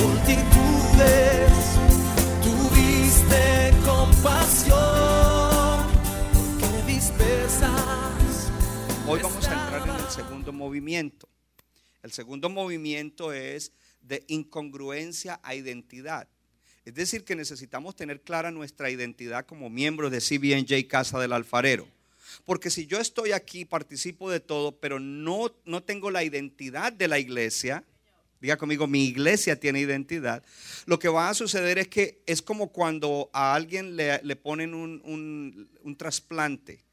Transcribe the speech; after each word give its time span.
multitudes, 0.00 1.52
tuviste 2.42 3.72
compasión, 3.84 4.76
porque 6.32 6.66
le 6.72 6.82
dispersas. 6.94 8.50
Hoy 9.06 9.20
vamos 9.22 9.46
a 9.48 9.52
entrar 9.52 9.88
en 9.88 10.04
el 10.04 10.10
segundo 10.10 10.52
movimiento. 10.52 11.28
El 12.02 12.12
segundo 12.12 12.48
movimiento 12.48 13.32
es 13.32 13.72
de 14.00 14.24
incongruencia 14.28 15.40
a 15.42 15.54
identidad. 15.54 16.28
Es 16.84 16.94
decir, 16.94 17.24
que 17.24 17.36
necesitamos 17.36 17.94
tener 17.94 18.22
clara 18.22 18.50
nuestra 18.50 18.90
identidad 18.90 19.46
como 19.46 19.70
miembros 19.70 20.10
de 20.10 20.20
CBNJ 20.20 20.88
Casa 20.88 21.20
del 21.20 21.32
Alfarero. 21.32 21.86
Porque 22.44 22.70
si 22.70 22.86
yo 22.86 22.98
estoy 22.98 23.32
aquí, 23.32 23.64
participo 23.64 24.30
de 24.30 24.40
todo, 24.40 24.72
pero 24.72 24.98
no, 24.98 25.52
no 25.64 25.82
tengo 25.82 26.10
la 26.10 26.24
identidad 26.24 26.92
de 26.92 27.08
la 27.08 27.18
iglesia, 27.18 27.84
diga 28.42 28.56
conmigo, 28.56 28.86
mi 28.88 29.04
iglesia 29.04 29.58
tiene 29.58 29.80
identidad, 29.80 30.42
lo 30.86 30.98
que 30.98 31.08
va 31.08 31.30
a 31.30 31.34
suceder 31.34 31.78
es 31.78 31.86
que 31.88 32.22
es 32.26 32.42
como 32.42 32.72
cuando 32.72 33.30
a 33.32 33.54
alguien 33.54 33.94
le, 33.96 34.20
le 34.22 34.36
ponen 34.36 34.74
un, 34.74 35.00
un- 35.04 35.96
trasplante. 35.96 36.84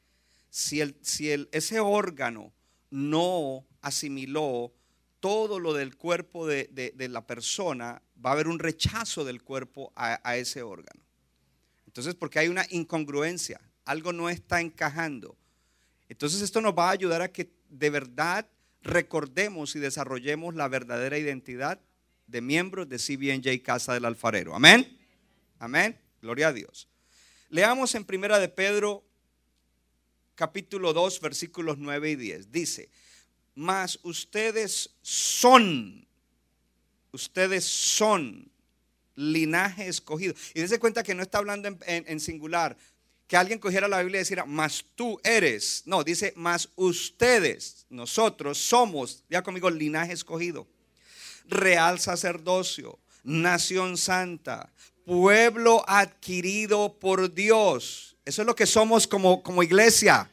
Si, 0.51 0.79
el, 0.79 0.95
si 1.01 1.31
el, 1.31 1.49
ese 1.51 1.79
órgano 1.79 2.53
no 2.91 3.65
asimiló 3.81 4.71
todo 5.19 5.59
lo 5.59 5.73
del 5.73 5.95
cuerpo 5.97 6.45
de, 6.47 6.69
de- 6.71 6.93
de 6.95 7.07
la 7.09 7.25
persona, 7.25 8.01
va 8.23 8.29
a 8.29 8.33
haber 8.33 8.47
un 8.47 8.59
rechazo 8.59 9.25
del 9.25 9.41
cuerpo 9.43 9.91
a, 9.95 10.19
a 10.23 10.37
ese 10.37 10.61
órgano. 10.61 11.01
Entonces, 11.87 12.13
porque 12.13 12.37
hay 12.39 12.47
una 12.47 12.65
incongruencia, 12.69 13.59
algo 13.85 14.13
no 14.13 14.29
está 14.29 14.61
encajando. 14.61 15.35
Entonces, 16.07 16.41
esto 16.41 16.61
nos 16.61 16.73
va 16.77 16.89
a 16.89 16.93
ayudar 16.93 17.21
a 17.23 17.31
que 17.31 17.49
de 17.69 17.89
verdad 17.89 18.47
recordemos 18.81 19.75
y 19.75 19.79
desarrollemos 19.79 20.55
la 20.55 20.67
verdadera 20.67 21.17
identidad 21.17 21.81
de 22.27 22.41
miembros 22.41 22.87
de 22.89 22.97
CBNJ 22.97 23.61
Casa 23.63 23.93
del 23.93 24.05
Alfarero. 24.05 24.55
Amén. 24.55 24.97
Amén. 25.57 25.99
Gloria 26.21 26.49
a 26.49 26.53
Dios. 26.53 26.87
Leamos 27.49 27.95
en 27.95 28.05
Primera 28.05 28.39
de 28.39 28.49
Pedro 28.49 29.03
capítulo 30.35 30.93
2 30.93 31.19
versículos 31.21 31.77
9 31.77 32.11
y 32.11 32.15
10. 32.15 32.51
Dice, 32.51 32.89
mas 33.55 33.99
ustedes 34.03 34.95
son, 35.01 36.07
ustedes 37.11 37.65
son 37.65 38.49
linaje 39.15 39.87
escogido. 39.87 40.33
Y 40.53 40.61
dése 40.61 40.79
cuenta 40.79 41.03
que 41.03 41.15
no 41.15 41.23
está 41.23 41.39
hablando 41.39 41.67
en 41.85 42.19
singular. 42.19 42.77
Que 43.29 43.37
alguien 43.37 43.59
cogiera 43.59 43.87
la 43.87 43.99
Biblia 43.99 44.19
y 44.19 44.23
dijera, 44.23 44.43
mas 44.45 44.83
tú 44.95 45.21
eres. 45.23 45.83
No, 45.85 46.03
dice, 46.03 46.33
mas 46.35 46.67
ustedes, 46.75 47.85
nosotros 47.87 48.57
somos, 48.57 49.23
ya 49.29 49.43
conmigo, 49.43 49.69
linaje 49.69 50.13
escogido. 50.13 50.65
Real 51.45 51.99
sacerdocio, 51.99 52.97
nación 53.23 53.97
santa, 53.97 54.73
pueblo 55.05 55.85
adquirido 55.87 56.97
por 56.99 57.31
Dios. 57.31 58.17
Eso 58.25 58.41
es 58.41 58.45
lo 58.47 58.55
que 58.55 58.65
somos 58.65 59.05
como, 59.05 59.43
como 59.43 59.61
iglesia. 59.61 60.27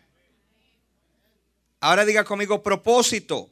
Ahora 1.80 2.06
diga 2.06 2.24
conmigo 2.24 2.62
propósito 2.62 3.50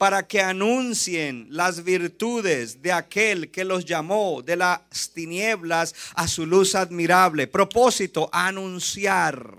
para 0.00 0.26
que 0.26 0.40
anuncien 0.40 1.46
las 1.50 1.84
virtudes 1.84 2.80
de 2.80 2.90
aquel 2.90 3.50
que 3.50 3.66
los 3.66 3.84
llamó 3.84 4.40
de 4.40 4.56
las 4.56 5.10
tinieblas 5.12 5.94
a 6.14 6.26
su 6.26 6.46
luz 6.46 6.74
admirable. 6.74 7.46
Propósito, 7.46 8.30
anunciar 8.32 9.58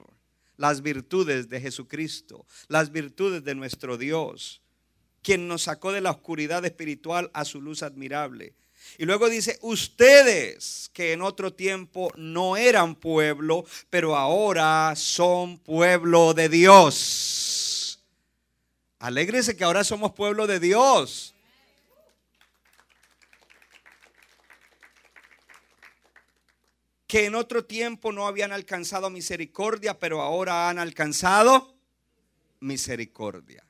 las 0.57 0.81
virtudes 0.81 1.47
de 1.47 1.61
Jesucristo, 1.61 2.47
las 2.69 2.91
virtudes 2.91 3.43
de 3.43 3.53
nuestro 3.53 3.99
Dios, 3.99 4.63
quien 5.21 5.47
nos 5.47 5.61
sacó 5.61 5.91
de 5.91 6.01
la 6.01 6.09
oscuridad 6.09 6.65
espiritual 6.65 7.29
a 7.35 7.45
su 7.45 7.61
luz 7.61 7.83
admirable. 7.83 8.55
Y 8.97 9.05
luego 9.05 9.29
dice, 9.29 9.59
ustedes 9.61 10.89
que 10.91 11.13
en 11.13 11.21
otro 11.21 11.53
tiempo 11.53 12.11
no 12.15 12.57
eran 12.57 12.95
pueblo, 12.95 13.63
pero 13.91 14.17
ahora 14.17 14.95
son 14.95 15.59
pueblo 15.59 16.33
de 16.33 16.49
Dios. 16.49 17.50
Alégrese 19.01 19.57
que 19.57 19.63
ahora 19.63 19.83
somos 19.83 20.11
pueblo 20.11 20.45
de 20.45 20.59
Dios. 20.59 21.33
Que 27.07 27.25
en 27.25 27.33
otro 27.33 27.65
tiempo 27.65 28.11
no 28.11 28.27
habían 28.27 28.51
alcanzado 28.51 29.09
misericordia, 29.09 29.97
pero 29.97 30.21
ahora 30.21 30.69
han 30.69 30.77
alcanzado 30.77 31.73
misericordia. 32.59 33.65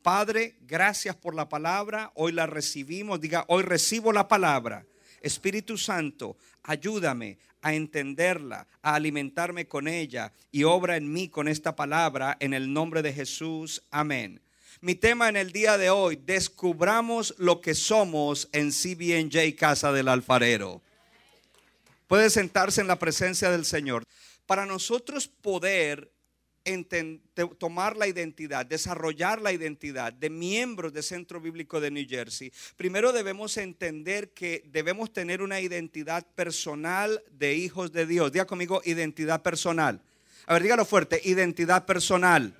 Padre, 0.00 0.56
gracias 0.62 1.14
por 1.14 1.34
la 1.34 1.46
palabra. 1.46 2.10
Hoy 2.14 2.32
la 2.32 2.46
recibimos. 2.46 3.20
Diga, 3.20 3.44
hoy 3.48 3.62
recibo 3.62 4.14
la 4.14 4.28
palabra. 4.28 4.86
Espíritu 5.20 5.76
Santo, 5.76 6.38
ayúdame 6.62 7.38
a 7.60 7.74
entenderla, 7.74 8.66
a 8.80 8.94
alimentarme 8.94 9.68
con 9.68 9.88
ella 9.88 10.32
y 10.50 10.64
obra 10.64 10.96
en 10.96 11.12
mí 11.12 11.28
con 11.28 11.48
esta 11.48 11.76
palabra 11.76 12.38
en 12.40 12.54
el 12.54 12.72
nombre 12.72 13.02
de 13.02 13.12
Jesús. 13.12 13.82
Amén. 13.90 14.40
Mi 14.82 14.94
tema 14.94 15.28
en 15.28 15.36
el 15.36 15.52
día 15.52 15.76
de 15.76 15.90
hoy, 15.90 16.16
descubramos 16.16 17.34
lo 17.36 17.60
que 17.60 17.74
somos 17.74 18.48
en 18.52 18.70
CBNJ 18.70 19.54
Casa 19.54 19.92
del 19.92 20.08
Alfarero. 20.08 20.80
Puede 22.08 22.30
sentarse 22.30 22.80
en 22.80 22.86
la 22.86 22.98
presencia 22.98 23.50
del 23.50 23.66
Señor. 23.66 24.04
Para 24.46 24.64
nosotros 24.64 25.28
poder 25.28 26.10
tomar 27.58 27.98
la 27.98 28.06
identidad, 28.06 28.64
desarrollar 28.64 29.42
la 29.42 29.52
identidad 29.52 30.14
de 30.14 30.30
miembros 30.30 30.94
de 30.94 31.02
Centro 31.02 31.42
Bíblico 31.42 31.78
de 31.78 31.90
New 31.90 32.06
Jersey, 32.08 32.50
primero 32.78 33.12
debemos 33.12 33.58
entender 33.58 34.30
que 34.30 34.62
debemos 34.64 35.12
tener 35.12 35.42
una 35.42 35.60
identidad 35.60 36.26
personal 36.34 37.22
de 37.32 37.54
hijos 37.54 37.92
de 37.92 38.06
Dios. 38.06 38.32
Diga 38.32 38.46
conmigo, 38.46 38.80
identidad 38.86 39.42
personal. 39.42 40.00
A 40.46 40.54
ver, 40.54 40.62
dígalo 40.62 40.86
fuerte, 40.86 41.20
identidad 41.22 41.84
personal. 41.84 42.56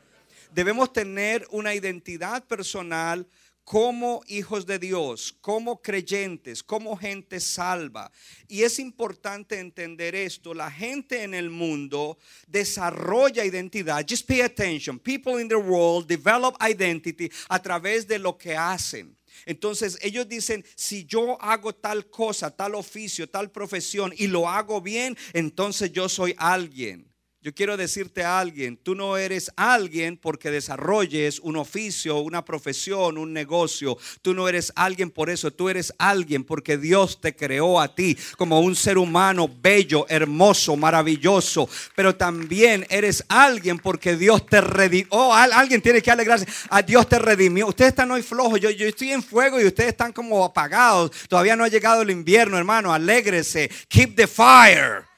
Debemos 0.53 0.93
tener 0.93 1.47
una 1.51 1.75
identidad 1.75 2.45
personal 2.45 3.27
como 3.65 4.21
hijos 4.27 4.67
de 4.67 4.81
Dios, 4.81 5.33
como 5.41 5.81
creyentes, 5.81 6.61
como 6.61 6.97
gente 6.97 7.39
salva. 7.39 8.11
Y 8.49 8.63
es 8.63 8.81
importante 8.81 9.61
entender 9.61 10.17
esto. 10.17 10.55
La 10.55 10.71
gente 10.71 11.23
en 11.23 11.35
el 11.35 11.51
mundo 11.51 12.19
desarrolla 12.49 13.45
identidad. 13.45 14.05
Just 14.09 14.27
pay 14.27 14.41
attention. 14.41 14.99
People 14.99 15.41
in 15.41 15.47
the 15.47 15.55
world 15.55 16.09
develop 16.09 16.57
identity 16.61 17.31
a 17.49 17.63
través 17.63 18.09
de 18.09 18.19
lo 18.19 18.37
que 18.37 18.57
hacen. 18.57 19.17
Entonces 19.47 19.99
ellos 20.03 20.29
dicen, 20.29 20.65
si 20.75 21.05
yo 21.05 21.41
hago 21.41 21.73
tal 21.73 22.11
cosa, 22.11 22.51
tal 22.51 22.75
oficio, 22.75 23.29
tal 23.29 23.51
profesión 23.51 24.13
y 24.17 24.27
lo 24.27 24.49
hago 24.49 24.81
bien, 24.81 25.17
entonces 25.33 25.93
yo 25.93 26.09
soy 26.09 26.35
alguien. 26.37 27.10
Yo 27.43 27.55
quiero 27.55 27.79
decirte 27.79 28.23
a 28.23 28.39
alguien, 28.39 28.77
tú 28.77 28.95
no 28.95 29.17
eres 29.17 29.51
alguien 29.57 30.19
porque 30.19 30.51
desarrolles 30.51 31.41
un 31.41 31.57
oficio, 31.57 32.19
una 32.19 32.45
profesión, 32.45 33.17
un 33.17 33.33
negocio. 33.33 33.97
Tú 34.21 34.35
no 34.35 34.47
eres 34.47 34.71
alguien 34.77 35.09
por 35.11 35.31
eso, 35.31 35.51
tú 35.51 35.71
eres 35.71 35.91
alguien 35.97 36.45
porque 36.45 36.77
Dios 36.77 37.19
te 37.19 37.35
creó 37.35 37.81
a 37.81 37.95
ti 37.95 38.15
como 38.37 38.61
un 38.61 38.77
ser 38.77 38.99
humano 38.99 39.49
bello, 39.63 40.05
hermoso, 40.11 40.77
maravilloso. 40.77 41.67
Pero 41.97 42.15
también 42.15 42.87
eres 42.91 43.25
alguien 43.29 43.79
porque 43.79 44.17
Dios 44.17 44.45
te 44.45 44.61
redimió. 44.61 45.07
Oh, 45.09 45.33
al- 45.35 45.55
alguien 45.55 45.81
tiene 45.81 46.03
que 46.03 46.11
alegrarse. 46.11 46.47
A 46.69 46.83
Dios 46.83 47.09
te 47.09 47.19
redimió. 47.19 47.69
Ustedes 47.69 47.93
están 47.93 48.11
hoy 48.11 48.21
flojos, 48.23 48.61
yo, 48.61 48.69
yo 48.69 48.87
estoy 48.87 49.13
en 49.13 49.23
fuego 49.23 49.59
y 49.59 49.65
ustedes 49.65 49.93
están 49.93 50.13
como 50.13 50.45
apagados. 50.45 51.11
Todavía 51.27 51.57
no 51.57 51.65
ha 51.65 51.69
llegado 51.69 52.03
el 52.03 52.11
invierno, 52.11 52.59
hermano. 52.59 52.93
Alégrese. 52.93 53.71
Keep 53.89 54.15
the 54.15 54.27
fire. 54.27 55.10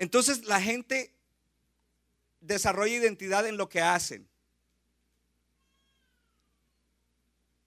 Entonces 0.00 0.46
la 0.46 0.62
gente 0.62 1.12
desarrolla 2.40 2.94
identidad 2.94 3.46
en 3.46 3.58
lo 3.58 3.68
que 3.68 3.82
hacen. 3.82 4.26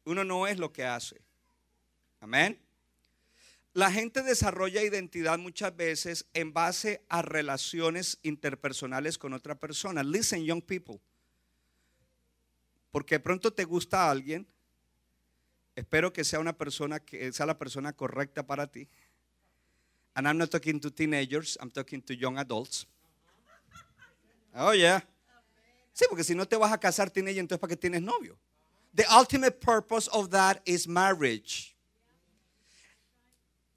Uno 0.03 0.23
no 0.23 0.47
es 0.47 0.57
lo 0.57 0.73
que 0.73 0.83
hace. 0.83 1.21
Amén. 2.19 2.59
La 3.73 3.91
gente 3.91 4.23
desarrolla 4.23 4.81
identidad 4.81 5.37
muchas 5.37 5.75
veces 5.75 6.25
en 6.33 6.53
base 6.53 7.03
a 7.07 7.21
relaciones 7.21 8.17
interpersonales 8.23 9.19
con 9.19 9.33
otra 9.33 9.53
persona. 9.53 10.01
Listen, 10.01 10.43
young 10.43 10.63
people. 10.63 10.99
Porque 12.89 13.19
pronto 13.19 13.53
te 13.53 13.63
gusta 13.63 14.09
alguien 14.09 14.47
Espero 15.75 16.13
que 16.13 16.23
sea 16.23 16.39
una 16.39 16.53
persona 16.53 16.99
que 16.99 17.31
sea 17.33 17.45
la 17.45 17.57
persona 17.57 17.93
correcta 17.93 18.45
para 18.45 18.67
ti. 18.67 18.87
And 20.15 20.27
I'm 20.27 20.37
not 20.37 20.51
talking 20.51 20.79
to 20.79 20.91
teenagers, 20.91 21.57
I'm 21.59 21.71
talking 21.71 22.01
to 22.03 22.15
young 22.15 22.37
adults. 22.37 22.85
Oh, 24.55 24.71
yeah. 24.71 25.01
Sí, 25.93 26.05
porque 26.09 26.23
si 26.23 26.35
no 26.35 26.45
te 26.45 26.55
vas 26.55 26.71
a 26.71 26.77
casar 26.77 27.09
teenager, 27.09 27.39
entonces 27.39 27.59
¿para 27.59 27.69
qué 27.69 27.77
tienes 27.77 28.01
novio? 28.01 28.37
The 28.93 29.05
ultimate 29.11 29.59
purpose 29.59 30.07
of 30.11 30.29
that 30.29 30.61
is 30.65 30.87
marriage. 30.87 31.75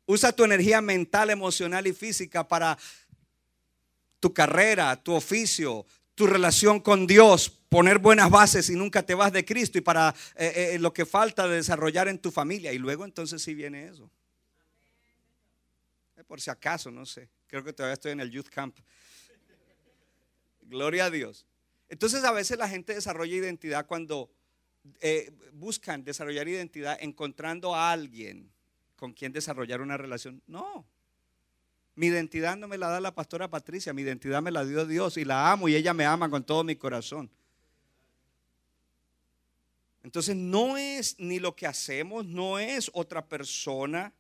Usa 0.07 0.33
tu 0.33 0.45
energía 0.45 0.81
mental, 0.81 1.31
emocional 1.31 1.87
y 1.87 1.93
física 1.93 2.47
para 2.47 2.79
tu 4.21 4.33
carrera, 4.33 4.97
tu 4.97 5.13
oficio, 5.13 5.85
tu 6.15 6.27
relación 6.27 6.81
con 6.81 7.07
Dios, 7.07 7.51
poner 7.69 7.99
buenas 7.99 8.31
bases 8.31 8.71
y 8.71 8.75
nunca 8.75 9.03
te 9.03 9.15
vas 9.15 9.33
de 9.33 9.45
Cristo 9.45 9.79
y 9.79 9.81
para 9.81 10.15
eh, 10.37 10.73
eh, 10.75 10.79
lo 10.79 10.93
que 10.93 11.05
falta 11.05 11.49
de 11.49 11.57
desarrollar 11.57 12.09
en 12.09 12.19
tu 12.19 12.31
familia. 12.31 12.73
Y 12.73 12.79
luego 12.79 13.05
entonces 13.05 13.43
sí 13.43 13.55
viene 13.55 13.87
eso. 13.89 14.11
Eh, 16.27 16.29
por 16.29 16.41
si 16.41 16.51
acaso, 16.51 16.91
no 16.91 17.07
sé. 17.07 17.29
Creo 17.47 17.63
que 17.63 17.73
todavía 17.73 17.95
estoy 17.95 18.13
en 18.13 18.21
el 18.21 18.31
youth 18.31 18.49
camp. 18.49 18.77
Gloria 20.63 21.07
a 21.07 21.11
Dios. 21.11 21.47
Entonces 21.89 22.25
a 22.25 22.33
veces 22.33 22.59
la 22.59 22.69
gente 22.69 22.95
desarrolla 22.95 23.37
identidad 23.37 23.87
cuando 23.87 24.31
buscan 25.53 26.05
desarrollar 26.05 26.47
identidad 26.47 26.97
encontrando 27.01 27.75
a 27.75 27.91
alguien 27.91 28.53
con 28.95 29.13
quien 29.13 29.33
desarrollar 29.33 29.81
una 29.81 29.97
relación. 29.97 30.43
No. 30.47 30.87
Mi 31.95 32.07
identidad 32.07 32.57
no 32.57 32.69
me 32.69 32.79
la 32.79 32.89
da 32.89 33.01
la 33.01 33.15
pastora 33.15 33.49
Patricia, 33.49 33.93
mi 33.93 34.03
identidad 34.03 34.43
me 34.43 34.51
la 34.51 34.65
dio 34.65 34.87
Dios 34.87 35.17
y 35.17 35.25
la 35.25 35.51
amo 35.51 35.69
y 35.69 35.75
ella 35.75 35.95
me 35.95 36.05
ama 36.05 36.29
con 36.29 36.45
todo 36.45 36.63
mi 36.63 36.77
corazón. 36.77 37.31
Entonces 40.03 40.37
no 40.37 40.77
es 40.77 41.19
ni 41.19 41.41
lo 41.41 41.57
que 41.57 41.67
hacemos, 41.67 42.25
no 42.25 42.59
es 42.59 42.91
otra 42.93 43.27
persona. 43.27 44.13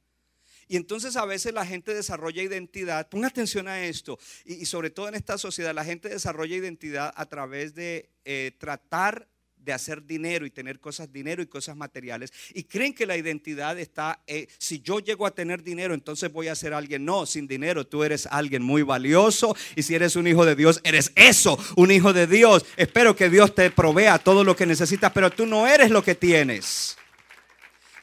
Y 0.68 0.76
entonces 0.76 1.16
a 1.16 1.24
veces 1.24 1.52
la 1.52 1.66
gente 1.66 1.94
desarrolla 1.94 2.42
identidad, 2.42 3.08
ponga 3.08 3.28
atención 3.28 3.68
a 3.68 3.84
esto, 3.84 4.18
y, 4.44 4.66
sobre 4.66 4.90
todo 4.90 5.08
en 5.08 5.14
esta 5.14 5.38
sociedad, 5.38 5.74
la 5.74 5.84
gente 5.84 6.08
desarrolla 6.08 6.56
identidad 6.56 7.12
a 7.16 7.26
través 7.26 7.74
de 7.74 8.10
eh, 8.24 8.52
tratar 8.58 9.28
de 9.66 9.72
hacer 9.72 10.06
dinero 10.06 10.46
y 10.46 10.50
tener 10.50 10.78
cosas, 10.78 11.12
dinero 11.12 11.42
y 11.42 11.46
cosas 11.46 11.76
materiales. 11.76 12.32
Y 12.54 12.62
creen 12.62 12.94
que 12.94 13.04
la 13.04 13.16
identidad 13.16 13.76
está, 13.78 14.22
eh, 14.26 14.46
si 14.58 14.80
yo 14.80 15.00
llego 15.00 15.26
a 15.26 15.34
tener 15.34 15.62
dinero, 15.62 15.92
entonces 15.92 16.32
voy 16.32 16.46
a 16.46 16.54
ser 16.54 16.72
alguien. 16.72 17.04
No, 17.04 17.26
sin 17.26 17.48
dinero 17.48 17.84
tú 17.84 18.04
eres 18.04 18.26
alguien 18.30 18.62
muy 18.62 18.82
valioso. 18.82 19.56
Y 19.74 19.82
si 19.82 19.96
eres 19.96 20.14
un 20.14 20.28
hijo 20.28 20.46
de 20.46 20.54
Dios, 20.54 20.80
eres 20.84 21.10
eso, 21.16 21.58
un 21.74 21.90
hijo 21.90 22.12
de 22.12 22.28
Dios. 22.28 22.64
Espero 22.76 23.16
que 23.16 23.28
Dios 23.28 23.54
te 23.56 23.70
provea 23.70 24.20
todo 24.20 24.44
lo 24.44 24.54
que 24.54 24.66
necesitas, 24.66 25.12
pero 25.12 25.30
tú 25.30 25.46
no 25.46 25.66
eres 25.66 25.90
lo 25.90 26.02
que 26.02 26.14
tienes. 26.14 26.96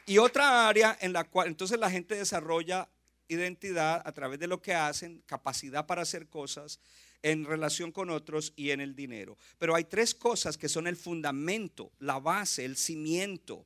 Y 0.06 0.18
otra 0.18 0.68
área 0.68 0.98
en 1.02 1.14
la 1.14 1.24
cual 1.24 1.48
entonces 1.48 1.80
la 1.80 1.90
gente 1.90 2.16
desarrolla 2.16 2.90
identidad 3.28 4.02
a 4.06 4.12
través 4.12 4.40
de 4.40 4.48
lo 4.48 4.62
que 4.62 4.74
hacen, 4.74 5.24
capacidad 5.26 5.86
para 5.86 6.02
hacer 6.02 6.28
cosas 6.28 6.80
en 7.22 7.46
relación 7.46 7.92
con 7.92 8.10
otros 8.10 8.54
y 8.56 8.72
en 8.72 8.82
el 8.82 8.96
dinero. 8.96 9.38
Pero 9.58 9.76
hay 9.76 9.86
tres 9.86 10.14
cosas 10.14 10.58
que 10.58 10.70
son 10.70 10.88
el 10.88 10.98
fundamento, 10.98 11.92
la 12.00 12.20
base, 12.20 12.66
el 12.66 12.76
cimiento, 12.76 13.66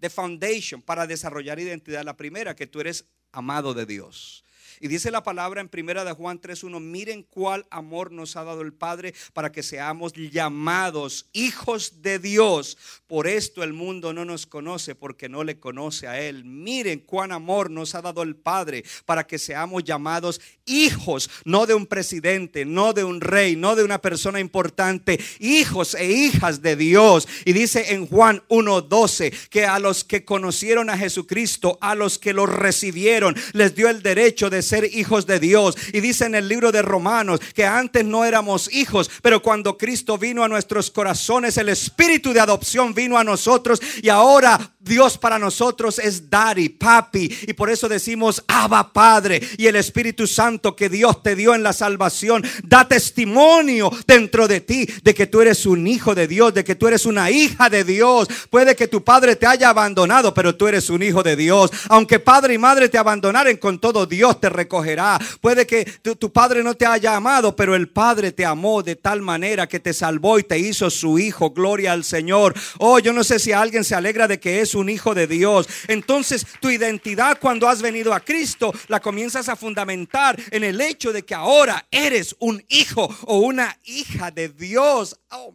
the 0.00 0.08
foundation 0.08 0.80
para 0.80 1.06
desarrollar 1.06 1.60
identidad. 1.60 2.02
La 2.02 2.16
primera, 2.16 2.56
que 2.56 2.66
tú 2.66 2.80
eres 2.80 3.04
amado 3.30 3.74
de 3.74 3.84
Dios. 3.84 4.42
Y 4.80 4.88
dice 4.88 5.10
la 5.10 5.22
palabra 5.22 5.60
en 5.60 5.68
primera 5.68 6.04
de 6.04 6.12
Juan 6.12 6.40
3:1, 6.40 6.80
miren 6.80 7.22
cuál 7.22 7.66
amor 7.70 8.10
nos 8.12 8.36
ha 8.36 8.44
dado 8.44 8.62
el 8.62 8.72
Padre 8.72 9.14
para 9.32 9.52
que 9.52 9.62
seamos 9.62 10.12
llamados 10.12 11.26
hijos 11.32 12.02
de 12.02 12.18
Dios. 12.18 12.76
Por 13.06 13.26
esto 13.26 13.62
el 13.62 13.72
mundo 13.72 14.12
no 14.12 14.24
nos 14.24 14.46
conoce 14.46 14.94
porque 14.94 15.28
no 15.28 15.44
le 15.44 15.58
conoce 15.58 16.06
a 16.06 16.20
él. 16.20 16.44
Miren 16.44 17.00
cuán 17.00 17.32
amor 17.32 17.70
nos 17.70 17.94
ha 17.94 18.02
dado 18.02 18.22
el 18.22 18.36
Padre 18.36 18.84
para 19.04 19.26
que 19.26 19.38
seamos 19.38 19.84
llamados 19.84 20.40
hijos, 20.66 21.30
no 21.44 21.66
de 21.66 21.74
un 21.74 21.86
presidente, 21.86 22.64
no 22.64 22.92
de 22.92 23.04
un 23.04 23.20
rey, 23.20 23.56
no 23.56 23.76
de 23.76 23.84
una 23.84 24.00
persona 24.00 24.40
importante, 24.40 25.20
hijos 25.38 25.94
e 25.94 26.10
hijas 26.10 26.62
de 26.62 26.76
Dios. 26.76 27.28
Y 27.44 27.52
dice 27.52 27.94
en 27.94 28.06
Juan 28.06 28.42
1:12 28.48 29.32
que 29.50 29.64
a 29.64 29.78
los 29.78 30.04
que 30.04 30.24
conocieron 30.24 30.90
a 30.90 30.98
Jesucristo, 30.98 31.78
a 31.80 31.94
los 31.94 32.18
que 32.18 32.32
lo 32.32 32.46
recibieron, 32.46 33.36
les 33.52 33.74
dio 33.74 33.88
el 33.88 34.02
derecho 34.02 34.50
de 34.50 34.62
ser 34.64 34.84
hijos 34.92 35.26
de 35.26 35.38
Dios. 35.38 35.76
Y 35.92 36.00
dice 36.00 36.26
en 36.26 36.34
el 36.34 36.48
libro 36.48 36.72
de 36.72 36.82
Romanos 36.82 37.40
que 37.54 37.64
antes 37.64 38.04
no 38.04 38.24
éramos 38.24 38.72
hijos, 38.72 39.10
pero 39.22 39.40
cuando 39.40 39.78
Cristo 39.78 40.18
vino 40.18 40.42
a 40.42 40.48
nuestros 40.48 40.90
corazones, 40.90 41.56
el 41.56 41.68
espíritu 41.68 42.32
de 42.32 42.40
adopción 42.40 42.94
vino 42.94 43.16
a 43.16 43.24
nosotros 43.24 43.80
y 44.02 44.08
ahora 44.08 44.73
Dios 44.84 45.18
para 45.18 45.38
nosotros 45.38 45.98
es 45.98 46.28
daddy, 46.30 46.68
papi. 46.68 47.30
Y 47.48 47.52
por 47.54 47.70
eso 47.70 47.88
decimos 47.88 48.42
Abba 48.46 48.92
Padre. 48.92 49.40
Y 49.56 49.66
el 49.66 49.76
Espíritu 49.76 50.26
Santo 50.26 50.76
que 50.76 50.88
Dios 50.88 51.22
te 51.22 51.34
dio 51.34 51.54
en 51.54 51.62
la 51.62 51.72
salvación 51.72 52.44
da 52.62 52.86
testimonio 52.86 53.90
dentro 54.06 54.46
de 54.46 54.60
ti 54.60 54.86
de 55.02 55.14
que 55.14 55.26
tú 55.26 55.40
eres 55.40 55.66
un 55.66 55.86
hijo 55.86 56.14
de 56.14 56.28
Dios, 56.28 56.54
de 56.54 56.64
que 56.64 56.74
tú 56.74 56.86
eres 56.86 57.06
una 57.06 57.30
hija 57.30 57.68
de 57.70 57.84
Dios. 57.84 58.28
Puede 58.50 58.76
que 58.76 58.88
tu 58.88 59.02
padre 59.02 59.36
te 59.36 59.46
haya 59.46 59.70
abandonado, 59.70 60.34
pero 60.34 60.54
tú 60.54 60.66
eres 60.66 60.90
un 60.90 61.02
hijo 61.02 61.22
de 61.22 61.36
Dios. 61.36 61.70
Aunque 61.88 62.18
padre 62.18 62.54
y 62.54 62.58
madre 62.58 62.88
te 62.88 62.98
abandonaren 62.98 63.56
con 63.56 63.78
todo, 63.78 64.06
Dios 64.06 64.40
te 64.40 64.48
recogerá. 64.48 65.18
Puede 65.40 65.66
que 65.66 65.84
tu, 66.02 66.16
tu 66.16 66.32
padre 66.32 66.62
no 66.62 66.74
te 66.74 66.86
haya 66.86 67.16
amado, 67.16 67.56
pero 67.56 67.74
el 67.74 67.88
Padre 67.88 68.32
te 68.32 68.44
amó 68.44 68.82
de 68.82 68.96
tal 68.96 69.22
manera 69.22 69.68
que 69.68 69.80
te 69.80 69.92
salvó 69.92 70.38
y 70.38 70.42
te 70.42 70.58
hizo 70.58 70.90
su 70.90 71.18
hijo. 71.18 71.50
Gloria 71.50 71.92
al 71.92 72.04
Señor. 72.04 72.54
Oh, 72.78 72.98
yo 72.98 73.12
no 73.12 73.24
sé 73.24 73.38
si 73.38 73.52
alguien 73.52 73.84
se 73.84 73.94
alegra 73.94 74.28
de 74.28 74.40
que 74.40 74.60
un 74.74 74.88
hijo 74.88 75.14
de 75.14 75.26
Dios. 75.26 75.66
Entonces 75.88 76.46
tu 76.60 76.70
identidad 76.70 77.38
cuando 77.40 77.68
has 77.68 77.80
venido 77.82 78.12
a 78.14 78.20
Cristo 78.20 78.72
la 78.88 79.00
comienzas 79.00 79.48
a 79.48 79.56
fundamentar 79.56 80.40
en 80.50 80.64
el 80.64 80.80
hecho 80.80 81.12
de 81.12 81.22
que 81.24 81.34
ahora 81.34 81.86
eres 81.90 82.34
un 82.38 82.64
hijo 82.68 83.08
o 83.26 83.38
una 83.38 83.78
hija 83.84 84.30
de 84.30 84.48
Dios. 84.48 85.18
Oh, 85.30 85.54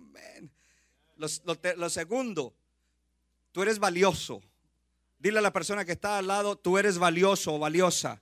lo- 1.17 1.27
lo 1.77 1.89
segundo, 1.89 2.53
tú 3.51 3.61
eres 3.61 3.77
valioso. 3.79 4.41
Dile 5.17 5.39
a 5.39 5.41
la 5.41 5.51
persona 5.51 5.83
que 5.83 5.91
está 5.91 6.17
al 6.17 6.27
lado, 6.27 6.55
tú 6.55 6.77
eres 6.77 6.97
valioso 6.97 7.53
o 7.55 7.59
valiosa. 7.59 8.21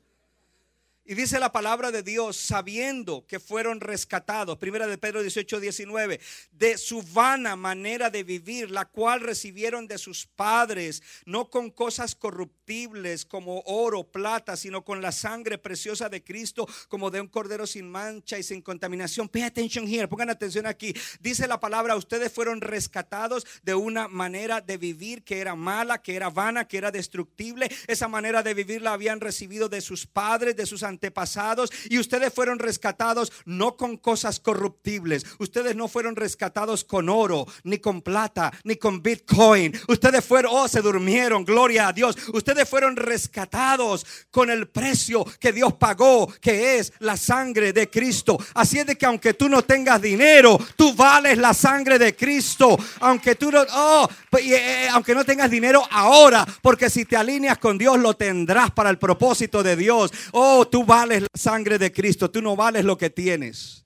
Y 1.09 1.15
dice 1.15 1.39
la 1.39 1.53
palabra 1.53 1.89
de 1.89 2.03
Dios, 2.03 2.35
sabiendo 2.35 3.25
que 3.25 3.39
fueron 3.39 3.79
rescatados, 3.79 4.57
primera 4.57 4.87
de 4.87 4.97
Pedro 4.97 5.21
18, 5.21 5.61
19, 5.61 6.19
de 6.51 6.77
su 6.77 7.01
vana 7.01 7.55
manera 7.55 8.09
de 8.09 8.23
vivir, 8.23 8.69
la 8.69 8.83
cual 8.83 9.21
recibieron 9.21 9.87
de 9.87 9.99
sus 9.99 10.25
padres, 10.25 11.01
no 11.25 11.49
con 11.49 11.71
cosas 11.71 12.13
corruptibles 12.13 13.23
como 13.23 13.61
oro, 13.61 14.03
plata, 14.03 14.57
sino 14.57 14.83
con 14.83 15.01
la 15.01 15.13
sangre 15.13 15.57
preciosa 15.57 16.09
de 16.09 16.25
Cristo, 16.25 16.67
como 16.89 17.09
de 17.09 17.21
un 17.21 17.29
cordero 17.29 17.65
sin 17.65 17.89
mancha 17.89 18.37
y 18.37 18.43
sin 18.43 18.61
contaminación. 18.61 19.29
Pay 19.29 19.43
attention 19.43 19.87
here, 19.87 20.09
pongan 20.09 20.29
atención 20.29 20.65
aquí. 20.65 20.93
Dice 21.21 21.47
la 21.47 21.61
palabra, 21.61 21.95
ustedes 21.95 22.33
fueron 22.33 22.59
rescatados 22.59 23.47
de 23.63 23.75
una 23.75 24.09
manera 24.09 24.59
de 24.59 24.75
vivir 24.75 25.23
que 25.23 25.39
era 25.39 25.55
mala, 25.55 26.01
que 26.01 26.17
era 26.17 26.29
vana, 26.29 26.67
que 26.67 26.77
era 26.77 26.91
destructible. 26.91 27.71
Esa 27.87 28.09
manera 28.09 28.43
de 28.43 28.53
vivir 28.53 28.81
la 28.81 28.91
habían 28.91 29.21
recibido 29.21 29.69
de 29.69 29.79
sus 29.79 30.05
padres, 30.05 30.57
de 30.57 30.65
sus 30.65 30.83
antepasados 30.97 31.71
y 31.89 31.99
ustedes 31.99 32.33
fueron 32.33 32.57
rescatados 32.57 33.31
no 33.45 33.77
con 33.77 33.97
cosas 33.97 34.39
corruptibles. 34.39 35.25
Ustedes 35.37 35.75
no 35.75 35.87
fueron 35.87 36.15
rescatados 36.15 36.83
con 36.83 37.07
oro, 37.07 37.45
ni 37.63 37.77
con 37.77 38.01
plata, 38.01 38.51
ni 38.63 38.77
con 38.77 39.03
bitcoin. 39.03 39.79
Ustedes 39.87 40.25
fueron, 40.25 40.51
oh, 40.55 40.67
se 40.67 40.81
durmieron, 40.81 41.45
gloria 41.45 41.87
a 41.87 41.93
Dios. 41.93 42.17
Ustedes 42.33 42.67
fueron 42.67 42.95
rescatados 42.95 44.05
con 44.31 44.49
el 44.49 44.67
precio 44.67 45.23
que 45.39 45.53
Dios 45.53 45.73
pagó, 45.73 46.27
que 46.41 46.79
es 46.79 46.91
la 46.99 47.15
sangre 47.15 47.73
de 47.73 47.89
Cristo. 47.89 48.39
Así 48.55 48.79
es 48.79 48.87
de 48.87 48.97
que 48.97 49.05
aunque 49.05 49.35
tú 49.35 49.47
no 49.47 49.61
tengas 49.61 50.01
dinero, 50.01 50.57
tú 50.75 50.93
vales 50.95 51.37
la 51.37 51.53
sangre 51.53 51.99
de 51.99 52.15
Cristo. 52.15 52.77
Aunque 53.01 53.35
tú 53.35 53.51
no, 53.51 53.63
oh, 53.71 54.09
pues, 54.31 54.45
y, 54.45 54.53
eh, 54.55 54.89
aunque 54.91 55.13
no 55.13 55.23
tengas 55.23 55.51
dinero 55.51 55.83
ahora, 55.91 56.45
porque 56.61 56.89
si 56.89 57.05
te 57.05 57.15
alineas 57.15 57.59
con 57.59 57.77
Dios 57.77 57.99
lo 57.99 58.15
tendrás 58.15 58.71
para 58.71 58.89
el 58.89 58.97
propósito 58.97 59.61
de 59.61 59.75
Dios. 59.75 60.11
Oh, 60.31 60.67
tú 60.67 60.86
vales 60.87 61.21
la 61.21 61.27
sangre 61.35 61.77
de 61.77 61.91
Cristo, 61.91 62.31
tú 62.31 62.41
no 62.41 62.55
vales 62.55 62.83
lo 62.83 62.97
que 62.97 63.11
tienes. 63.11 63.83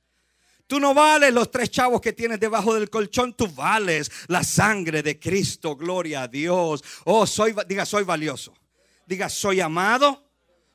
Tú 0.67 0.79
no 0.79 0.93
vales 0.93 1.34
los 1.34 1.51
tres 1.51 1.70
chavos 1.70 2.00
que 2.00 2.13
tienes 2.13 2.39
debajo 2.39 2.74
del 2.74 2.89
colchón, 2.89 3.34
tú 3.34 3.46
vales 3.50 4.10
la 4.27 4.41
sangre 4.41 5.03
de 5.03 5.20
Cristo, 5.20 5.75
gloria 5.75 6.22
a 6.22 6.27
Dios. 6.29 6.81
Oh, 7.03 7.27
soy, 7.27 7.53
diga, 7.67 7.86
soy 7.86 8.05
valioso. 8.05 8.53
Diga, 9.05 9.27
soy 9.27 9.60
amado, 9.60 10.24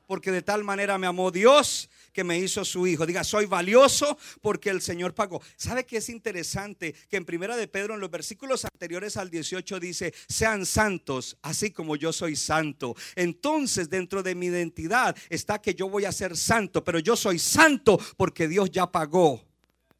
porque 0.05 0.31
de 0.31 0.43
tal 0.43 0.63
manera 0.63 0.99
me 0.99 1.07
amó 1.07 1.31
Dios 1.31 1.89
que 2.17 2.23
me 2.23 2.39
hizo 2.39 2.65
su 2.65 2.87
hijo. 2.87 3.05
Diga, 3.05 3.23
soy 3.23 3.45
valioso 3.45 4.17
porque 4.41 4.71
el 4.71 4.81
Señor 4.81 5.13
pagó. 5.13 5.39
¿Sabe 5.55 5.85
qué 5.85 5.97
es 5.97 6.09
interesante? 6.09 6.95
Que 7.07 7.17
en 7.17 7.25
primera 7.25 7.55
de 7.55 7.67
Pedro, 7.67 7.93
en 7.93 7.99
los 7.99 8.09
versículos 8.09 8.65
anteriores 8.65 9.17
al 9.17 9.29
18, 9.29 9.79
dice, 9.79 10.11
sean 10.27 10.65
santos, 10.65 11.37
así 11.43 11.69
como 11.69 11.95
yo 11.95 12.11
soy 12.11 12.35
santo. 12.35 12.95
Entonces, 13.15 13.87
dentro 13.87 14.23
de 14.23 14.33
mi 14.33 14.47
identidad 14.47 15.15
está 15.29 15.61
que 15.61 15.75
yo 15.75 15.89
voy 15.89 16.05
a 16.05 16.11
ser 16.11 16.35
santo, 16.35 16.83
pero 16.83 16.97
yo 16.97 17.15
soy 17.15 17.37
santo 17.37 17.99
porque 18.17 18.47
Dios 18.47 18.71
ya 18.71 18.91
pagó. 18.91 19.45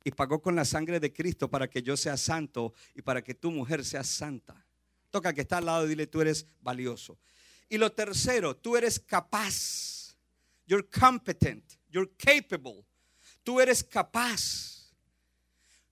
Y 0.04 0.10
pagó 0.10 0.42
con 0.42 0.56
la 0.56 0.66
sangre 0.66 1.00
de 1.00 1.14
Cristo 1.14 1.52
para 1.52 1.70
que 1.70 1.84
yo 1.84 1.96
sea 1.96 2.18
santo 2.18 2.74
y 2.96 3.04
para 3.04 3.24
que 3.24 3.36
tu 3.36 3.52
mujer 3.52 3.86
sea 3.86 4.04
santa. 4.04 4.66
Toca 5.12 5.34
que 5.34 5.42
está 5.42 5.60
al 5.60 5.66
lado 5.66 5.86
y 5.86 5.90
dile, 5.90 6.08
tú 6.08 6.20
eres 6.22 6.48
valioso. 6.62 7.20
Y 7.70 7.78
lo 7.78 7.92
tercero, 7.92 8.56
tú 8.56 8.76
eres 8.76 9.00
capaz. 9.00 9.97
You're 10.68 10.84
competent. 10.84 11.64
You're 11.90 12.10
capable. 12.18 12.86
Tú 13.44 13.60
eres 13.60 13.84
capaz. 13.84 14.78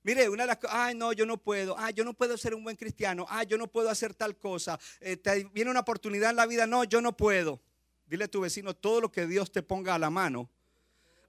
Mire, 0.04 0.30
una 0.30 0.44
de 0.44 0.48
las 0.48 0.58
cosas, 0.58 0.76
ay, 0.78 0.94
no, 0.94 1.14
yo 1.14 1.26
no 1.26 1.38
puedo, 1.38 1.76
ay, 1.80 1.92
yo 1.96 2.04
no 2.04 2.14
puedo 2.14 2.38
ser 2.38 2.54
un 2.54 2.64
buen 2.64 2.76
cristiano, 2.76 3.26
ay, 3.28 3.48
yo 3.48 3.58
no 3.58 3.66
puedo 3.66 3.90
hacer 3.90 4.14
tal 4.14 4.38
cosa, 4.38 4.78
eh, 5.00 5.18
te 5.18 5.46
viene 5.46 5.72
una 5.72 5.80
oportunidad 5.80 6.30
en 6.30 6.36
la 6.36 6.46
vida, 6.46 6.68
no, 6.68 6.84
yo 6.84 7.02
no 7.02 7.18
puedo. 7.18 7.60
Dile 8.06 8.26
a 8.26 8.28
tu 8.28 8.42
vecino, 8.42 8.76
todo 8.76 9.02
lo 9.02 9.12
que 9.12 9.26
Dios 9.26 9.52
te 9.52 9.64
ponga 9.64 9.96
a 9.96 9.98
la 9.98 10.12
mano, 10.12 10.48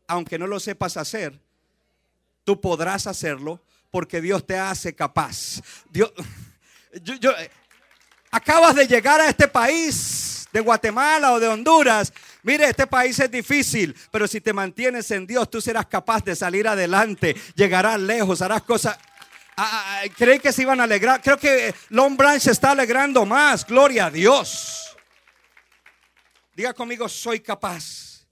aunque 0.07 0.39
no 0.39 0.47
lo 0.47 0.61
sepas 0.61 0.99
hacer, 0.99 1.41
tú 2.45 2.61
podrás 2.61 3.07
hacerlo 3.07 3.63
porque 3.91 4.21
Dios 4.21 4.47
te 4.47 4.59
hace 4.59 4.95
capaz. 4.95 5.63
Dios, 5.89 6.13
yo, 7.03 7.31
eh, 7.31 7.51
acabas 8.31 8.75
de 8.75 8.87
llegar 8.87 9.23
a 9.23 9.31
este 9.31 9.49
país 9.49 10.47
de 10.53 10.61
Guatemala 10.61 11.33
o 11.33 11.41
de 11.41 11.49
Honduras 11.49 12.13
Mire, 12.47 12.71
este 12.71 12.87
país 12.87 13.19
es 13.19 13.29
difícil, 13.29 13.93
pero 14.13 14.29
si 14.29 14.41
te 14.41 14.53
mantienes 14.53 15.11
en 15.11 15.27
Dios, 15.27 15.51
tú 15.51 15.61
serás 15.61 15.87
capaz 15.87 16.23
de 16.23 16.37
salir 16.37 16.69
adelante, 16.69 17.35
llegarás 17.57 18.01
lejos, 18.01 18.41
harás 18.41 18.63
cosas. 18.63 18.97
Ah, 19.57 19.69
ah, 19.73 20.03
ah 20.05 20.39
que 20.41 20.53
se 20.53 20.63
iban 20.63 20.79
a 20.79 20.85
alegrar? 20.85 21.21
Creo 21.21 21.37
que 21.39 21.75
Long 21.89 22.17
Branch 22.17 22.41
se 22.41 22.53
está 22.53 22.71
alegrando 22.71 23.27
más. 23.27 23.67
Gloria 23.67 24.07
a 24.07 24.11
Dios. 24.13 24.97
Diga 26.55 26.73
conmigo, 26.73 27.09
soy 27.09 27.41
capaz. 27.41 28.29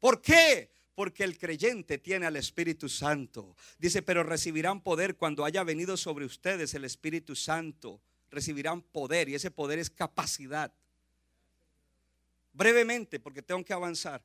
¿Por 0.00 0.20
qué? 0.20 0.72
Porque 0.96 1.22
el 1.22 1.38
creyente 1.38 1.98
tiene 1.98 2.26
al 2.26 2.34
Espíritu 2.34 2.88
Santo. 2.88 3.54
Dice, 3.78 4.02
pero 4.02 4.24
recibirán 4.24 4.80
poder 4.80 5.14
cuando 5.14 5.44
haya 5.44 5.62
venido 5.62 5.96
sobre 5.96 6.24
ustedes 6.24 6.74
el 6.74 6.84
Espíritu 6.84 7.36
Santo. 7.36 8.02
Recibirán 8.28 8.82
poder 8.82 9.28
y 9.28 9.36
ese 9.36 9.52
poder 9.52 9.78
es 9.78 9.88
capacidad 9.88 10.72
brevemente, 12.60 13.18
porque 13.18 13.40
tengo 13.40 13.64
que 13.64 13.72
avanzar. 13.72 14.22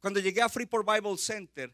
Cuando 0.00 0.20
llegué 0.20 0.40
a 0.40 0.48
Freeport 0.48 0.88
Bible 0.90 1.18
Center, 1.18 1.70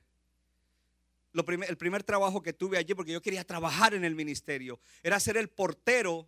el 1.33 1.77
primer 1.77 2.03
trabajo 2.03 2.43
que 2.43 2.53
tuve 2.53 2.77
allí, 2.77 2.93
porque 2.93 3.13
yo 3.13 3.23
quería 3.23 3.45
trabajar 3.45 3.95
en 3.95 4.05
el 4.05 4.17
ministerio, 4.17 4.81
era 5.05 5.21
ser 5.21 5.37
el 5.37 5.49
portero 5.49 6.27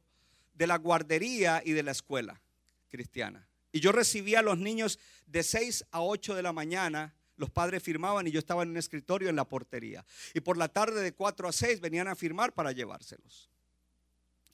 de 0.55 0.69
la 0.69 0.79
guardería 0.79 1.63
y 1.65 1.73
de 1.73 1.83
la 1.83 1.91
escuela 1.91 2.41
cristiana. 2.89 3.45
Y 3.73 3.81
yo 3.81 3.91
recibía 3.91 4.39
a 4.39 4.43
los 4.43 4.57
niños 4.57 5.01
de 5.27 5.43
6 5.43 5.87
a 5.91 6.01
8 6.03 6.37
de 6.37 6.43
la 6.43 6.53
mañana, 6.53 7.13
los 7.39 7.51
padres 7.51 7.83
firmaban 7.83 8.29
y 8.29 8.31
yo 8.31 8.39
estaba 8.39 8.63
en 8.63 8.71
un 8.71 8.77
escritorio 8.77 9.29
en 9.31 9.35
la 9.35 9.49
portería. 9.49 10.05
Y 10.33 10.39
por 10.39 10.57
la 10.57 10.69
tarde 10.69 11.03
de 11.03 11.13
4 11.13 11.49
a 11.49 11.53
6 11.53 11.81
venían 11.81 12.07
a 12.07 12.15
firmar 12.15 12.53
para 12.53 12.71
llevárselos. 12.71 13.51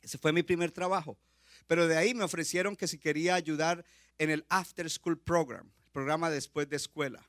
Ese 0.00 0.16
fue 0.16 0.32
mi 0.32 0.42
primer 0.42 0.70
trabajo. 0.72 1.18
Pero 1.66 1.86
de 1.88 1.96
ahí 1.96 2.14
me 2.14 2.24
ofrecieron 2.24 2.76
que 2.76 2.88
si 2.88 2.98
quería 2.98 3.34
ayudar 3.34 3.84
en 4.18 4.30
el 4.30 4.44
After 4.48 4.88
School 4.90 5.18
Program, 5.18 5.70
el 5.84 5.90
programa 5.90 6.30
después 6.30 6.68
de 6.68 6.76
escuela. 6.76 7.26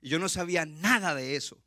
Y 0.00 0.08
yo 0.08 0.18
no 0.18 0.28
sabía 0.28 0.66
nada 0.66 1.14
de 1.14 1.36
eso. 1.36 1.58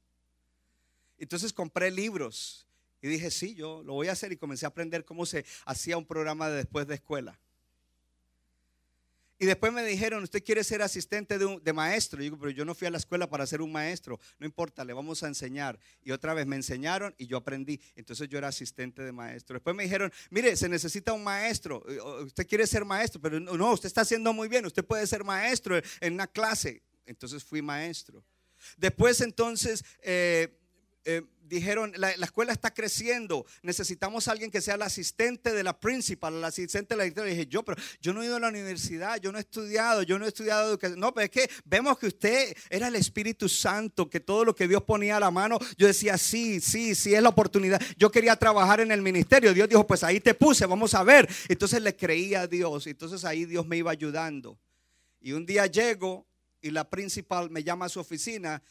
Entonces 1.17 1.53
compré 1.53 1.91
libros 1.91 2.65
y 3.01 3.07
dije, 3.07 3.31
sí, 3.31 3.55
yo 3.55 3.83
lo 3.83 3.93
voy 3.93 4.07
a 4.07 4.13
hacer 4.13 4.31
y 4.31 4.37
comencé 4.37 4.65
a 4.65 4.69
aprender 4.69 5.05
cómo 5.05 5.25
se 5.25 5.45
hacía 5.65 5.97
un 5.97 6.05
programa 6.05 6.49
de 6.49 6.57
después 6.57 6.87
de 6.87 6.95
escuela. 6.95 7.39
Y 9.39 9.45
después 9.45 9.73
me 9.73 9.83
dijeron, 9.83 10.23
usted 10.23 10.43
quiere 10.43 10.63
ser 10.63 10.81
asistente 10.81 11.37
de, 11.37 11.73
maestro. 11.73 12.21
Y 12.21 12.25
digo, 12.25 12.37
pero 12.39 12.51
yo 12.51 12.65
no 12.65 12.75
fui 12.75 12.87
a 12.87 12.91
la 12.91 12.97
escuela 12.97 13.29
para 13.29 13.45
ser 13.45 13.61
un 13.61 13.71
maestro. 13.71 14.19
No 14.39 14.45
importa, 14.45 14.85
le 14.85 14.93
vamos 14.93 15.23
a 15.23 15.27
enseñar. 15.27 15.79
Y 16.03 16.11
otra 16.11 16.33
vez 16.33 16.45
me 16.45 16.55
enseñaron 16.55 17.13
y 17.17 17.27
yo 17.27 17.37
aprendí. 17.37 17.81
Entonces 17.95 18.29
yo 18.29 18.37
era 18.37 18.47
asistente 18.47 19.01
de 19.01 19.11
maestro. 19.11 19.55
Después 19.55 19.75
me 19.75 19.83
dijeron, 19.83 20.11
mire, 20.29 20.55
se 20.55 20.69
necesita 20.69 21.13
un 21.13 21.23
maestro. 21.23 21.83
Eh, 21.89 22.23
usted 22.23 22.47
quiere 22.47 22.67
ser 22.67 22.85
maestro, 22.85 23.19
pero 23.19 23.39
no, 23.39 23.73
usted 23.73 23.87
está 23.87 24.01
haciendo 24.01 24.31
muy 24.33 24.47
bien. 24.47 24.65
Usted 24.65 24.85
puede 24.85 25.05
ser 25.07 25.23
maestro 25.23 25.79
en 25.99 26.13
una 26.13 26.27
clase. 26.27 26.83
Entonces 27.05 27.43
fui 27.43 27.61
maestro. 27.61 28.23
Después 28.77 29.19
entonces... 29.21 29.83
Eh, 30.01 30.59
eh, 31.05 31.21
dijeron, 31.53 31.93
la, 31.97 32.11
escuela 32.11 32.51
está 32.51 32.73
creciendo, 32.73 33.45
necesitamos 33.61 34.27
alguien 34.27 34.49
que 34.49 34.61
sea 34.61 34.75
el 34.75 34.81
asistente 34.81 35.51
de 35.51 35.63
la 35.63 35.79
principal, 35.79 36.35
el 36.35 36.43
asistente 36.43 36.93
de 36.93 36.97
la 36.97 37.03
directora. 37.03 37.29
Dije, 37.29 37.47
yo, 37.47 37.63
pero 37.63 37.81
yo 38.01 38.13
no 38.13 38.21
he 38.21 38.25
ido 38.25 38.37
a 38.37 38.39
la 38.39 38.47
universidad, 38.47 39.19
yo 39.21 39.31
no 39.31 39.37
he 39.37 39.41
estudiado, 39.41 40.03
yo 40.03 40.17
no 40.17 40.25
he 40.25 40.29
estudiado 40.29 40.69
educación. 40.69 40.99
No, 40.99 41.13
pero 41.13 41.25
es 41.25 41.31
que 41.31 41.49
vemos 41.65 41.97
que 41.99 42.07
usted 42.07 42.55
era 42.69 42.87
el 42.87 42.95
Espíritu 42.95 43.47
Santo, 43.49 44.09
que 44.09 44.19
todo 44.19 44.45
lo 44.45 44.55
que 44.55 44.67
Dios 44.67 44.83
ponía 44.83 45.17
a 45.17 45.19
la 45.19 45.31
mano, 45.31 45.59
yo 45.77 45.87
decía, 45.87 46.17
sí, 46.17 46.59
sí, 46.59 46.95
sí, 46.95 47.13
es 47.13 47.21
la 47.21 47.29
oportunidad. 47.29 47.81
Yo 47.97 48.09
quería 48.09 48.35
trabajar 48.35 48.79
en 48.79 48.91
el 48.91 49.01
ministerio. 49.01 49.53
Dios 49.53 49.69
dijo, 49.69 49.85
pues 49.85 50.03
ahí 50.03 50.19
te 50.19 50.33
puse, 50.33 50.65
vamos 50.65 50.93
a 50.93 51.03
ver. 51.03 51.29
Entonces 51.47 51.81
le 51.81 51.95
creía 51.95 52.41
a 52.41 52.47
Dios, 52.47 52.87
entonces 52.87 53.25
ahí 53.25 53.45
Dios 53.45 53.65
me 53.67 53.77
iba 53.77 53.91
ayudando. 53.91 54.57
Y 55.19 55.33
un 55.33 55.45
día 55.45 55.65
llego 55.67 56.25
y 56.61 56.71
la 56.71 56.89
principal 56.89 57.49
me 57.49 57.63
llama 57.63 57.85
a 57.85 57.89
su 57.89 57.99
oficina 57.99 58.61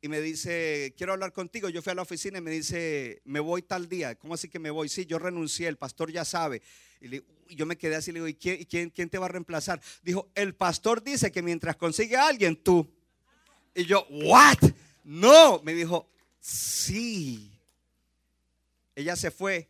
y 0.00 0.08
me 0.08 0.20
dice, 0.20 0.94
quiero 0.96 1.12
hablar 1.12 1.32
contigo. 1.32 1.68
Yo 1.68 1.82
fui 1.82 1.90
a 1.90 1.94
la 1.94 2.02
oficina 2.02 2.38
y 2.38 2.40
me 2.40 2.50
dice, 2.50 3.20
me 3.24 3.40
voy 3.40 3.62
tal 3.62 3.88
día. 3.88 4.14
¿Cómo 4.14 4.34
así 4.34 4.48
que 4.48 4.58
me 4.58 4.70
voy? 4.70 4.88
Sí, 4.88 5.06
yo 5.06 5.18
renuncié, 5.18 5.66
el 5.68 5.76
pastor 5.76 6.12
ya 6.12 6.24
sabe. 6.24 6.62
Y 7.00 7.22
yo 7.54 7.66
me 7.66 7.76
quedé 7.76 7.96
así, 7.96 8.12
le 8.12 8.18
digo, 8.18 8.28
¿y 8.28 8.34
quién, 8.34 8.90
quién, 8.90 9.10
te 9.10 9.18
va 9.18 9.26
a 9.26 9.30
reemplazar? 9.30 9.80
Dijo, 10.02 10.30
el 10.34 10.54
pastor 10.54 11.02
dice 11.02 11.32
que 11.32 11.42
mientras 11.42 11.76
consigue 11.76 12.16
a 12.16 12.28
alguien, 12.28 12.56
tú. 12.56 12.88
Y 13.74 13.84
yo, 13.84 14.06
¿what? 14.10 14.58
No, 15.04 15.60
me 15.64 15.74
dijo, 15.74 16.08
sí. 16.40 17.50
Ella 18.94 19.16
se 19.16 19.30
fue. 19.30 19.68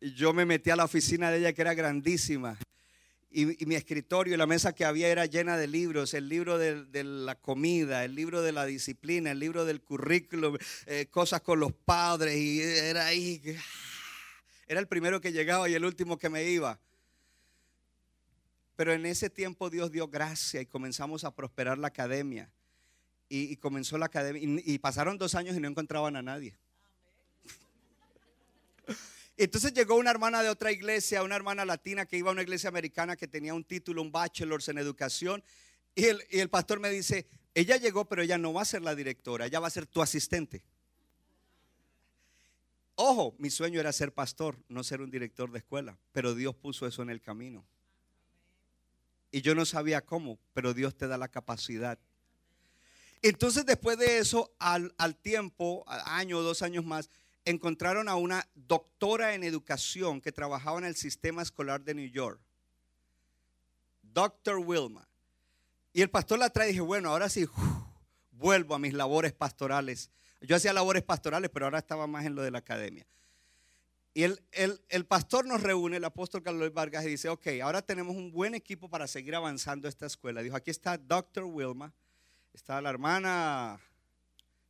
Y 0.00 0.12
yo 0.14 0.32
me 0.32 0.46
metí 0.46 0.70
a 0.70 0.76
la 0.76 0.84
oficina 0.84 1.30
de 1.30 1.38
ella 1.38 1.52
que 1.52 1.62
era 1.62 1.74
grandísima 1.74 2.58
y, 3.30 3.66
mi 3.66 3.74
escritorio 3.74 4.34
y 4.34 4.36
la 4.36 4.46
mesa 4.46 4.72
que 4.72 4.84
había 4.84 5.08
era 5.08 5.26
llena 5.26 5.56
de 5.56 5.66
libros, 5.66 6.14
el 6.14 6.28
libro 6.28 6.58
de, 6.58 7.04
la 7.04 7.34
comida, 7.34 8.04
el 8.04 8.14
libro 8.14 8.42
de 8.42 8.52
la 8.52 8.64
disciplina, 8.64 9.32
el 9.32 9.38
libro 9.38 9.64
del 9.64 9.82
currículum, 9.82 10.56
eh, 10.86 11.06
cosas 11.10 11.42
con 11.42 11.60
los 11.60 11.72
padres 11.72 12.36
y 12.36 12.62
era 12.62 13.06
ahí, 13.06 13.42
era 14.66 14.80
el 14.80 14.86
primero 14.86 15.20
que 15.20 15.32
llegaba 15.32 15.68
y 15.68 15.74
el 15.74 15.84
último 15.84 16.18
que 16.18 16.28
me 16.28 16.44
iba. 16.44 16.78
Pero 18.76 18.92
en 18.92 19.06
ese 19.06 19.30
tiempo 19.30 19.70
Dios 19.70 19.90
dio 19.90 20.08
gracia 20.08 20.60
y 20.60 20.66
comenzamos 20.66 21.24
a 21.24 21.34
prosperar 21.34 21.78
la 21.78 21.88
academia. 21.88 22.50
Y, 23.28 23.56
comenzó 23.56 23.98
la 23.98 24.06
academia. 24.06 24.62
y 24.64 24.78
pasaron 24.78 25.18
dos 25.18 25.34
años 25.34 25.56
y 25.56 25.60
no 25.60 25.66
encontraban 25.66 26.14
a 26.14 26.22
nadie. 26.22 26.56
Entonces 29.36 29.74
llegó 29.74 29.96
una 29.96 30.10
hermana 30.10 30.42
de 30.42 30.48
otra 30.48 30.72
iglesia, 30.72 31.22
una 31.22 31.36
hermana 31.36 31.64
latina 31.66 32.06
que 32.06 32.16
iba 32.16 32.30
a 32.30 32.32
una 32.32 32.42
iglesia 32.42 32.68
americana 32.68 33.16
que 33.16 33.28
tenía 33.28 33.52
un 33.52 33.64
título, 33.64 34.00
un 34.00 34.10
bachelor's 34.10 34.68
en 34.68 34.78
educación. 34.78 35.44
Y 35.94 36.04
el, 36.04 36.48
pastor 36.48 36.80
me 36.80 36.90
dice, 36.90 37.26
ella 37.54 37.76
llegó, 37.76 38.06
pero 38.06 38.22
ella 38.22 38.38
no 38.38 38.52
va 38.52 38.62
a 38.62 38.66
ser 38.66 38.82
la 38.82 38.94
directora, 38.94 39.46
ella 39.46 39.60
va 39.60 39.66
a 39.66 39.70
ser 39.70 39.86
tu 39.86 40.00
asistente. 40.00 40.62
Ojo, 42.94 43.34
mi 43.38 43.50
sueño 43.50 43.78
era 43.78 43.92
ser 43.92 44.12
pastor, 44.12 44.58
no 44.68 44.82
ser 44.82 45.02
un 45.02 45.10
director 45.10 45.50
de 45.50 45.58
escuela, 45.58 45.98
pero 46.12 46.34
Dios 46.34 46.54
puso 46.54 46.86
eso 46.86 47.02
en 47.02 47.10
el 47.10 47.20
camino. 47.20 47.64
Y 49.30 49.42
yo 49.42 49.54
no 49.54 49.66
sabía 49.66 50.00
cómo, 50.00 50.38
pero 50.54 50.72
Dios 50.72 50.96
te 50.96 51.08
da 51.08 51.18
la 51.18 51.28
capacidad. 51.28 51.98
Entonces 53.20 53.66
después 53.66 53.98
de 53.98 54.18
eso, 54.18 54.54
al, 54.58 54.94
al 54.96 55.16
tiempo, 55.16 55.84
año 55.86 56.38
o 56.38 56.42
dos 56.42 56.62
años 56.62 56.86
más, 56.86 57.10
encontraron 57.46 58.08
a 58.08 58.16
una 58.16 58.46
doctora 58.54 59.34
en 59.34 59.44
educación 59.44 60.20
que 60.20 60.32
trabajaba 60.32 60.78
en 60.78 60.84
el 60.84 60.96
sistema 60.96 61.42
escolar 61.42 61.82
de 61.82 61.94
New 61.94 62.10
York, 62.10 62.40
Dr. 64.02 64.58
Wilma. 64.58 65.08
Y 65.92 66.02
el 66.02 66.10
pastor 66.10 66.40
la 66.40 66.50
trae 66.50 66.68
y 66.68 66.72
dije, 66.72 66.82
bueno, 66.82 67.10
ahora 67.10 67.28
sí, 67.30 67.46
vuelvo 68.32 68.74
a 68.74 68.78
mis 68.78 68.92
labores 68.92 69.32
pastorales. 69.32 70.10
Yo 70.42 70.56
hacía 70.56 70.72
labores 70.72 71.04
pastorales, 71.04 71.48
pero 71.50 71.66
ahora 71.66 71.78
estaba 71.78 72.06
más 72.06 72.26
en 72.26 72.34
lo 72.34 72.42
de 72.42 72.50
la 72.50 72.58
academia. 72.58 73.06
Y 74.12 74.24
el, 74.24 74.40
el, 74.88 75.04
pastor 75.04 75.46
nos 75.46 75.62
reúne, 75.62 75.98
el 75.98 76.04
apóstol 76.04 76.42
Carlos 76.42 76.72
Vargas, 76.72 77.04
y 77.04 77.10
dice, 77.10 77.28
ok, 77.28 77.46
ahora 77.62 77.82
tenemos 77.82 78.16
un 78.16 78.32
buen 78.32 78.54
equipo 78.54 78.88
para 78.88 79.06
seguir 79.06 79.34
avanzando 79.34 79.88
esta 79.88 80.06
escuela. 80.06 80.42
Dijo, 80.42 80.56
aquí 80.56 80.70
está 80.70 80.98
Dr. 80.98 81.44
Wilma, 81.44 81.92
está 82.54 82.80
la 82.80 82.90
hermana, 82.90 83.78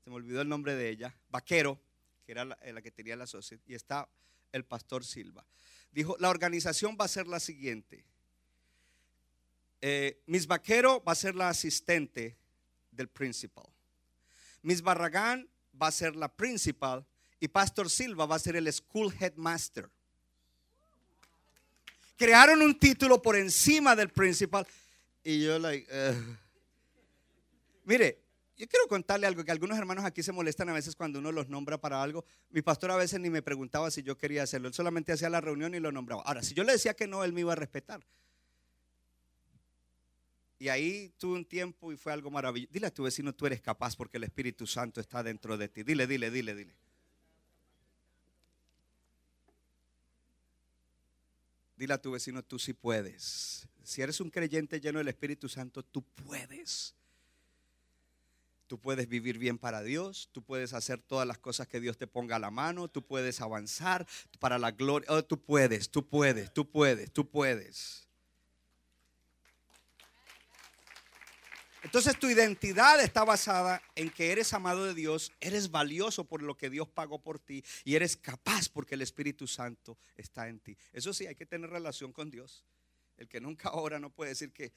se 0.04 0.10
me 0.10 0.16
olvidó 0.16 0.42
el 0.42 0.48
nombre 0.48 0.74
de 0.74 0.88
ella, 0.88 1.14
Vaquero, 1.30 1.80
que 2.26 2.32
era 2.32 2.44
la, 2.44 2.82
que 2.82 2.90
tenía 2.90 3.16
la 3.16 3.26
sociedad, 3.26 3.62
y 3.66 3.74
está 3.74 4.08
el 4.52 4.64
pastor 4.64 5.04
Silva. 5.04 5.44
Dijo, 5.92 6.16
la 6.18 6.28
organización 6.28 6.96
va 7.00 7.04
a 7.04 7.08
ser 7.08 7.28
la 7.28 7.38
siguiente. 7.40 8.04
Eh, 9.80 10.20
Miss 10.26 10.46
Vaquero 10.46 11.02
va 11.04 11.12
a 11.12 11.14
ser 11.14 11.36
la 11.36 11.48
asistente 11.48 12.36
del 12.90 13.08
principal. 13.08 13.66
Miss 14.62 14.82
Barragán 14.82 15.48
va 15.80 15.86
a 15.86 15.92
ser 15.92 16.16
la 16.16 16.28
principal 16.28 17.06
y 17.38 17.48
Pastor 17.48 17.88
Silva 17.88 18.26
va 18.26 18.36
a 18.36 18.40
ser 18.40 18.56
el 18.56 18.70
school 18.72 19.14
headmaster. 19.18 19.88
Crearon 22.16 22.62
un 22.62 22.78
título 22.78 23.22
por 23.22 23.36
encima 23.36 23.94
del 23.94 24.08
principal 24.08 24.66
y 25.22 25.44
yo 25.44 25.58
like, 25.58 25.86
mire, 27.84 28.25
yo 28.56 28.66
quiero 28.66 28.88
contarle 28.88 29.26
algo 29.26 29.44
que 29.44 29.52
algunos 29.52 29.76
hermanos 29.76 30.04
aquí 30.04 30.22
se 30.22 30.32
molestan 30.32 30.68
a 30.70 30.72
veces 30.72 30.96
cuando 30.96 31.18
uno 31.18 31.30
los 31.30 31.48
nombra 31.48 31.78
para 31.78 32.02
algo. 32.02 32.24
Mi 32.50 32.62
pastor 32.62 32.90
a 32.90 32.96
veces 32.96 33.20
ni 33.20 33.28
me 33.28 33.42
preguntaba 33.42 33.90
si 33.90 34.02
yo 34.02 34.16
quería 34.16 34.42
hacerlo. 34.44 34.68
Él 34.68 34.74
solamente 34.74 35.12
hacía 35.12 35.28
la 35.28 35.42
reunión 35.42 35.74
y 35.74 35.80
lo 35.80 35.92
nombraba. 35.92 36.22
Ahora, 36.22 36.42
si 36.42 36.54
yo 36.54 36.64
le 36.64 36.72
decía 36.72 36.94
que 36.94 37.06
no, 37.06 37.22
él 37.22 37.34
me 37.34 37.40
iba 37.40 37.52
a 37.52 37.56
respetar. 37.56 38.00
Y 40.58 40.68
ahí 40.68 41.12
tuve 41.18 41.34
un 41.36 41.44
tiempo 41.44 41.92
y 41.92 41.98
fue 41.98 42.14
algo 42.14 42.30
maravilloso. 42.30 42.72
Dile 42.72 42.86
a 42.86 42.90
tu 42.90 43.02
vecino, 43.02 43.34
tú 43.34 43.44
eres 43.46 43.60
capaz 43.60 43.94
porque 43.94 44.16
el 44.16 44.24
Espíritu 44.24 44.66
Santo 44.66 45.02
está 45.02 45.22
dentro 45.22 45.58
de 45.58 45.68
ti. 45.68 45.82
Dile, 45.82 46.06
dile, 46.06 46.30
dile, 46.30 46.54
dile. 46.54 46.74
Dile 51.76 51.92
a 51.92 52.00
tu 52.00 52.10
vecino, 52.12 52.42
tú 52.42 52.58
sí 52.58 52.72
puedes. 52.72 53.68
Si 53.84 54.00
eres 54.00 54.18
un 54.22 54.30
creyente 54.30 54.80
lleno 54.80 54.98
del 54.98 55.08
Espíritu 55.08 55.46
Santo, 55.46 55.82
tú 55.82 56.02
puedes. 56.02 56.94
Tú 58.66 58.80
puedes 58.80 59.08
vivir 59.08 59.38
bien 59.38 59.58
para 59.58 59.82
Dios, 59.82 60.28
tú 60.32 60.42
puedes 60.42 60.72
hacer 60.72 61.00
todas 61.00 61.26
las 61.26 61.38
cosas 61.38 61.68
que 61.68 61.80
Dios 61.80 61.96
te 61.96 62.06
ponga 62.06 62.36
a 62.36 62.40
la 62.40 62.50
mano, 62.50 62.88
tú 62.88 63.06
puedes 63.06 63.40
avanzar 63.40 64.06
para 64.40 64.58
la 64.58 64.72
gloria. 64.72 65.08
Oh, 65.10 65.24
tú 65.24 65.40
puedes, 65.40 65.88
tú 65.90 66.08
puedes, 66.08 66.52
tú 66.52 66.68
puedes, 66.68 67.12
tú 67.12 67.30
puedes. 67.30 68.06
Entonces 71.86 72.18
tu 72.18 72.28
identidad 72.28 73.00
está 73.00 73.22
basada 73.22 73.80
en 73.94 74.10
que 74.10 74.32
eres 74.32 74.52
amado 74.52 74.84
de 74.86 74.94
Dios, 74.94 75.30
eres 75.40 75.70
valioso 75.70 76.24
por 76.24 76.42
lo 76.42 76.56
que 76.56 76.68
Dios 76.68 76.88
pagó 76.88 77.22
por 77.22 77.38
ti 77.38 77.62
y 77.84 77.94
eres 77.94 78.16
capaz 78.16 78.68
porque 78.68 78.96
el 78.96 79.02
Espíritu 79.02 79.46
Santo 79.46 79.96
está 80.16 80.48
en 80.48 80.58
ti. 80.58 80.76
Eso 80.92 81.12
sí, 81.12 81.28
hay 81.28 81.36
que 81.36 81.46
tener 81.46 81.70
relación 81.70 82.12
con 82.12 82.28
Dios. 82.28 82.64
El 83.16 83.28
que 83.28 83.40
nunca 83.40 83.70
ora 83.70 84.00
no 84.00 84.10
puede 84.10 84.30
decir 84.30 84.52
que... 84.52 84.72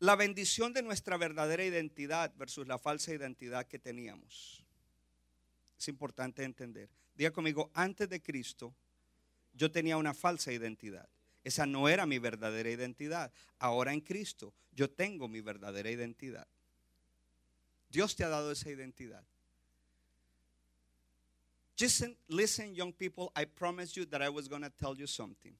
La 0.00 0.14
bendición 0.14 0.72
de 0.72 0.82
nuestra 0.82 1.16
verdadera 1.16 1.64
identidad 1.64 2.32
versus 2.36 2.66
la 2.66 2.78
falsa 2.78 3.14
identidad 3.14 3.66
que 3.66 3.78
teníamos. 3.78 4.62
Es 5.78 5.88
importante 5.88 6.44
entender. 6.44 6.88
Diga 7.14 7.30
conmigo, 7.30 7.70
antes 7.74 8.08
de 8.08 8.22
Cristo 8.22 8.74
yo 9.54 9.70
tenía 9.70 9.96
una 9.96 10.12
falsa 10.12 10.52
identidad. 10.52 11.08
Esa 11.44 11.64
no 11.64 11.88
era 11.88 12.04
mi 12.06 12.18
verdadera 12.18 12.70
identidad. 12.70 13.32
Ahora 13.58 13.92
en 13.92 14.00
Cristo 14.00 14.52
yo 14.72 14.90
tengo 14.90 15.28
mi 15.28 15.40
verdadera 15.40 15.90
identidad. 15.90 16.46
Dios 17.88 18.16
te 18.16 18.24
ha 18.24 18.28
dado 18.28 18.52
esa 18.52 18.68
identidad. 18.70 19.24
Listen, 21.78 22.16
listen, 22.28 22.74
young 22.74 22.92
people, 22.92 23.30
I 23.36 23.44
promised 23.44 23.96
you 23.96 24.06
that 24.06 24.22
I 24.22 24.28
was 24.28 24.48
going 24.48 24.62
to 24.62 24.70
tell 24.70 24.96
you 24.96 25.06
something. 25.06 25.54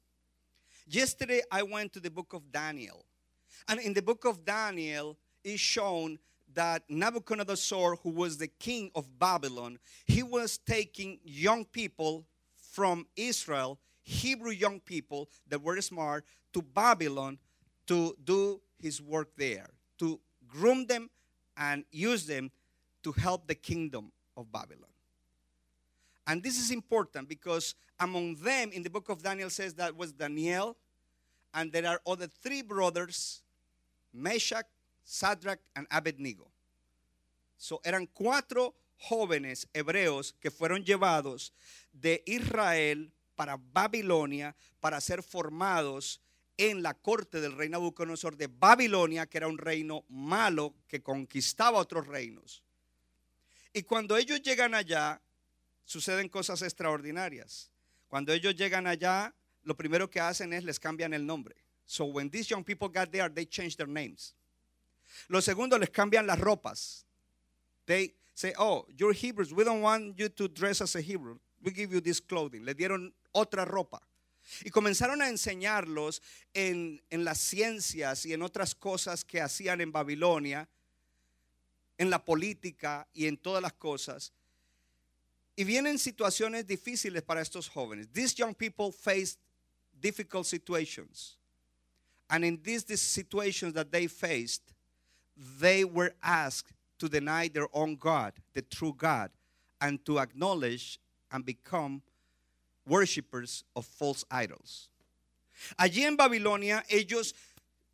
Yesterday 0.86 1.42
I 1.50 1.62
went 1.62 1.92
to 1.92 2.00
the 2.00 2.10
book 2.10 2.32
of 2.32 2.50
Daniel. 2.50 3.04
And 3.68 3.80
in 3.80 3.92
the 3.94 4.02
book 4.02 4.24
of 4.24 4.44
Daniel 4.44 5.16
is 5.44 5.60
shown 5.60 6.18
that 6.54 6.82
Nebuchadnezzar, 6.88 7.96
who 7.96 8.10
was 8.10 8.38
the 8.38 8.48
king 8.48 8.90
of 8.94 9.18
Babylon, 9.18 9.78
he 10.06 10.22
was 10.22 10.58
taking 10.58 11.18
young 11.24 11.64
people 11.64 12.26
from 12.56 13.06
Israel 13.16 13.78
Hebrew 14.06 14.52
young 14.52 14.78
people 14.78 15.28
that 15.48 15.60
were 15.60 15.80
smart 15.80 16.24
to 16.52 16.62
Babylon 16.62 17.38
to 17.88 18.16
do 18.22 18.60
his 18.78 19.02
work 19.02 19.30
there, 19.36 19.68
to 19.98 20.20
groom 20.46 20.86
them 20.86 21.10
and 21.56 21.84
use 21.90 22.24
them 22.24 22.52
to 23.02 23.10
help 23.10 23.48
the 23.48 23.54
kingdom 23.56 24.12
of 24.36 24.52
Babylon. 24.52 24.90
And 26.24 26.40
this 26.40 26.56
is 26.56 26.70
important 26.70 27.28
because 27.28 27.74
among 27.98 28.36
them 28.36 28.70
in 28.70 28.84
the 28.84 28.90
book 28.90 29.08
of 29.08 29.24
Daniel 29.24 29.50
says 29.50 29.74
that 29.74 29.96
was 29.96 30.12
Daniel, 30.12 30.76
and 31.54 31.72
there 31.72 31.86
are 31.86 32.00
other 32.06 32.26
three 32.26 32.62
brothers, 32.62 33.42
Meshach, 34.12 34.66
Sadrach, 35.06 35.58
and 35.74 35.86
Abednego. 35.90 36.48
So 37.56 37.80
eran 37.84 38.06
cuatro 38.06 38.74
jóvenes 38.98 39.68
hebreos 39.72 40.34
que 40.40 40.50
fueron 40.50 40.84
llevados 40.84 41.52
de 41.92 42.22
Israel 42.26 43.12
para 43.34 43.56
Babilonia 43.56 44.54
para 44.80 45.00
ser 45.00 45.22
formados 45.22 46.20
en 46.58 46.82
la 46.82 46.94
corte 46.94 47.40
del 47.40 47.52
rey 47.52 47.68
Nabucodonosor 47.68 48.36
de 48.36 48.46
Babilonia, 48.46 49.26
que 49.26 49.38
era 49.38 49.48
un 49.48 49.58
reino 49.58 50.04
malo 50.08 50.74
que 50.88 51.02
conquistaba 51.02 51.78
otros 51.78 52.06
reinos. 52.06 52.62
Y 53.74 53.82
cuando 53.82 54.16
ellos 54.16 54.40
llegan 54.42 54.74
allá, 54.74 55.20
suceden 55.84 56.28
cosas 56.30 56.62
extraordinarias. 56.62 57.70
Cuando 58.08 58.32
ellos 58.32 58.54
llegan 58.54 58.86
allá, 58.86 59.34
lo 59.66 59.74
primero 59.74 60.08
que 60.08 60.20
hacen 60.20 60.52
es 60.52 60.64
les 60.64 60.78
cambian 60.78 61.12
el 61.12 61.26
nombre. 61.26 61.56
So 61.86 62.04
when 62.06 62.30
these 62.30 62.48
young 62.48 62.64
people 62.64 62.88
got 62.88 63.10
there, 63.12 63.28
they 63.28 63.44
changed 63.44 63.78
their 63.78 63.88
names. 63.88 64.32
Lo 65.28 65.40
segundo, 65.40 65.76
les 65.78 65.90
cambian 65.90 66.26
las 66.26 66.38
ropas. 66.38 67.04
They 67.86 68.14
say, 68.34 68.54
oh, 68.58 68.86
you're 68.96 69.12
Hebrews. 69.12 69.52
We 69.52 69.64
don't 69.64 69.82
want 69.82 70.18
you 70.18 70.28
to 70.28 70.48
dress 70.48 70.80
as 70.80 70.94
a 70.94 71.00
Hebrew. 71.00 71.38
We 71.62 71.72
give 71.72 71.92
you 71.92 72.00
this 72.00 72.20
clothing. 72.20 72.64
Le 72.64 72.74
dieron 72.74 73.12
otra 73.34 73.64
ropa. 73.64 74.00
Y 74.64 74.70
comenzaron 74.70 75.20
a 75.20 75.28
enseñarlos 75.28 76.22
en, 76.54 77.02
en, 77.10 77.24
las 77.24 77.38
ciencias 77.38 78.24
y 78.24 78.32
en 78.32 78.42
otras 78.42 78.76
cosas 78.76 79.24
que 79.24 79.40
hacían 79.40 79.80
en 79.80 79.90
Babilonia, 79.90 80.68
en 81.98 82.10
la 82.10 82.24
política 82.24 83.08
y 83.12 83.26
en 83.26 83.36
todas 83.36 83.60
las 83.60 83.72
cosas. 83.72 84.32
Y 85.56 85.64
vienen 85.64 85.98
situaciones 85.98 86.66
difíciles 86.66 87.22
para 87.22 87.40
estos 87.40 87.68
jóvenes. 87.68 88.08
These 88.12 88.36
young 88.36 88.54
people 88.54 88.92
faced 88.92 89.40
difficult 90.00 90.46
situations. 90.46 91.36
And 92.28 92.44
in 92.44 92.58
these, 92.62 92.84
these 92.84 93.02
situations 93.02 93.74
that 93.74 93.92
they 93.92 94.06
faced, 94.06 94.62
they 95.60 95.84
were 95.84 96.12
asked 96.22 96.72
to 96.98 97.08
deny 97.08 97.48
their 97.48 97.68
own 97.72 97.96
God, 97.96 98.32
the 98.54 98.62
true 98.62 98.94
God, 98.96 99.30
and 99.80 100.04
to 100.06 100.18
acknowledge 100.18 100.98
and 101.30 101.44
become 101.44 102.02
worshippers 102.86 103.64
of 103.74 103.84
false 103.84 104.24
idols. 104.30 104.88
Allí 105.78 106.02
en 106.04 106.16
Babilonia 106.16 106.84
ellos 106.88 107.34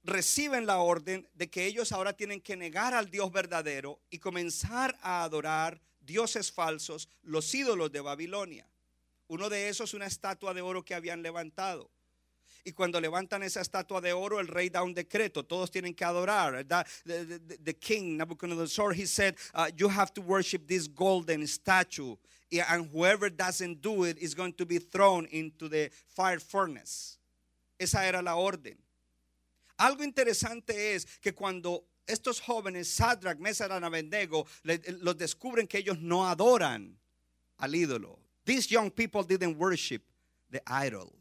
reciben 0.05 0.67
la 0.67 0.81
orden 0.81 1.27
de 1.35 1.49
que 1.49 1.65
ellos 1.65 1.93
ahora 1.93 2.13
tienen 2.13 2.41
que 2.41 2.57
negar 2.57 2.93
al 2.93 3.11
Dios 3.11 3.31
verdadero 3.31 4.01
y 4.11 4.19
comenzar 4.19 4.97
a 5.03 5.23
adorar 5.23 5.81
dioses 6.01 6.51
falsos, 6.51 7.09
los 7.23 7.55
ídolos 7.55 7.93
de 7.93 8.01
Babilonia. 8.01 8.67
Uno 9.33 9.49
de 9.49 9.71
esos, 9.71 9.95
una 9.95 10.05
estatua 10.05 10.53
de 10.53 10.61
oro 10.61 10.85
que 10.85 10.95
habían 10.95 11.23
levantado. 11.23 11.91
Y 12.65 12.73
cuando 12.73 13.01
levantan 13.01 13.43
esa 13.43 13.63
estatua 13.63 14.03
de 14.03 14.13
oro, 14.13 14.41
el 14.41 14.47
rey 14.47 14.69
da 14.69 14.83
un 14.83 14.93
decreto. 14.93 15.43
Todos 15.43 15.71
tienen 15.71 15.95
que 15.95 16.05
adorar. 16.05 16.67
The, 16.67 17.41
the, 17.65 17.73
king, 17.73 18.19
Nebuchadnezzar, 18.19 18.93
he 18.93 19.07
said, 19.07 19.35
uh, 19.55 19.71
You 19.75 19.89
have 19.89 20.13
to 20.13 20.21
worship 20.21 20.67
this 20.67 20.87
golden 20.87 21.47
statue. 21.47 22.15
And 22.69 22.91
whoever 22.93 23.31
doesn't 23.31 23.81
do 23.81 24.05
it 24.05 24.19
is 24.19 24.35
going 24.35 24.53
to 24.53 24.67
be 24.67 24.79
thrown 24.79 25.27
into 25.31 25.67
the 25.67 25.91
fire 26.09 26.39
furnace. 26.39 27.17
Esa 27.81 28.05
era 28.05 28.21
la 28.21 28.37
orden. 28.37 28.77
Algo 29.79 30.05
interesante 30.05 30.95
es 30.95 31.07
que 31.23 31.33
cuando 31.33 31.85
estos 32.07 32.39
jóvenes, 32.39 32.87
Sadrach, 32.89 33.39
Mesach 33.39 33.71
y 33.71 33.83
Abednego, 33.83 34.47
los 35.01 35.17
descubren 35.17 35.67
que 35.67 35.79
ellos 35.79 35.99
no 35.99 36.29
adoran 36.29 36.99
al 37.57 37.75
ídolo. 37.75 38.22
These 38.45 38.71
young 38.71 38.91
people 38.91 39.23
didn't 39.23 39.59
worship 39.59 40.03
the 40.51 40.61
idol 40.67 41.13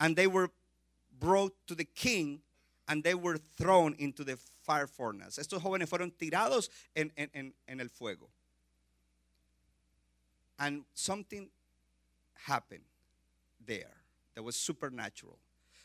and 0.00 0.16
they 0.16 0.26
were 0.26 0.50
brought 1.18 1.54
to 1.66 1.74
the 1.74 1.84
king 1.84 2.40
and 2.88 3.02
they 3.02 3.14
were 3.14 3.38
thrown 3.56 3.94
into 3.98 4.24
the 4.24 4.36
fire 4.62 4.86
furnace. 4.86 5.38
Estos 5.38 5.62
jóvenes 5.62 5.88
fueron 5.88 6.12
tirados 6.12 6.68
en, 6.94 7.10
en, 7.16 7.30
en, 7.34 7.52
en 7.66 7.80
el 7.80 7.88
fuego. 7.88 8.28
And 10.58 10.84
something 10.94 11.48
happened 12.34 12.84
there 13.66 13.96
that 14.34 14.42
was 14.42 14.56
supernatural. 14.56 15.38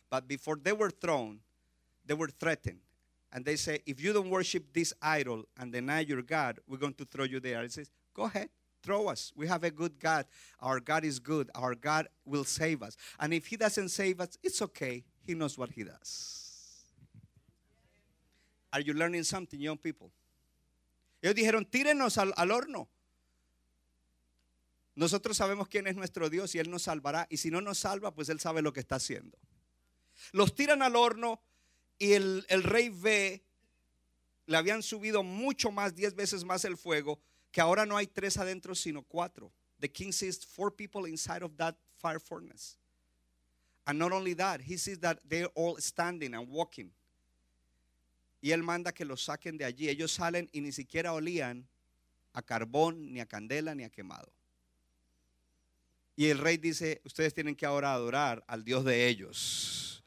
But 0.10 0.28
before 0.28 0.58
they 0.62 0.74
were 0.74 0.89
thrown, 0.89 1.39
they 2.06 2.13
were 2.13 2.28
threatened. 2.28 2.80
And 3.32 3.46
they 3.46 3.56
say, 3.56 3.80
if 3.86 4.02
you 4.02 4.12
don't 4.12 4.30
worship 4.30 4.74
this 4.74 4.94
idol 5.02 5.46
and 5.58 5.72
deny 5.72 6.00
your 6.02 6.22
God, 6.22 6.60
we're 6.68 6.78
going 6.78 6.96
to 6.96 7.06
throw 7.06 7.26
you 7.26 7.39
there. 7.39 7.62
He 7.62 7.70
says, 7.70 7.89
go 8.13 8.24
ahead. 8.24 8.50
Throw 8.82 9.08
us. 9.08 9.32
We 9.36 9.48
have 9.48 9.63
a 9.63 9.72
good 9.72 10.00
God. 10.00 10.26
Our 10.60 10.80
God 10.80 11.04
is 11.04 11.20
good. 11.20 11.50
Our 11.56 11.76
God 11.76 12.08
will 12.26 12.44
save 12.44 12.82
us. 12.84 12.98
And 13.20 13.34
if 13.34 13.48
He 13.48 13.58
doesn't 13.58 13.89
save 13.89 14.20
us, 14.20 14.38
it's 14.44 14.62
okay. 14.62 15.04
He 15.26 15.34
knows 15.34 15.58
what 15.58 15.72
He 15.72 15.84
does. 15.84 16.86
Are 18.72 18.82
you 18.82 18.94
learning 18.94 19.24
something, 19.24 19.60
young 19.60 19.78
people? 19.78 20.12
Ellos 21.22 21.36
dijeron, 21.36 21.65
tírenos 21.65 22.18
al, 22.18 22.34
al 22.38 22.52
horno. 22.52 22.88
Nosotros 24.96 25.38
sabemos 25.38 25.68
quién 25.70 25.88
es 25.88 25.96
nuestro 25.96 26.30
Dios 26.30 26.54
y 26.56 26.60
Él 26.60 26.70
nos 26.70 26.84
salvará. 26.84 27.28
Y 27.30 27.38
si 27.38 27.50
no 27.50 27.62
nos 27.62 27.80
salva, 27.80 28.13
pues 28.13 28.30
Él 28.30 28.39
sabe 28.39 28.62
lo 28.62 28.74
que 28.74 28.80
está 28.80 28.96
haciendo. 28.96 29.38
Los 30.34 30.54
tiran 30.56 30.82
al 30.82 30.96
horno 30.96 31.42
y 31.98 32.13
el, 32.13 32.46
el 32.50 32.63
rey 32.63 32.89
ve, 32.89 33.46
le 34.46 34.58
habían 34.58 34.84
subido 34.84 35.24
mucho 35.24 35.72
más, 35.72 35.96
diez 35.96 36.15
veces 36.15 36.44
más 36.44 36.65
el 36.65 36.78
fuego 36.78 37.22
que 37.52 37.62
ahora 37.62 37.86
no 37.86 37.98
hay 37.98 38.08
tres 38.08 38.38
adentro, 38.38 38.76
sino 38.76 39.02
cuatro. 39.02 39.52
The 39.80 39.88
king 39.88 40.12
sees 40.12 40.44
four 40.44 40.72
people 40.72 41.06
inside 41.06 41.44
of 41.44 41.56
that 41.58 41.76
fire 41.98 42.20
furnace. 42.20 42.78
And 43.88 43.98
not 43.98 44.12
only 44.12 44.34
that, 44.36 44.62
he 44.62 44.78
sees 44.78 45.00
that 45.00 45.20
they're 45.28 45.50
all 45.56 45.78
standing 45.78 46.36
and 46.36 46.48
walking. 46.50 46.92
y 48.42 48.52
él 48.52 48.64
manda 48.64 48.92
que 48.92 49.06
los 49.06 49.24
saquen 49.24 49.58
de 49.58 49.66
allí. 49.66 49.90
Ellos 49.90 50.12
salen 50.12 50.50
y 50.52 50.62
ni 50.62 50.72
siquiera 50.72 51.14
olían 51.14 51.68
a 52.34 52.42
carbón, 52.42 53.12
ni 53.14 53.20
a 53.20 53.26
candela, 53.26 53.76
ni 53.76 53.84
a 53.84 53.90
quemado. 53.90 54.32
Y 56.16 56.28
el 56.28 56.38
rey 56.38 56.58
dice, 56.58 57.02
ustedes 57.06 57.34
tienen 57.34 57.56
que 57.56 57.66
ahora 57.66 57.94
adorar 57.94 58.44
al 58.48 58.64
Dios 58.64 58.84
de 58.84 59.08
ellos. 59.08 60.04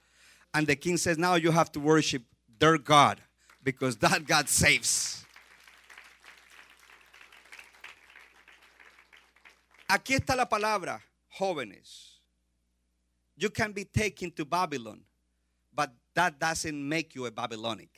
And 0.53 0.67
the 0.67 0.77
king 0.77 0.99
says, 0.99 1.17
now 1.17 1.37
you 1.37 1.51
have 1.51 1.73
to 1.73 1.81
worship 1.81 2.23
their 2.59 2.77
God 2.77 3.23
because 3.63 3.97
that 3.99 4.27
God 4.27 4.49
saves. 4.49 5.22
Aquí 9.93 10.15
está 10.15 10.35
la 10.35 10.49
palabra, 10.49 11.03
jóvenes. 11.29 12.23
You 13.37 13.51
can 13.51 13.75
be 13.75 13.85
taken 13.85 14.31
to 14.33 14.47
Babylon, 14.47 15.05
but 15.71 15.91
that 16.15 16.39
doesn't 16.39 16.75
make 16.89 17.15
you 17.15 17.27
a 17.27 17.31
Babylonic. 17.31 17.91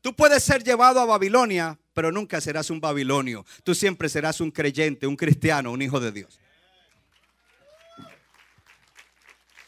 Tú 0.00 0.14
puedes 0.16 0.42
ser 0.42 0.62
llevado 0.64 0.98
a 1.00 1.04
Babilonia, 1.04 1.78
pero 1.92 2.10
nunca 2.10 2.40
serás 2.40 2.70
un 2.70 2.80
babilonio. 2.80 3.44
Tú 3.62 3.74
siempre 3.74 4.08
serás 4.08 4.40
un 4.40 4.50
creyente, 4.50 5.06
un 5.06 5.14
cristiano, 5.16 5.70
un 5.72 5.82
hijo 5.82 6.00
de 6.00 6.10
Dios. 6.10 6.40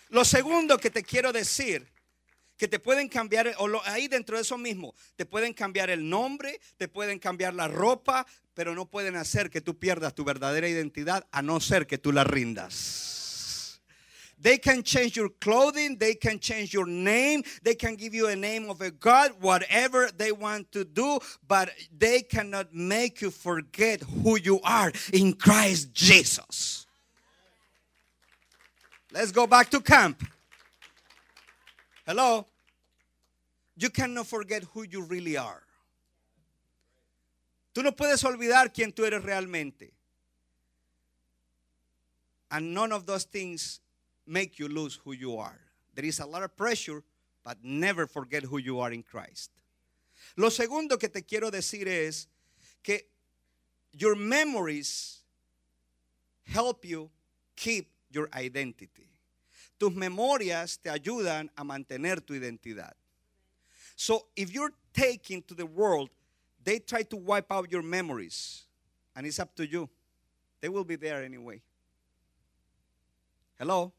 Lo 0.08 0.24
segundo 0.24 0.78
que 0.78 0.88
te 0.90 1.02
quiero 1.02 1.32
decir, 1.32 1.86
que 2.56 2.66
te 2.66 2.78
pueden 2.78 3.08
cambiar, 3.08 3.52
o 3.58 3.68
lo- 3.68 3.82
ahí 3.84 4.08
dentro 4.08 4.36
de 4.36 4.42
eso 4.42 4.56
mismo, 4.56 4.94
te 5.16 5.26
pueden 5.26 5.52
cambiar 5.52 5.90
el 5.90 6.08
nombre, 6.08 6.60
te 6.78 6.88
pueden 6.88 7.18
cambiar 7.18 7.52
la 7.52 7.68
ropa, 7.68 8.24
pero 8.54 8.74
no 8.74 8.86
pueden 8.86 9.16
hacer 9.16 9.50
que 9.50 9.60
tú 9.60 9.78
pierdas 9.78 10.14
tu 10.14 10.24
verdadera 10.24 10.68
identidad 10.68 11.26
a 11.32 11.42
no 11.42 11.60
ser 11.60 11.86
que 11.86 11.98
tú 11.98 12.12
la 12.12 12.24
rindas. 12.24 13.80
They 14.40 14.58
can 14.58 14.82
change 14.82 15.16
your 15.16 15.30
clothing, 15.40 15.96
they 15.96 16.16
can 16.16 16.38
change 16.38 16.74
your 16.74 16.86
name, 16.86 17.42
they 17.62 17.74
can 17.74 17.96
give 17.96 18.14
you 18.14 18.28
a 18.28 18.36
name 18.36 18.68
of 18.68 18.82
a 18.82 18.90
God, 18.90 19.32
whatever 19.40 20.10
they 20.14 20.32
want 20.32 20.70
to 20.72 20.84
do, 20.84 21.18
but 21.48 21.70
they 21.96 22.20
cannot 22.20 22.74
make 22.74 23.22
you 23.22 23.30
forget 23.30 24.02
who 24.02 24.38
you 24.38 24.60
are 24.62 24.92
in 25.12 25.32
Christ 25.32 25.94
Jesus. 25.94 26.86
Let's 29.12 29.32
go 29.32 29.46
back 29.46 29.70
to 29.70 29.80
camp. 29.80 30.22
Hello. 32.06 32.46
You 33.76 33.88
cannot 33.88 34.26
forget 34.26 34.64
who 34.74 34.82
you 34.82 35.02
really 35.02 35.36
are. 35.36 35.62
Tú 37.74 37.82
no 37.82 37.92
puedes 37.92 38.22
olvidar 38.24 38.72
quién 38.72 38.92
tú 38.92 39.04
eres 39.04 39.22
realmente. 39.22 39.92
And 42.50 42.72
none 42.72 42.92
of 42.92 43.04
those 43.04 43.24
things 43.24 43.80
make 44.26 44.60
you 44.60 44.68
lose 44.68 44.94
who 45.04 45.12
you 45.12 45.36
are. 45.38 45.58
There 45.92 46.04
is 46.04 46.20
a 46.20 46.26
lot 46.26 46.44
of 46.44 46.56
pressure, 46.56 47.02
but 47.42 47.58
never 47.64 48.06
forget 48.06 48.44
who 48.44 48.58
you 48.58 48.78
are 48.78 48.92
in 48.92 49.02
Christ. 49.02 49.50
Lo 50.36 50.50
segundo 50.50 50.96
que 50.98 51.08
te 51.08 51.22
quiero 51.22 51.50
decir 51.50 51.88
es 51.88 52.28
que 52.80 53.00
your 53.92 54.14
memories 54.14 55.24
help 56.44 56.84
you 56.84 57.10
keep 57.56 57.90
your 58.08 58.28
identity. 58.34 59.10
Tus 59.80 59.92
memorias 59.92 60.78
te 60.78 60.90
ayudan 60.90 61.50
a 61.56 61.64
mantener 61.64 62.24
tu 62.24 62.34
identidad. 62.34 62.92
So 63.96 64.26
if 64.36 64.52
you're 64.52 64.72
taken 64.92 65.42
to 65.42 65.54
the 65.54 65.66
world, 65.66 66.10
they 66.64 66.78
try 66.78 67.02
to 67.02 67.16
wipe 67.16 67.52
out 67.52 67.70
your 67.70 67.82
memories, 67.82 68.64
and 69.14 69.26
it's 69.26 69.38
up 69.38 69.54
to 69.56 69.66
you. 69.66 69.88
They 70.60 70.68
will 70.68 70.84
be 70.84 70.96
there 70.96 71.22
anyway. 71.22 71.60
Hello? 73.58 73.92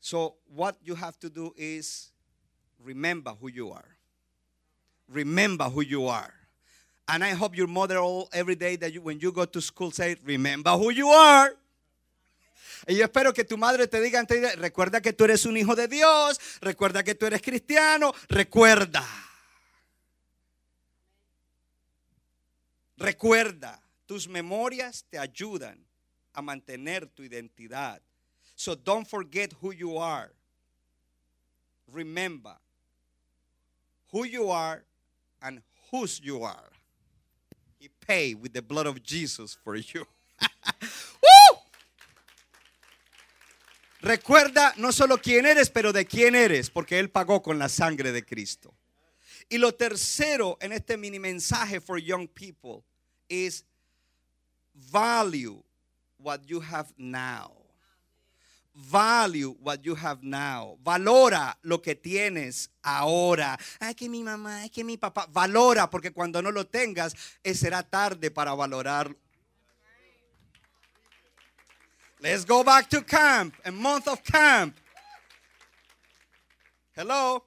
So, 0.00 0.34
what 0.54 0.76
you 0.82 0.94
have 0.94 1.18
to 1.20 1.30
do 1.30 1.52
is 1.56 2.10
remember 2.82 3.32
who 3.40 3.48
you 3.48 3.70
are. 3.70 3.96
Remember 5.08 5.64
who 5.64 5.82
you 5.82 6.06
are. 6.06 6.32
And 7.08 7.24
I 7.24 7.30
hope 7.30 7.56
your 7.56 7.66
mother 7.66 7.98
all 7.98 8.28
every 8.32 8.54
day 8.54 8.76
that 8.76 8.92
you, 8.92 9.00
when 9.00 9.18
you 9.18 9.32
go 9.32 9.44
to 9.44 9.60
school 9.60 9.90
say, 9.90 10.16
remember 10.24 10.70
who 10.70 10.90
you 10.90 11.08
are. 11.08 11.50
Y 12.86 12.94
yo 12.94 13.04
espero 13.04 13.34
que 13.34 13.44
tu 13.44 13.58
madre 13.58 13.86
te 13.88 14.00
diga 14.00 14.24
recuerda 14.56 15.02
que 15.02 15.12
tú 15.12 15.24
eres 15.24 15.44
un 15.44 15.56
hijo 15.56 15.74
de 15.74 15.86
Dios, 15.86 16.40
recuerda 16.62 17.02
que 17.02 17.14
tú 17.14 17.26
eres 17.26 17.42
cristiano, 17.42 18.14
recuerda. 18.28 19.04
Recuerda, 23.00 23.80
tus 24.06 24.28
memorias 24.28 25.06
te 25.08 25.18
ayudan 25.18 25.78
a 26.34 26.42
mantener 26.42 27.06
tu 27.06 27.22
identidad. 27.22 28.02
So 28.54 28.74
don't 28.74 29.08
forget 29.08 29.54
who 29.62 29.72
you 29.72 29.96
are. 29.96 30.30
Remember 31.90 32.58
who 34.12 34.26
you 34.26 34.50
are 34.50 34.84
and 35.40 35.62
whose 35.90 36.20
you 36.22 36.44
are. 36.44 36.70
He 37.78 37.88
paid 37.88 38.42
with 38.42 38.52
the 38.52 38.60
blood 38.60 38.86
of 38.86 39.02
Jesus 39.02 39.56
for 39.64 39.76
you. 39.76 40.06
Recuerda 44.02 44.74
no 44.76 44.92
solo 44.92 45.16
quién 45.16 45.46
eres, 45.46 45.70
pero 45.70 45.90
de 45.90 46.04
quién 46.04 46.34
eres, 46.34 46.68
porque 46.68 46.98
Él 46.98 47.08
pagó 47.08 47.42
con 47.42 47.58
la 47.58 47.70
sangre 47.70 48.12
de 48.12 48.26
Cristo. 48.26 48.74
Y 49.48 49.56
lo 49.56 49.72
tercero 49.72 50.58
en 50.60 50.72
este 50.72 50.98
mini 50.98 51.18
mensaje 51.18 51.80
for 51.80 51.98
young 51.98 52.28
people 52.28 52.84
is 53.30 53.64
value 54.74 55.62
what 56.18 56.42
you 56.50 56.60
have 56.60 56.92
now. 56.98 57.52
Value 58.74 59.56
what 59.62 59.84
you 59.84 59.94
have 59.94 60.22
now. 60.22 60.76
Valora 60.84 61.56
lo 61.62 61.78
que 61.78 61.94
tienes 61.94 62.68
ahora. 62.84 63.58
Ay, 63.80 63.94
que 63.94 64.08
mi 64.08 64.22
mamá, 64.22 64.62
ay, 64.62 64.70
que 64.70 64.84
mi 64.84 64.96
papá. 64.96 65.26
Valora, 65.30 65.88
porque 65.90 66.12
cuando 66.12 66.40
no 66.42 66.50
lo 66.50 66.66
tengas, 66.66 67.14
eh, 67.42 67.54
será 67.54 67.82
tarde 67.82 68.30
para 68.30 68.54
valorar. 68.54 69.14
Let's 72.20 72.44
go 72.44 72.62
back 72.62 72.88
to 72.90 73.02
camp, 73.02 73.54
a 73.64 73.72
month 73.72 74.06
of 74.06 74.22
camp. 74.22 74.76
Hello. 76.94 77.44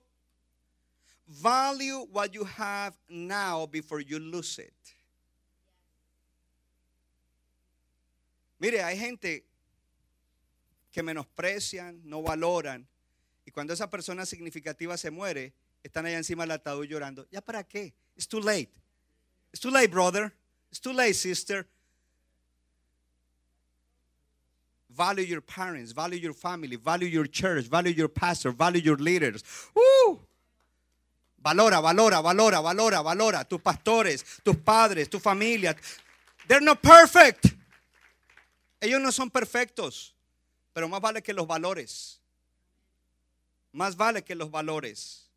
Value 1.28 2.08
what 2.12 2.34
you 2.34 2.43
have 2.43 2.93
now 3.08 3.65
before 3.65 4.02
you 4.02 4.19
lose 4.19 4.60
it. 4.60 4.74
Mire, 8.63 8.82
hay 8.82 8.97
gente 8.97 9.45
que 10.89 11.04
menosprecian, 11.04 11.99
no 12.06 12.21
valoran, 12.21 12.88
y 13.45 13.52
cuando 13.52 13.73
esa 13.73 13.89
persona 13.89 14.26
significativa 14.26 14.95
se 14.95 15.12
muere, 15.12 15.52
están 15.84 16.06
allá 16.06 16.15
encima 16.15 16.43
del 16.43 16.52
ataúd 16.52 16.86
llorando. 16.86 17.28
¿Ya 17.30 17.41
para 17.41 17.65
qué? 17.65 17.93
It's 18.15 18.26
too 18.26 18.39
late. 18.39 18.71
It's 19.52 19.60
too 19.60 19.69
late, 19.69 19.89
brother. 19.89 20.32
It's 20.71 20.80
too 20.80 20.93
late, 20.93 21.13
sister. 21.13 21.67
Value 24.88 25.26
your 25.26 25.41
parents, 25.41 25.91
value 25.91 26.17
your 26.17 26.34
family, 26.34 26.78
value 26.78 27.10
your 27.10 27.28
church, 27.28 27.67
value 27.67 27.91
your 27.91 28.08
pastor, 28.08 28.54
value 28.54 28.80
your 28.80 28.97
leaders. 28.97 29.43
¡Uh! 29.76 30.15
Valora, 31.43 31.82
valora, 31.82 32.21
valora, 32.21 32.62
valora, 32.62 33.04
valora. 33.04 33.43
Tus 33.43 33.60
pastores, 33.60 34.23
tus 34.41 34.56
padres, 34.56 35.10
tu 35.10 35.19
familia. 35.19 35.76
They're 36.47 36.62
not 36.62 36.82
perfect. 36.82 37.58
Ellos 38.84 39.00
no 39.00 39.13
son 39.13 39.30
perfectos, 39.30 40.13
pero 40.74 40.89
más 40.89 41.00
vale 41.00 41.24
que 41.24 41.32
los 41.32 41.48
valores. 41.48 42.19
Más 43.72 43.96
vale 43.96 44.26
que 44.26 44.36
los 44.36 44.52
valores. 44.52 45.30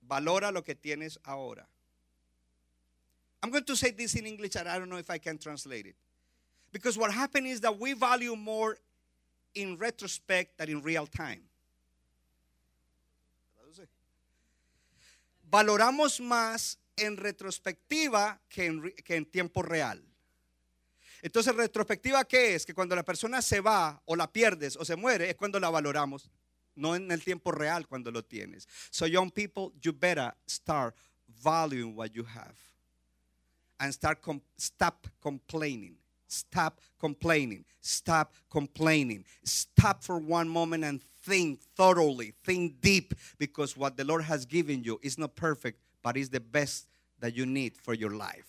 Valora 0.00 0.50
lo 0.50 0.64
que 0.64 0.74
tienes 0.74 1.18
ahora. 1.24 1.68
I'm 3.42 3.50
going 3.50 3.64
to 3.64 3.76
say 3.76 3.90
this 3.90 4.14
in 4.14 4.24
English 4.24 4.56
and 4.56 4.66
I 4.66 4.78
don't 4.78 4.88
know 4.88 4.96
if 4.96 5.10
I 5.10 5.18
can 5.18 5.36
translate 5.36 5.84
it. 5.84 5.96
Because 6.72 6.96
what 6.96 7.12
happened 7.12 7.46
is 7.46 7.60
that 7.60 7.78
we 7.78 7.92
value 7.92 8.34
more 8.34 8.78
in 9.54 9.76
retrospect 9.76 10.56
than 10.56 10.70
in 10.70 10.80
real 10.80 11.06
time. 11.06 11.42
Valoramos 15.52 16.18
más 16.20 16.76
en 16.98 17.16
retrospectiva 17.16 18.40
que 18.48 18.66
en, 18.66 18.92
que 19.04 19.16
en 19.16 19.26
tiempo 19.26 19.62
real. 19.62 20.04
Entonces, 21.22 21.54
retrospectiva, 21.54 22.24
¿qué 22.24 22.54
es? 22.54 22.64
Que 22.64 22.74
cuando 22.74 22.94
la 22.94 23.02
persona 23.02 23.42
se 23.42 23.60
va 23.60 24.00
o 24.04 24.14
la 24.14 24.30
pierdes 24.32 24.76
o 24.76 24.84
se 24.84 24.96
muere, 24.96 25.30
es 25.30 25.36
cuando 25.36 25.58
la 25.58 25.68
valoramos, 25.68 26.30
no 26.76 26.94
en 26.94 27.10
el 27.10 27.22
tiempo 27.24 27.50
real 27.50 27.88
cuando 27.88 28.10
lo 28.10 28.24
tienes. 28.24 28.68
So, 28.90 29.06
young 29.06 29.30
people, 29.30 29.72
you 29.80 29.92
better 29.92 30.32
start 30.46 30.94
valuing 31.42 31.96
what 31.96 32.12
you 32.12 32.24
have 32.24 32.56
and 33.80 33.92
start 33.92 34.18
stop 34.56 35.06
complaining. 35.20 35.96
Stop 36.28 36.80
complaining. 37.00 37.64
Stop 37.80 38.34
complaining. 38.50 39.24
Stop 39.44 40.04
for 40.04 40.18
one 40.18 40.48
moment 40.48 40.84
and 40.84 41.00
think 41.22 41.60
thoroughly, 41.74 42.34
think 42.44 42.80
deep, 42.80 43.14
because 43.38 43.76
what 43.76 43.96
the 43.96 44.04
Lord 44.04 44.22
has 44.24 44.44
given 44.44 44.84
you 44.84 45.00
is 45.02 45.16
not 45.18 45.34
perfect, 45.34 45.80
but 46.02 46.16
is 46.16 46.28
the 46.28 46.40
best 46.40 46.87
that 47.20 47.32
you 47.32 47.46
need 47.46 47.74
for 47.76 47.94
your 47.94 48.12
life. 48.12 48.44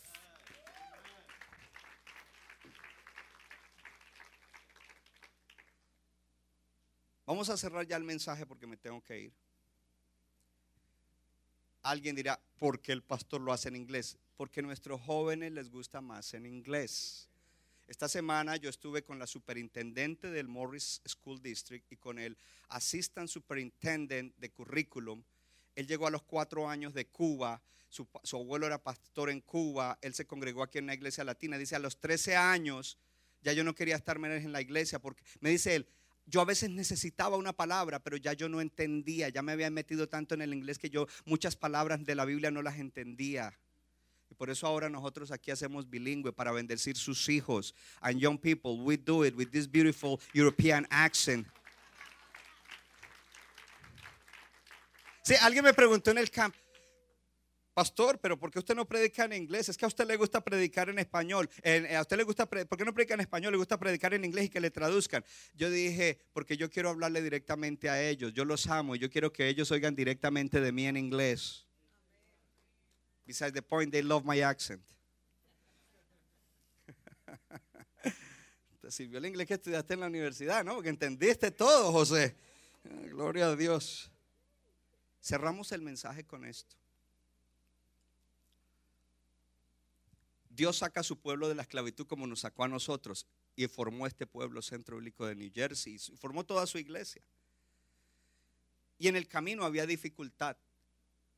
Vamos 7.25 7.47
a 7.49 7.57
cerrar 7.57 7.85
ya 7.85 7.95
el 7.95 8.03
mensaje 8.03 8.45
porque 8.47 8.65
me 8.65 8.75
tengo 8.75 9.03
que 9.03 9.19
ir. 9.19 9.33
Alguien 11.83 12.15
dirá, 12.15 12.39
¿por 12.57 12.81
qué 12.81 12.91
el 12.91 13.03
pastor 13.03 13.39
lo 13.41 13.53
hace 13.53 13.69
en 13.69 13.75
inglés? 13.75 14.17
Porque 14.35 14.61
a 14.61 14.63
nuestros 14.63 14.99
jóvenes 15.01 15.51
les 15.51 15.69
gusta 15.69 16.01
más 16.01 16.33
en 16.33 16.47
inglés. 16.47 17.29
Esta 17.87 18.07
semana 18.07 18.55
yo 18.57 18.69
estuve 18.69 19.03
con 19.03 19.17
la 19.17 19.25
superintendente 19.25 20.29
del 20.29 20.47
Morris 20.47 21.01
School 21.07 21.41
District 21.41 21.91
y 21.91 21.97
con 21.97 22.19
el 22.19 22.37
assistant 22.69 23.27
superintendent 23.27 24.35
de 24.37 24.49
currículum. 24.49 25.23
Él 25.75 25.87
llegó 25.87 26.07
a 26.07 26.11
los 26.11 26.23
cuatro 26.23 26.67
años 26.69 26.93
de 26.93 27.05
Cuba, 27.07 27.61
su, 27.89 28.07
abuelo 28.33 28.67
era 28.67 28.81
pastor 28.81 29.29
en 29.29 29.41
Cuba, 29.41 29.97
él 30.01 30.13
se 30.13 30.25
congregó 30.25 30.63
aquí 30.63 30.77
en 30.77 30.85
una 30.85 30.93
iglesia 30.93 31.23
latina. 31.23 31.57
Dice, 31.57 31.75
a 31.75 31.79
los 31.79 31.99
13 31.99 32.35
años 32.35 32.97
ya 33.41 33.53
yo 33.53 33.63
no 33.63 33.75
quería 33.75 33.95
estar 33.95 34.19
menos 34.19 34.43
en 34.43 34.51
la 34.51 34.61
iglesia 34.61 34.99
porque 34.99 35.23
me 35.39 35.49
dice 35.49 35.75
él, 35.75 35.87
yo 36.25 36.41
a 36.41 36.45
veces 36.45 36.69
necesitaba 36.69 37.37
una 37.37 37.53
palabra, 37.53 37.99
pero 37.99 38.15
ya 38.15 38.33
yo 38.33 38.49
no 38.49 38.61
entendía, 38.61 39.29
ya 39.29 39.41
me 39.41 39.51
había 39.51 39.71
metido 39.71 40.07
tanto 40.07 40.35
en 40.35 40.41
el 40.41 40.53
inglés 40.53 40.77
que 40.77 40.89
yo 40.89 41.07
muchas 41.25 41.55
palabras 41.55 42.03
de 42.05 42.15
la 42.15 42.25
Biblia 42.25 42.51
no 42.51 42.61
las 42.61 42.77
entendía. 42.77 43.57
Y 44.29 44.35
por 44.35 44.51
eso 44.51 44.67
ahora 44.67 44.89
nosotros 44.89 45.31
aquí 45.31 45.49
hacemos 45.49 45.89
bilingüe 45.89 46.31
para 46.31 46.51
bendecir 46.51 46.95
sus 46.97 47.27
hijos. 47.29 47.73
And 47.99 48.19
young 48.19 48.37
people, 48.37 48.77
we 48.83 48.95
do 48.95 49.25
it 49.25 49.35
with 49.35 49.49
this 49.49 49.67
beautiful 49.69 50.19
European 50.33 50.85
accent. 50.91 51.47
Sí, 55.23 55.33
alguien 55.41 55.63
me 55.63 55.73
preguntó 55.73 56.11
en 56.11 56.19
el 56.19 56.29
camp, 56.29 56.55
Pastor, 57.79 58.19
pero 58.19 58.37
¿por 58.37 58.51
qué 58.51 58.59
usted 58.59 58.75
no 58.75 58.85
predica 58.85 59.23
en 59.23 59.31
inglés? 59.31 59.69
Es 59.69 59.77
que 59.77 59.85
a 59.85 59.87
usted 59.87 60.05
le 60.05 60.17
gusta 60.17 60.43
predicar 60.43 60.89
en 60.89 60.99
español. 60.99 61.49
A 61.95 62.01
usted 62.01 62.17
le 62.17 62.23
gusta, 62.23 62.45
¿por 62.45 62.77
qué 62.77 62.83
no 62.83 62.93
predica 62.93 63.13
en 63.13 63.21
español? 63.21 63.53
Le 63.53 63.57
gusta 63.57 63.79
predicar 63.79 64.13
en 64.13 64.25
inglés 64.25 64.47
y 64.47 64.49
que 64.49 64.59
le 64.59 64.69
traduzcan. 64.69 65.23
Yo 65.53 65.69
dije, 65.69 66.19
porque 66.33 66.57
yo 66.57 66.69
quiero 66.69 66.89
hablarle 66.89 67.21
directamente 67.21 67.89
a 67.89 68.03
ellos. 68.03 68.33
Yo 68.33 68.43
los 68.43 68.67
amo 68.67 68.97
y 68.97 68.99
yo 68.99 69.09
quiero 69.09 69.31
que 69.31 69.47
ellos 69.47 69.71
oigan 69.71 69.95
directamente 69.95 70.59
de 70.59 70.73
mí 70.73 70.87
en 70.87 70.97
inglés. 70.97 71.65
Besides 73.25 73.53
the 73.53 73.61
point, 73.61 73.93
they 73.93 74.01
love 74.01 74.25
my 74.25 74.41
accent. 74.41 74.83
Te 78.81 78.91
sirvió 78.91 79.19
el 79.19 79.25
inglés 79.25 79.47
que 79.47 79.53
estudiaste 79.53 79.93
en 79.93 80.01
la 80.01 80.07
universidad, 80.07 80.65
¿no? 80.65 80.75
Porque 80.75 80.89
entendiste 80.89 81.49
todo, 81.51 81.93
José. 81.93 82.35
Ah, 82.83 82.89
Gloria 83.05 83.47
a 83.47 83.55
Dios. 83.55 84.11
Cerramos 85.21 85.71
el 85.71 85.81
mensaje 85.81 86.25
con 86.25 86.43
esto. 86.43 86.75
Dios 90.59 90.79
saca 90.79 90.99
a 90.99 91.03
su 91.03 91.17
pueblo 91.17 91.47
de 91.47 91.55
la 91.55 91.61
esclavitud 91.61 92.05
como 92.05 92.27
nos 92.27 92.41
sacó 92.41 92.65
a 92.65 92.67
nosotros 92.67 93.25
y 93.55 93.65
formó 93.67 94.05
este 94.05 94.27
pueblo 94.27 94.61
centro 94.61 94.97
bíblico 94.97 95.25
de 95.25 95.33
New 95.33 95.49
Jersey 95.53 95.95
y 95.95 96.17
formó 96.17 96.45
toda 96.45 96.67
su 96.67 96.77
iglesia. 96.77 97.21
Y 98.97 99.07
en 99.07 99.15
el 99.15 99.29
camino 99.29 99.63
había 99.63 99.85
dificultad. 99.85 100.57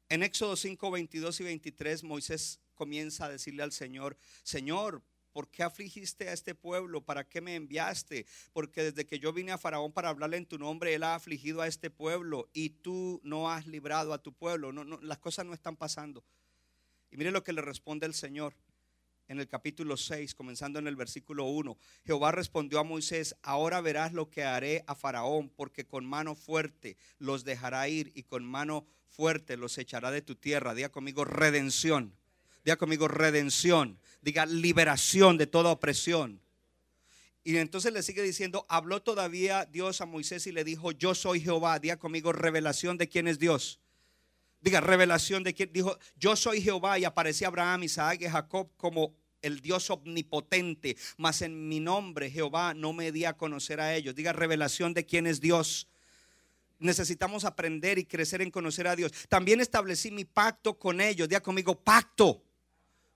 En 0.09 0.23
Éxodo 0.23 0.55
5, 0.55 0.89
22 0.89 1.39
y 1.39 1.43
23, 1.43 2.03
Moisés 2.03 2.59
comienza 2.73 3.25
a 3.25 3.29
decirle 3.29 3.61
al 3.61 3.71
Señor, 3.71 4.17
Señor, 4.41 5.03
¿por 5.33 5.51
qué 5.51 5.61
afligiste 5.61 6.27
a 6.27 6.33
este 6.33 6.55
pueblo? 6.55 7.05
¿Para 7.05 7.23
qué 7.29 7.41
me 7.41 7.53
enviaste? 7.53 8.25
Porque 8.53 8.81
desde 8.85 9.05
que 9.05 9.19
yo 9.19 9.31
vine 9.31 9.51
a 9.51 9.59
Faraón 9.59 9.91
para 9.91 10.09
hablarle 10.09 10.37
en 10.37 10.47
tu 10.47 10.57
nombre, 10.57 10.95
él 10.95 11.03
ha 11.03 11.13
afligido 11.13 11.61
a 11.61 11.67
este 11.67 11.91
pueblo 11.91 12.49
y 12.53 12.69
tú 12.71 13.21
no 13.23 13.51
has 13.51 13.67
librado 13.67 14.13
a 14.13 14.23
tu 14.23 14.33
pueblo. 14.33 14.71
No, 14.71 14.83
no, 14.83 14.99
las 14.99 15.19
cosas 15.19 15.45
no 15.45 15.53
están 15.53 15.77
pasando. 15.77 16.25
Y 17.11 17.17
mire 17.17 17.29
lo 17.29 17.43
que 17.43 17.53
le 17.53 17.61
responde 17.61 18.07
el 18.07 18.15
Señor 18.15 18.55
en 19.31 19.39
el 19.39 19.47
capítulo 19.47 19.95
6, 19.95 20.35
comenzando 20.35 20.77
en 20.77 20.87
el 20.87 20.97
versículo 20.97 21.45
1. 21.45 21.77
Jehová 22.05 22.33
respondió 22.33 22.79
a 22.79 22.83
Moisés, 22.83 23.33
ahora 23.41 23.79
verás 23.79 24.11
lo 24.11 24.29
que 24.29 24.43
haré 24.43 24.83
a 24.87 24.93
Faraón, 24.93 25.49
porque 25.55 25.85
con 25.85 26.05
mano 26.05 26.35
fuerte 26.35 26.97
los 27.17 27.45
dejará 27.45 27.87
ir 27.87 28.11
y 28.13 28.23
con 28.23 28.43
mano 28.43 28.85
fuerte 29.07 29.55
los 29.55 29.77
echará 29.77 30.11
de 30.11 30.21
tu 30.21 30.35
tierra. 30.35 30.75
Diga 30.75 30.89
conmigo 30.89 31.23
redención. 31.23 32.13
Diga 32.65 32.75
conmigo 32.75 33.07
redención. 33.07 34.01
Diga 34.21 34.45
liberación 34.45 35.37
de 35.37 35.47
toda 35.47 35.71
opresión. 35.71 36.41
Y 37.45 37.55
entonces 37.55 37.93
le 37.93 38.03
sigue 38.03 38.23
diciendo, 38.23 38.65
habló 38.67 39.01
todavía 39.01 39.65
Dios 39.65 40.01
a 40.01 40.05
Moisés 40.05 40.45
y 40.45 40.51
le 40.51 40.65
dijo, 40.65 40.91
yo 40.91 41.15
soy 41.15 41.39
Jehová. 41.39 41.79
Diga 41.79 41.95
conmigo 41.95 42.33
revelación 42.33 42.97
de 42.97 43.07
quién 43.07 43.29
es 43.29 43.39
Dios. 43.39 43.79
Diga, 44.61 44.79
revelación 44.79 45.43
de 45.43 45.55
quién 45.55 45.73
dijo, 45.73 45.97
yo 46.15 46.35
soy 46.35 46.61
Jehová 46.61 46.99
y 46.99 47.05
aparecía 47.05 47.47
Abraham, 47.47 47.83
Isaac 47.83 48.21
y 48.21 48.27
Jacob 48.27 48.69
como 48.77 49.15
el 49.41 49.61
Dios 49.61 49.89
omnipotente, 49.89 50.97
mas 51.17 51.41
en 51.41 51.67
mi 51.67 51.79
nombre 51.79 52.29
Jehová 52.29 52.73
no 52.73 52.93
me 52.93 53.11
di 53.11 53.25
a 53.25 53.33
conocer 53.33 53.79
a 53.79 53.95
ellos. 53.95 54.15
Diga, 54.15 54.33
revelación 54.33 54.93
de 54.93 55.05
quién 55.05 55.27
es 55.27 55.41
Dios. 55.41 55.87
Necesitamos 56.79 57.45
aprender 57.45 57.99
y 57.99 58.05
crecer 58.05 58.41
en 58.41 58.51
conocer 58.51 58.87
a 58.87 58.95
Dios. 58.95 59.11
También 59.29 59.61
establecí 59.61 60.09
mi 60.09 60.25
pacto 60.25 60.79
con 60.79 60.99
ellos. 60.99 61.29
Diga 61.29 61.41
conmigo, 61.41 61.75
pacto. 61.75 62.41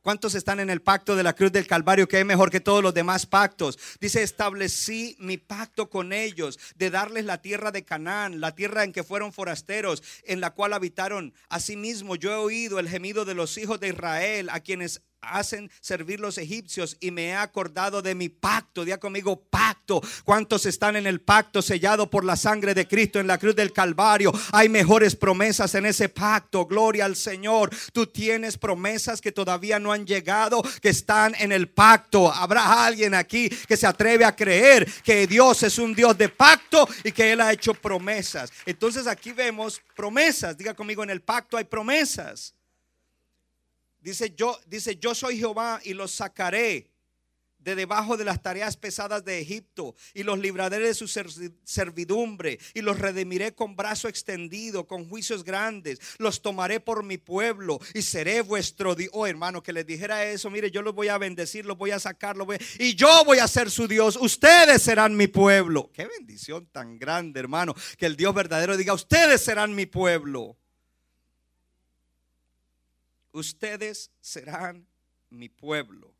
¿Cuántos 0.06 0.36
están 0.36 0.60
en 0.60 0.70
el 0.70 0.84
pacto 0.84 1.16
de 1.16 1.24
la 1.24 1.34
cruz 1.34 1.52
del 1.52 1.66
Calvario 1.66 2.08
que 2.08 2.20
es 2.20 2.26
mejor 2.28 2.52
que 2.52 2.60
todos 2.60 2.84
los 2.84 2.94
demás 2.94 3.26
pactos? 3.26 3.80
Dice, 4.00 4.22
establecí 4.22 5.16
mi 5.18 5.38
pacto 5.38 5.90
con 5.90 6.14
ellos 6.14 6.60
de 6.76 6.92
darles 6.92 7.26
la 7.26 7.42
tierra 7.42 7.72
de 7.72 7.84
Canaán, 7.84 8.40
la 8.40 8.54
tierra 8.54 8.84
en 8.84 8.94
que 8.94 9.04
fueron 9.04 9.34
forasteros, 9.34 10.04
en 10.26 10.42
la 10.42 10.52
cual 10.52 10.74
habitaron. 10.74 11.34
Asimismo, 11.50 12.16
yo 12.16 12.32
he 12.32 12.36
oído 12.36 12.78
el 12.78 12.88
gemido 12.88 13.26
de 13.26 13.34
los 13.34 13.58
hijos 13.58 13.80
de 13.80 13.88
Israel, 13.88 14.50
a 14.52 14.60
quienes 14.60 15.02
hacen 15.30 15.72
servir 15.82 16.20
los 16.20 16.38
egipcios 16.38 16.98
y 17.00 17.12
me 17.12 17.28
he 17.28 17.36
acordado 17.36 18.02
de 18.02 18.16
mi 18.16 18.30
pacto. 18.30 18.84
Diga 18.86 18.98
conmigo, 18.98 19.42
pacto. 19.50 20.02
¿Cuántos 20.24 20.66
están 20.66 20.96
en 20.96 21.08
el 21.08 21.22
pacto 21.22 21.62
sellado 21.62 22.10
por 22.10 22.24
la 22.24 22.36
sangre 22.36 22.74
de 22.74 22.88
Cristo 22.88 23.20
en 23.20 23.28
la 23.28 23.38
cruz 23.38 23.56
del 23.56 23.74
Calvario? 23.74 24.34
Hay 24.52 24.70
mejores 24.70 25.16
promesas 25.16 25.76
en 25.76 25.86
ese 25.86 26.10
pacto. 26.10 26.66
Gloria 26.66 27.06
al 27.06 27.16
Señor. 27.16 27.70
Tú 27.94 28.08
tienes 28.08 28.58
promesas 28.58 29.22
que 29.22 29.32
todavía 29.32 29.80
no 29.80 29.92
han 29.92 30.06
llegado, 30.06 30.62
que 30.82 30.90
están 30.90 31.36
en 31.40 31.52
el 31.52 31.70
pacto. 31.70 32.32
Habrá 32.32 32.86
alguien 32.86 33.14
aquí 33.14 33.50
que 33.50 33.78
se 33.78 33.88
atreve 33.88 34.26
a 34.26 34.36
creer 34.36 34.92
que 35.04 35.28
Dios 35.28 35.64
es 35.64 35.78
un 35.78 35.94
Dios 35.94 36.18
de 36.18 36.30
pacto 36.30 36.88
y 37.04 37.12
que 37.12 37.32
Él 37.32 37.42
ha 37.42 37.54
hecho 37.54 37.74
promesas. 37.74 38.52
Entonces 38.66 39.08
aquí 39.08 39.32
vemos 39.32 39.82
promesas. 39.96 40.58
Diga 40.58 40.74
conmigo, 40.74 41.04
en 41.04 41.10
el 41.10 41.22
pacto 41.22 41.58
hay 41.58 41.66
promesas. 41.66 42.55
Dice 44.06 44.36
yo, 44.38 44.56
dice 44.68 44.98
yo 44.98 45.15
soy 45.15 45.39
Jehová 45.39 45.82
y 45.84 45.96
los 45.96 46.12
sacaré 46.12 46.91
de 47.58 47.74
debajo 47.74 48.15
de 48.18 48.24
las 48.24 48.39
tareas 48.39 48.78
pesadas 48.78 49.26
de 49.26 49.39
Egipto 49.39 49.96
y 50.13 50.22
los 50.22 50.38
libraré 50.38 50.78
de 50.78 50.94
su 50.94 51.08
ser- 51.08 51.26
servidumbre 51.63 52.60
y 52.76 52.82
los 52.82 53.00
redimiré 53.00 53.56
con 53.56 53.76
brazo 53.76 54.08
extendido, 54.08 54.86
con 54.86 55.10
juicios 55.10 55.44
grandes. 55.44 55.98
Los 56.20 56.44
tomaré 56.44 56.80
por 56.80 57.02
mi 57.02 57.18
pueblo 57.18 57.80
y 57.96 58.04
seré 58.04 58.41
vuestro 58.41 58.94
Dios. 58.94 59.10
Oh, 59.13 59.26
hermano, 59.26 59.63
que 59.63 59.74
les 59.74 59.88
dijera 59.88 60.24
eso, 60.30 60.52
mire, 60.52 60.70
yo 60.70 60.84
los 60.84 60.94
voy 60.94 61.08
a 61.08 61.18
bendecir, 61.18 61.65
los 61.65 61.76
voy 61.76 61.89
a 61.89 62.00
sacar, 62.00 62.38
los 62.38 62.46
voy 62.46 62.58
a- 62.58 62.84
y 62.84 62.94
yo 62.94 63.26
voy 63.26 63.39
a 63.39 63.48
ser 63.48 63.72
su 63.72 63.88
Dios. 63.88 64.20
Ustedes 64.22 64.84
serán 64.84 65.18
mi 65.18 65.26
pueblo. 65.26 65.89
Qué 65.91 66.06
bendición 66.06 66.68
tan 66.68 67.00
grande, 67.00 67.39
hermano, 67.39 67.74
que 67.98 68.06
el 68.06 68.15
Dios 68.15 68.36
verdadero 68.36 68.78
diga, 68.78 68.94
ustedes 68.94 69.41
serán 69.41 69.74
mi 69.74 69.88
pueblo. 69.88 70.56
Ustedes 73.36 74.12
serán 74.21 74.88
mi 75.30 75.50
pueblo. 75.50 76.13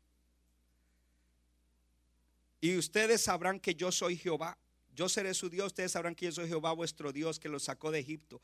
Y 2.60 2.76
ustedes 2.76 3.22
sabrán 3.22 3.58
que 3.58 3.74
yo 3.74 3.90
soy 3.90 4.18
Jehová. 4.18 4.58
Yo 4.94 5.08
seré 5.08 5.32
su 5.32 5.48
Dios. 5.48 5.68
Ustedes 5.68 5.92
sabrán 5.92 6.14
que 6.14 6.26
yo 6.26 6.32
soy 6.32 6.46
Jehová 6.46 6.72
vuestro 6.72 7.14
Dios 7.14 7.40
que 7.40 7.48
los 7.48 7.62
sacó 7.62 7.90
de 7.90 8.00
Egipto. 8.00 8.42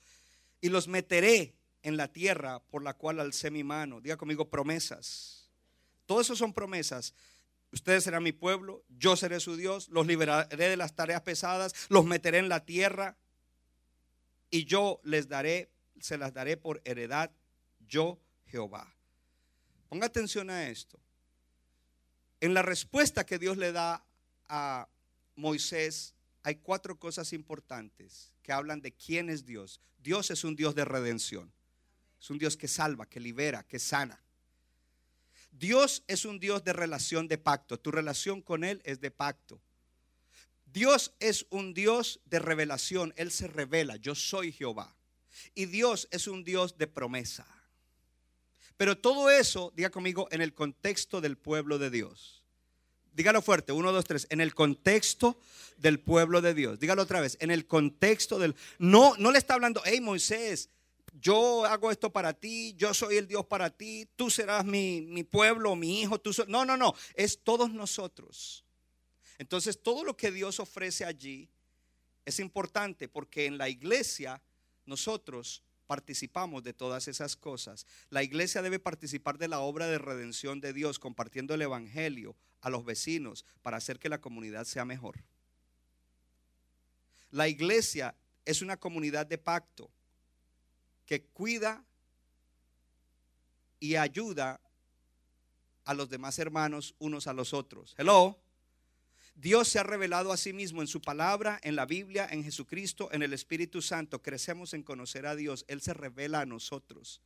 Y 0.63 0.71
los 0.71 0.89
meteré 0.89 1.55
en 1.83 1.99
la 1.99 2.09
tierra 2.09 2.61
por 2.71 2.83
la 2.83 2.95
cual 2.95 3.21
alcé 3.21 3.51
mi 3.51 3.63
mano. 3.63 4.01
Diga 4.01 4.17
conmigo 4.17 4.49
promesas. 4.49 5.51
Todo 6.07 6.23
eso 6.23 6.35
son 6.35 6.55
promesas. 6.55 7.13
Ustedes 7.73 8.05
serán 8.05 8.23
mi 8.23 8.33
pueblo, 8.33 8.85
yo 8.89 9.17
seré 9.17 9.39
su 9.39 9.55
Dios, 9.55 9.91
los 9.91 10.07
liberaré 10.07 10.69
de 10.69 10.77
las 10.79 10.95
tareas 10.95 11.21
pesadas, 11.23 11.75
los 11.91 12.07
meteré 12.07 12.39
en 12.39 12.49
la 12.49 12.65
tierra 12.65 13.19
y 14.51 14.65
yo 14.65 15.01
les 15.05 15.29
daré, 15.29 15.71
se 15.99 16.17
las 16.17 16.35
daré 16.35 16.59
por 16.59 16.81
heredad, 16.85 17.31
yo 17.81 18.19
Jehová. 18.53 18.95
Ponga 19.89 20.07
atención 20.07 20.51
a 20.51 20.69
esto. 20.69 21.01
En 22.41 22.53
la 22.53 22.61
respuesta 22.61 23.25
que 23.25 23.39
Dios 23.39 23.57
le 23.57 23.73
da 23.73 24.05
a 24.47 24.89
Moisés 25.37 26.15
hay 26.43 26.57
cuatro 26.57 26.99
cosas 26.99 27.33
importantes 27.33 28.35
que 28.43 28.53
hablan 28.53 28.83
de 28.83 28.93
quién 28.93 29.31
es 29.31 29.47
Dios. 29.47 29.81
Dios 29.99 30.31
es 30.31 30.45
un 30.45 30.55
Dios 30.55 30.75
de 30.75 30.85
redención. 30.85 31.51
Es 32.21 32.29
un 32.29 32.39
Dios 32.39 32.57
que 32.57 32.69
salva, 32.69 33.07
que 33.07 33.21
libera, 33.21 33.63
que 33.63 33.79
sana. 33.79 34.23
Dios 35.51 36.03
es 36.07 36.25
un 36.25 36.39
Dios 36.39 36.63
de 36.63 36.75
relación 36.75 37.29
de 37.29 37.39
pacto. 37.39 37.79
Tu 37.79 37.91
relación 37.91 38.43
con 38.43 38.65
Él 38.65 38.83
es 38.85 39.01
de 39.01 39.11
pacto. 39.11 39.63
Dios 40.67 41.15
es 41.21 41.47
un 41.49 41.73
Dios 41.73 42.21
de 42.27 42.39
revelación. 42.39 43.15
Él 43.17 43.31
se 43.31 43.47
revela. 43.47 43.97
Yo 43.97 44.15
soy 44.15 44.53
Jehová. 44.53 44.95
Y 45.55 45.67
Dios 45.67 46.09
es 46.11 46.27
un 46.27 46.45
Dios 46.45 46.77
de 46.77 46.87
promesa. 46.87 47.47
Pero 48.83 48.99
todo 48.99 49.31
eso, 49.31 49.73
diga 49.77 49.91
conmigo, 49.91 50.27
en 50.33 50.43
el 50.43 50.55
contexto 50.55 51.21
del 51.21 51.39
pueblo 51.39 51.79
de 51.79 51.89
Dios. 51.89 52.43
Dígalo 53.13 53.41
fuerte, 53.41 53.71
uno, 53.71 53.93
dos, 53.93 54.05
tres. 54.05 54.27
En 54.29 54.41
el 54.41 54.57
contexto 54.57 55.39
del 55.77 56.01
pueblo 56.01 56.41
de 56.41 56.53
Dios. 56.53 56.81
Dígalo 56.81 57.03
otra 57.03 57.21
vez. 57.21 57.37
En 57.39 57.53
el 57.53 57.69
contexto 57.69 58.41
del. 58.41 58.57
No, 58.81 59.15
no 59.19 59.31
le 59.31 59.39
está 59.39 59.55
hablando, 59.55 59.83
hey 59.85 60.01
Moisés, 60.01 60.69
yo 61.13 61.65
hago 61.65 61.93
esto 61.93 62.13
para 62.13 62.33
ti, 62.33 62.75
yo 62.77 62.93
soy 62.93 63.19
el 63.19 63.29
Dios 63.29 63.47
para 63.47 63.71
ti, 63.71 64.09
tú 64.17 64.31
serás 64.31 64.65
mi, 64.65 65.03
mi 65.03 65.23
pueblo, 65.23 65.77
mi 65.77 66.01
hijo, 66.01 66.21
tú 66.21 66.33
No, 66.49 66.65
no, 66.65 66.77
no, 66.77 66.93
es 67.15 67.39
todos 67.45 67.73
nosotros. 67.73 68.65
Entonces 69.39 69.81
todo 69.81 70.03
lo 70.03 70.17
que 70.17 70.33
Dios 70.33 70.59
ofrece 70.59 71.05
allí 71.05 71.49
es 72.25 72.41
importante 72.41 73.07
porque 73.07 73.47
en 73.47 73.59
la 73.59 73.69
iglesia 73.69 74.43
nosotros 74.87 75.63
participamos 75.93 76.63
de 76.63 76.73
todas 76.73 77.07
esas 77.07 77.37
cosas. 77.37 77.87
La 78.09 78.23
iglesia 78.23 78.63
debe 78.63 78.79
participar 78.79 79.37
de 79.37 79.47
la 79.47 79.61
obra 79.61 79.89
de 79.89 79.99
redención 79.99 80.59
de 80.59 80.73
Dios, 80.73 80.99
compartiendo 80.99 81.53
el 81.53 81.61
Evangelio 81.61 82.35
a 82.63 82.71
los 82.71 82.87
vecinos 82.87 83.45
para 83.61 83.77
hacer 83.77 83.99
que 83.99 84.09
la 84.09 84.19
comunidad 84.19 84.65
sea 84.65 84.87
mejor. 84.87 85.23
La 87.31 87.47
iglesia 87.47 88.15
es 88.47 88.63
una 88.63 88.79
comunidad 88.79 89.27
de 89.27 89.37
pacto 89.37 89.91
que 91.05 91.25
cuida 91.25 91.85
y 93.79 93.97
ayuda 93.97 94.63
a 95.85 95.93
los 95.93 96.09
demás 96.09 96.39
hermanos 96.39 96.95
unos 97.01 97.27
a 97.27 97.35
los 97.35 97.53
otros. 97.53 97.95
Hello. 97.99 98.41
Dios 99.35 99.69
se 99.69 99.79
ha 99.79 99.83
revelado 99.83 100.33
a 100.33 100.37
sí 100.37 100.53
mismo 100.53 100.83
en 100.83 100.87
su 100.87 101.01
palabra, 101.01 101.59
en 101.63 101.75
la 101.75 101.87
Biblia, 101.87 102.29
en 102.31 102.45
Jesucristo, 102.45 103.09
en 103.13 103.23
el 103.23 103.33
Espíritu 103.33 103.83
Santo. 103.83 104.23
Crecemos 104.23 104.75
en 104.75 104.83
conocer 104.83 105.27
a 105.27 105.35
Dios. 105.35 105.65
Él 105.69 105.81
se 105.81 105.95
revela 105.95 106.41
a 106.41 106.47
nosotros. 106.47 107.23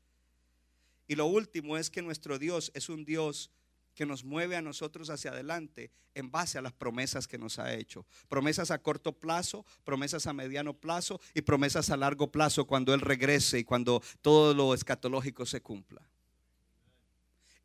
Y 1.08 1.14
lo 1.14 1.26
último 1.26 1.76
es 1.76 1.90
que 1.90 2.02
nuestro 2.02 2.38
Dios 2.38 2.70
es 2.74 2.88
un 2.88 3.04
Dios 3.04 3.50
que 3.94 4.06
nos 4.06 4.24
mueve 4.24 4.56
a 4.56 4.62
nosotros 4.62 5.10
hacia 5.10 5.30
adelante 5.32 5.90
en 6.14 6.30
base 6.30 6.58
a 6.58 6.62
las 6.62 6.72
promesas 6.72 7.26
que 7.26 7.38
nos 7.38 7.58
ha 7.58 7.74
hecho. 7.74 8.06
Promesas 8.28 8.70
a 8.70 8.82
corto 8.82 9.12
plazo, 9.12 9.64
promesas 9.84 10.26
a 10.26 10.32
mediano 10.32 10.74
plazo 10.74 11.20
y 11.34 11.42
promesas 11.42 11.90
a 11.90 11.96
largo 11.96 12.30
plazo 12.30 12.66
cuando 12.66 12.94
Él 12.94 13.00
regrese 13.00 13.58
y 13.58 13.64
cuando 13.64 14.02
todo 14.22 14.54
lo 14.54 14.74
escatológico 14.74 15.46
se 15.46 15.60
cumpla. 15.60 16.02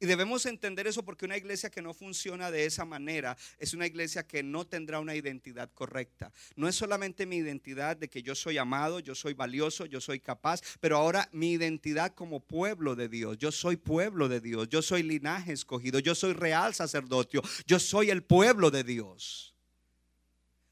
Y 0.02 0.08
debemos 0.08 0.48
entender 0.48 0.88
eso 0.88 1.06
porque 1.06 1.26
una 1.26 1.38
iglesia 1.38 1.70
que 1.70 1.80
no 1.80 1.94
funciona 1.94 2.50
de 2.50 2.66
esa 2.66 2.86
manera 2.86 3.38
es 3.60 3.76
una 3.76 3.86
iglesia 3.86 4.26
que 4.26 4.42
no 4.42 4.66
tendrá 4.66 5.00
una 5.00 5.16
identidad 5.16 5.70
correcta. 5.76 6.34
No 6.56 6.68
es 6.68 6.74
solamente 6.74 7.28
mi 7.28 7.36
identidad 7.36 7.96
de 7.96 8.10
que 8.10 8.24
yo 8.24 8.34
soy 8.34 8.58
amado, 8.58 9.00
yo 9.00 9.14
soy 9.14 9.36
valioso, 9.36 9.86
yo 9.86 10.02
soy 10.02 10.20
capaz, 10.20 10.62
pero 10.80 10.98
ahora 10.98 11.30
mi 11.32 11.52
identidad 11.52 12.16
como 12.16 12.40
pueblo 12.40 12.96
de 12.96 13.10
Dios. 13.10 13.38
Yo 13.38 13.52
soy 13.52 13.78
pueblo 13.78 14.28
de 14.28 14.42
Dios, 14.42 14.68
yo 14.70 14.82
soy 14.82 15.04
linaje 15.04 15.54
escogido, 15.54 16.00
yo 16.00 16.16
soy 16.16 16.34
real 16.34 16.74
sacerdocio, 16.74 17.44
yo 17.68 17.78
soy 17.78 18.10
el 18.10 18.24
pueblo 18.24 18.72
de 18.72 18.84
Dios. 18.84 19.54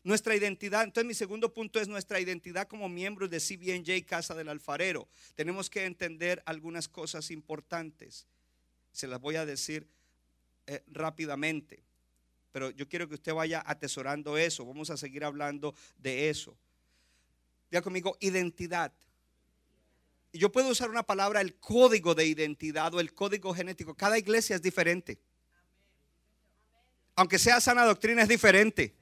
Nuestra 0.02 0.36
identidad, 0.36 0.86
entonces 0.86 1.08
mi 1.08 1.14
segundo 1.14 1.54
punto 1.54 1.80
es 1.80 1.88
nuestra 1.88 2.20
identidad 2.20 2.68
como 2.68 2.90
miembros 2.90 3.30
de 3.30 3.40
CBNJ 3.40 4.08
Casa 4.08 4.34
del 4.34 4.50
Alfarero. 4.50 5.08
Tenemos 5.36 5.70
que 5.70 5.86
entender 5.86 6.42
algunas 6.48 6.88
cosas 6.88 7.30
importantes. 7.30 8.26
Se 9.00 9.08
las 9.08 9.22
voy 9.22 9.38
a 9.38 9.46
decir 9.46 9.88
eh, 10.68 10.84
rápidamente. 10.88 11.82
Pero 12.52 12.70
yo 12.72 12.90
quiero 12.90 13.08
que 13.08 13.16
usted 13.16 13.34
vaya 13.34 13.64
atesorando 13.66 14.38
eso. 14.38 14.66
Vamos 14.66 14.90
a 14.90 14.98
seguir 14.98 15.24
hablando 15.24 15.74
de 15.98 16.30
eso. 16.30 16.58
Diga 17.72 17.82
conmigo, 17.82 18.18
identidad. 18.20 18.92
Yo 20.34 20.52
puedo 20.52 20.68
usar 20.68 20.90
una 20.90 21.04
palabra, 21.04 21.40
el 21.40 21.56
código 21.56 22.14
de 22.14 22.26
identidad 22.26 22.94
o 22.94 23.00
el 23.00 23.14
código 23.14 23.54
genético. 23.54 23.96
Cada 23.96 24.18
iglesia 24.18 24.58
es 24.58 24.62
diferente. 24.62 25.18
Aunque 27.16 27.40
sea 27.40 27.62
sana 27.62 27.86
doctrina, 27.86 28.24
es 28.24 28.28
diferente. 28.28 28.94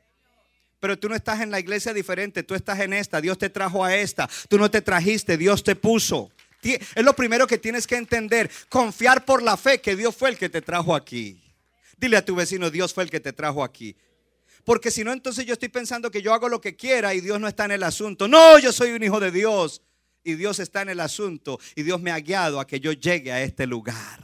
Pero 0.79 0.99
tú 0.99 1.09
no 1.09 1.15
estás 1.15 1.41
en 1.41 1.49
la 1.49 1.59
iglesia 1.59 1.91
diferente, 1.91 2.43
tú 2.43 2.53
estás 2.53 2.79
en 2.81 2.93
esta. 2.93 3.19
Dios 3.19 3.39
te 3.39 3.49
trajo 3.49 3.83
a 3.83 3.95
esta. 3.95 4.29
Tú 4.47 4.59
no 4.59 4.69
te 4.69 4.83
trajiste, 4.83 5.37
Dios 5.37 5.63
te 5.63 5.75
puso. 5.75 6.29
Es 6.61 7.03
lo 7.03 7.15
primero 7.15 7.47
que 7.47 7.57
tienes 7.57 7.87
que 7.87 7.95
entender. 7.95 8.49
Confiar 8.69 9.25
por 9.25 9.41
la 9.41 9.57
fe 9.57 9.79
que 9.79 9.95
Dios 9.95 10.15
fue 10.15 10.29
el 10.29 10.37
que 10.37 10.49
te 10.49 10.61
trajo 10.61 10.95
aquí. 10.95 11.41
Dile 11.97 12.17
a 12.17 12.25
tu 12.25 12.35
vecino, 12.35 12.69
Dios 12.69 12.93
fue 12.93 13.03
el 13.03 13.09
que 13.09 13.19
te 13.19 13.33
trajo 13.33 13.63
aquí. 13.63 13.95
Porque 14.63 14.91
si 14.91 15.03
no, 15.03 15.13
entonces 15.13 15.45
yo 15.45 15.53
estoy 15.53 15.69
pensando 15.69 16.11
que 16.11 16.21
yo 16.21 16.33
hago 16.33 16.49
lo 16.49 16.59
que 16.59 16.75
quiera 16.75 17.13
y 17.13 17.21
Dios 17.21 17.39
no 17.39 17.47
está 17.47 17.65
en 17.65 17.71
el 17.71 17.83
asunto. 17.83 18.27
No, 18.27 18.59
yo 18.59 18.73
soy 18.73 18.91
un 18.91 19.01
hijo 19.01 19.19
de 19.19 19.31
Dios 19.31 19.81
y 20.23 20.35
Dios 20.35 20.59
está 20.59 20.81
en 20.81 20.89
el 20.89 20.99
asunto 20.99 21.57
y 21.73 21.83
Dios 21.83 22.01
me 22.01 22.11
ha 22.11 22.19
guiado 22.19 22.59
a 22.59 22.67
que 22.67 22.79
yo 22.79 22.91
llegue 22.91 23.31
a 23.31 23.41
este 23.41 23.65
lugar. 23.65 24.19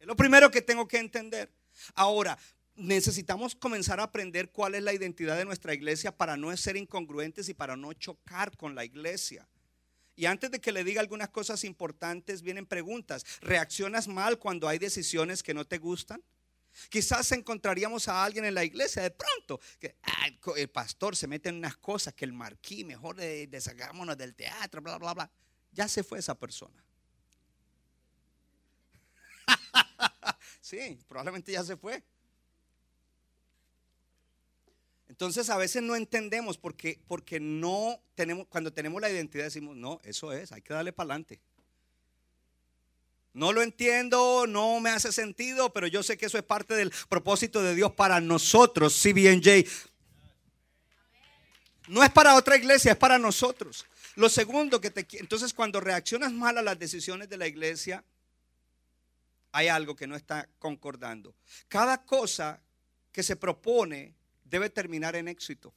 Es 0.00 0.06
lo 0.06 0.16
primero 0.16 0.50
que 0.50 0.62
tengo 0.62 0.88
que 0.88 0.98
entender. 0.98 1.52
Ahora, 1.94 2.38
necesitamos 2.74 3.54
comenzar 3.54 4.00
a 4.00 4.04
aprender 4.04 4.50
cuál 4.50 4.74
es 4.74 4.82
la 4.82 4.94
identidad 4.94 5.36
de 5.36 5.44
nuestra 5.44 5.74
iglesia 5.74 6.16
para 6.16 6.36
no 6.36 6.56
ser 6.56 6.76
incongruentes 6.76 7.48
y 7.48 7.54
para 7.54 7.76
no 7.76 7.92
chocar 7.92 8.56
con 8.56 8.74
la 8.74 8.84
iglesia. 8.84 9.46
Y 10.14 10.26
antes 10.26 10.50
de 10.50 10.60
que 10.60 10.72
le 10.72 10.84
diga 10.84 11.00
algunas 11.00 11.30
cosas 11.30 11.64
importantes, 11.64 12.42
vienen 12.42 12.66
preguntas. 12.66 13.24
¿Reaccionas 13.40 14.08
mal 14.08 14.38
cuando 14.38 14.68
hay 14.68 14.78
decisiones 14.78 15.42
que 15.42 15.54
no 15.54 15.64
te 15.64 15.78
gustan? 15.78 16.22
Quizás 16.88 17.32
encontraríamos 17.32 18.08
a 18.08 18.24
alguien 18.24 18.44
en 18.44 18.54
la 18.54 18.64
iglesia 18.64 19.02
de 19.02 19.10
pronto 19.10 19.60
que 19.78 19.96
el 20.56 20.70
pastor 20.70 21.14
se 21.16 21.26
mete 21.26 21.50
en 21.50 21.56
unas 21.56 21.76
cosas 21.76 22.14
que 22.14 22.24
el 22.24 22.32
marquí, 22.32 22.84
mejor 22.84 23.16
de, 23.16 23.46
deshagámonos 23.46 24.16
del 24.16 24.34
teatro, 24.34 24.80
bla, 24.80 24.98
bla, 24.98 25.14
bla. 25.14 25.30
Ya 25.70 25.88
se 25.88 26.02
fue 26.02 26.18
esa 26.18 26.34
persona. 26.38 26.82
sí, 30.60 30.98
probablemente 31.06 31.52
ya 31.52 31.62
se 31.64 31.76
fue. 31.76 32.02
Entonces 35.12 35.50
a 35.50 35.58
veces 35.58 35.82
no 35.82 35.94
entendemos 35.94 36.56
porque, 36.56 36.98
porque 37.06 37.38
no 37.38 38.00
tenemos, 38.14 38.46
cuando 38.46 38.72
tenemos 38.72 38.98
la 38.98 39.10
identidad 39.10 39.44
decimos, 39.44 39.76
no, 39.76 40.00
eso 40.04 40.32
es, 40.32 40.52
hay 40.52 40.62
que 40.62 40.72
darle 40.72 40.90
para 40.90 41.08
adelante. 41.08 41.38
No 43.34 43.52
lo 43.52 43.60
entiendo, 43.60 44.46
no 44.46 44.80
me 44.80 44.88
hace 44.88 45.12
sentido, 45.12 45.70
pero 45.70 45.86
yo 45.86 46.02
sé 46.02 46.16
que 46.16 46.24
eso 46.24 46.38
es 46.38 46.44
parte 46.44 46.74
del 46.74 46.90
propósito 47.10 47.62
de 47.62 47.74
Dios 47.74 47.92
para 47.92 48.22
nosotros, 48.22 48.98
CBNJ. 49.02 49.68
No 51.88 52.02
es 52.02 52.10
para 52.10 52.34
otra 52.34 52.56
iglesia, 52.56 52.92
es 52.92 52.98
para 52.98 53.18
nosotros. 53.18 53.84
Lo 54.14 54.30
segundo 54.30 54.80
que 54.80 54.90
te 54.90 55.06
entonces 55.18 55.52
cuando 55.52 55.78
reaccionas 55.78 56.32
mal 56.32 56.56
a 56.56 56.62
las 56.62 56.78
decisiones 56.78 57.28
de 57.28 57.36
la 57.36 57.46
iglesia, 57.46 58.02
hay 59.52 59.68
algo 59.68 59.94
que 59.94 60.06
no 60.06 60.16
está 60.16 60.48
concordando. 60.58 61.34
Cada 61.68 62.02
cosa 62.02 62.62
que 63.12 63.22
se 63.22 63.36
propone 63.36 64.21
debe 64.52 64.68
terminar 64.68 65.16
en 65.16 65.28
éxito. 65.28 65.72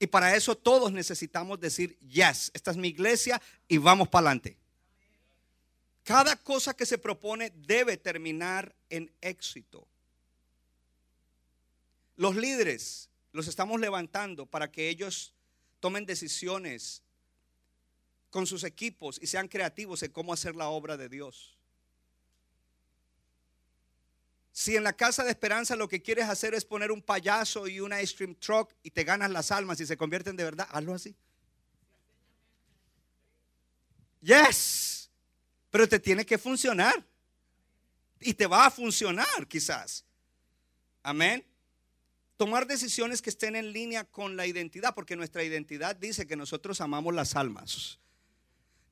Y 0.00 0.08
para 0.08 0.34
eso 0.34 0.56
todos 0.56 0.92
necesitamos 0.92 1.60
decir, 1.60 1.96
yes, 2.00 2.50
esta 2.54 2.72
es 2.72 2.76
mi 2.76 2.88
iglesia 2.88 3.40
y 3.68 3.78
vamos 3.78 4.08
para 4.08 4.26
adelante. 4.26 4.58
Cada 6.02 6.34
cosa 6.34 6.74
que 6.74 6.84
se 6.84 6.98
propone 6.98 7.50
debe 7.54 7.96
terminar 7.96 8.74
en 8.90 9.12
éxito. 9.20 9.86
Los 12.16 12.34
líderes 12.34 13.08
los 13.30 13.46
estamos 13.46 13.80
levantando 13.80 14.44
para 14.44 14.72
que 14.72 14.88
ellos 14.88 15.34
tomen 15.78 16.04
decisiones 16.04 17.04
con 18.28 18.44
sus 18.44 18.64
equipos 18.64 19.20
y 19.22 19.28
sean 19.28 19.46
creativos 19.46 20.02
en 20.02 20.10
cómo 20.10 20.32
hacer 20.32 20.56
la 20.56 20.68
obra 20.68 20.96
de 20.96 21.08
Dios. 21.08 21.56
Si 24.52 24.76
en 24.76 24.84
la 24.84 24.92
casa 24.92 25.24
de 25.24 25.30
esperanza 25.30 25.74
lo 25.76 25.88
que 25.88 26.02
quieres 26.02 26.28
hacer 26.28 26.54
es 26.54 26.64
poner 26.64 26.92
un 26.92 27.00
payaso 27.00 27.66
y 27.66 27.80
una 27.80 28.02
ice 28.02 28.14
cream 28.14 28.34
truck 28.34 28.74
y 28.82 28.90
te 28.90 29.02
ganas 29.02 29.30
las 29.30 29.50
almas 29.50 29.80
y 29.80 29.86
se 29.86 29.96
convierten 29.96 30.36
de 30.36 30.44
verdad, 30.44 30.68
hazlo 30.70 30.94
así. 30.94 31.16
Yes, 34.20 35.10
pero 35.70 35.88
te 35.88 35.98
tiene 35.98 36.26
que 36.26 36.36
funcionar. 36.36 37.02
Y 38.20 38.34
te 38.34 38.46
va 38.46 38.66
a 38.66 38.70
funcionar 38.70 39.48
quizás. 39.48 40.04
Amén. 41.02 41.44
Tomar 42.36 42.66
decisiones 42.66 43.20
que 43.22 43.30
estén 43.30 43.56
en 43.56 43.72
línea 43.72 44.04
con 44.04 44.36
la 44.36 44.46
identidad, 44.46 44.94
porque 44.94 45.16
nuestra 45.16 45.42
identidad 45.42 45.96
dice 45.96 46.26
que 46.26 46.36
nosotros 46.36 46.80
amamos 46.80 47.14
las 47.14 47.34
almas 47.34 47.98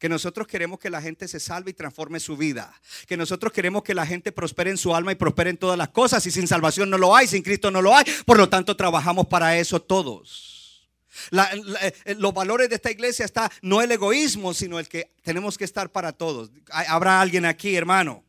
que 0.01 0.09
nosotros 0.09 0.49
queremos 0.49 0.79
que 0.79 0.89
la 0.89 1.03
gente 1.03 1.29
se 1.29 1.39
salve 1.39 1.73
y 1.73 1.75
transforme 1.75 2.21
su 2.21 2.35
vida, 2.35 2.73
que 3.07 3.19
nosotros 3.19 3.53
queremos 3.53 3.83
que 3.83 3.95
la 3.95 4.07
gente 4.07 4.33
prospere 4.33 4.71
en 4.71 4.79
su 4.79 4.95
alma 4.95 5.13
y 5.13 5.15
prospere 5.15 5.51
en 5.51 5.59
todas 5.59 5.77
las 5.77 5.91
cosas, 5.91 6.25
y 6.25 6.31
sin 6.31 6.49
salvación 6.49 6.89
no 6.89 6.97
lo 6.97 7.15
hay, 7.15 7.27
sin 7.27 7.43
Cristo 7.43 7.71
no 7.71 7.83
lo 7.83 7.95
hay, 7.95 8.07
por 8.25 8.39
lo 8.39 8.49
tanto 8.49 8.75
trabajamos 8.75 9.27
para 9.27 9.59
eso 9.59 9.81
todos. 9.83 10.89
Eh, 11.33 12.15
los 12.17 12.33
valores 12.33 12.71
de 12.71 12.77
esta 12.77 12.91
iglesia 12.91 13.27
está 13.27 13.53
no 13.61 13.83
el 13.83 13.93
egoísmo, 13.93 14.55
sino 14.55 14.79
el 14.79 14.89
que 14.89 15.13
tenemos 15.23 15.59
que 15.59 15.65
estar 15.65 15.93
para 15.93 16.13
todos. 16.13 16.51
Habrá 16.71 17.21
alguien 17.21 17.45
aquí, 17.45 17.77
hermano. 17.77 18.25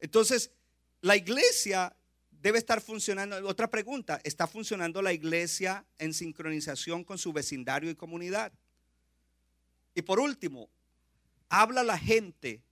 Entonces, 0.00 0.52
la 1.02 1.16
iglesia 1.16 1.94
debe 2.30 2.56
estar 2.56 2.80
funcionando. 2.80 3.46
Otra 3.46 3.68
pregunta, 3.68 4.22
¿está 4.24 4.46
funcionando 4.46 5.02
la 5.02 5.12
iglesia 5.12 5.84
en 5.98 6.14
sincronización 6.14 7.04
con 7.04 7.18
su 7.18 7.30
vecindario 7.34 7.90
y 7.90 7.94
comunidad? 7.94 8.54
Y 9.98 10.02
por 10.02 10.20
último, 10.20 10.70
habla 11.48 11.82
la 11.82 11.98
gente. 11.98 12.62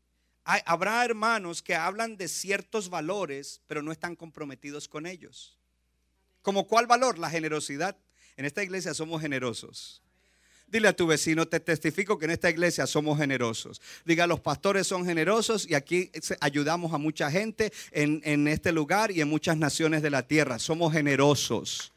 habrá 0.44 1.04
hermanos 1.04 1.60
que 1.60 1.74
hablan 1.74 2.16
de 2.16 2.28
ciertos 2.28 2.88
valores, 2.88 3.60
pero 3.66 3.82
no 3.82 3.90
están 3.90 4.14
comprometidos 4.14 4.86
con 4.86 5.06
ellos. 5.06 5.58
¿Como 6.40 6.68
cuál 6.68 6.86
valor? 6.86 7.18
La 7.18 7.28
generosidad. 7.28 7.96
En 8.36 8.44
esta 8.44 8.62
iglesia 8.62 8.94
somos 8.94 9.20
generosos. 9.20 10.04
Dile 10.68 10.86
a 10.86 10.92
tu 10.94 11.08
vecino, 11.08 11.48
te 11.48 11.58
testifico 11.58 12.16
que 12.16 12.26
en 12.26 12.30
esta 12.30 12.48
iglesia 12.48 12.86
somos 12.86 13.18
generosos. 13.18 13.82
Diga, 14.04 14.28
los 14.28 14.38
pastores 14.38 14.86
son 14.86 15.04
generosos 15.04 15.68
y 15.68 15.74
aquí 15.74 16.12
ayudamos 16.38 16.94
a 16.94 16.98
mucha 16.98 17.28
gente 17.28 17.72
en, 17.90 18.20
en 18.22 18.46
este 18.46 18.70
lugar 18.70 19.10
y 19.10 19.20
en 19.20 19.28
muchas 19.28 19.56
naciones 19.56 20.00
de 20.00 20.10
la 20.10 20.28
tierra. 20.28 20.60
Somos 20.60 20.92
generosos. 20.92 21.92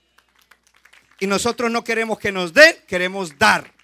Y 1.20 1.28
nosotros 1.28 1.70
no 1.70 1.84
queremos 1.84 2.18
que 2.18 2.32
nos 2.32 2.52
den, 2.52 2.76
queremos 2.88 3.38
dar. 3.38 3.78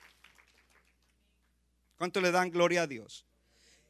¿Cuánto 1.97 2.21
le 2.21 2.31
dan 2.31 2.51
gloria 2.51 2.83
a 2.83 2.87
Dios? 2.87 3.25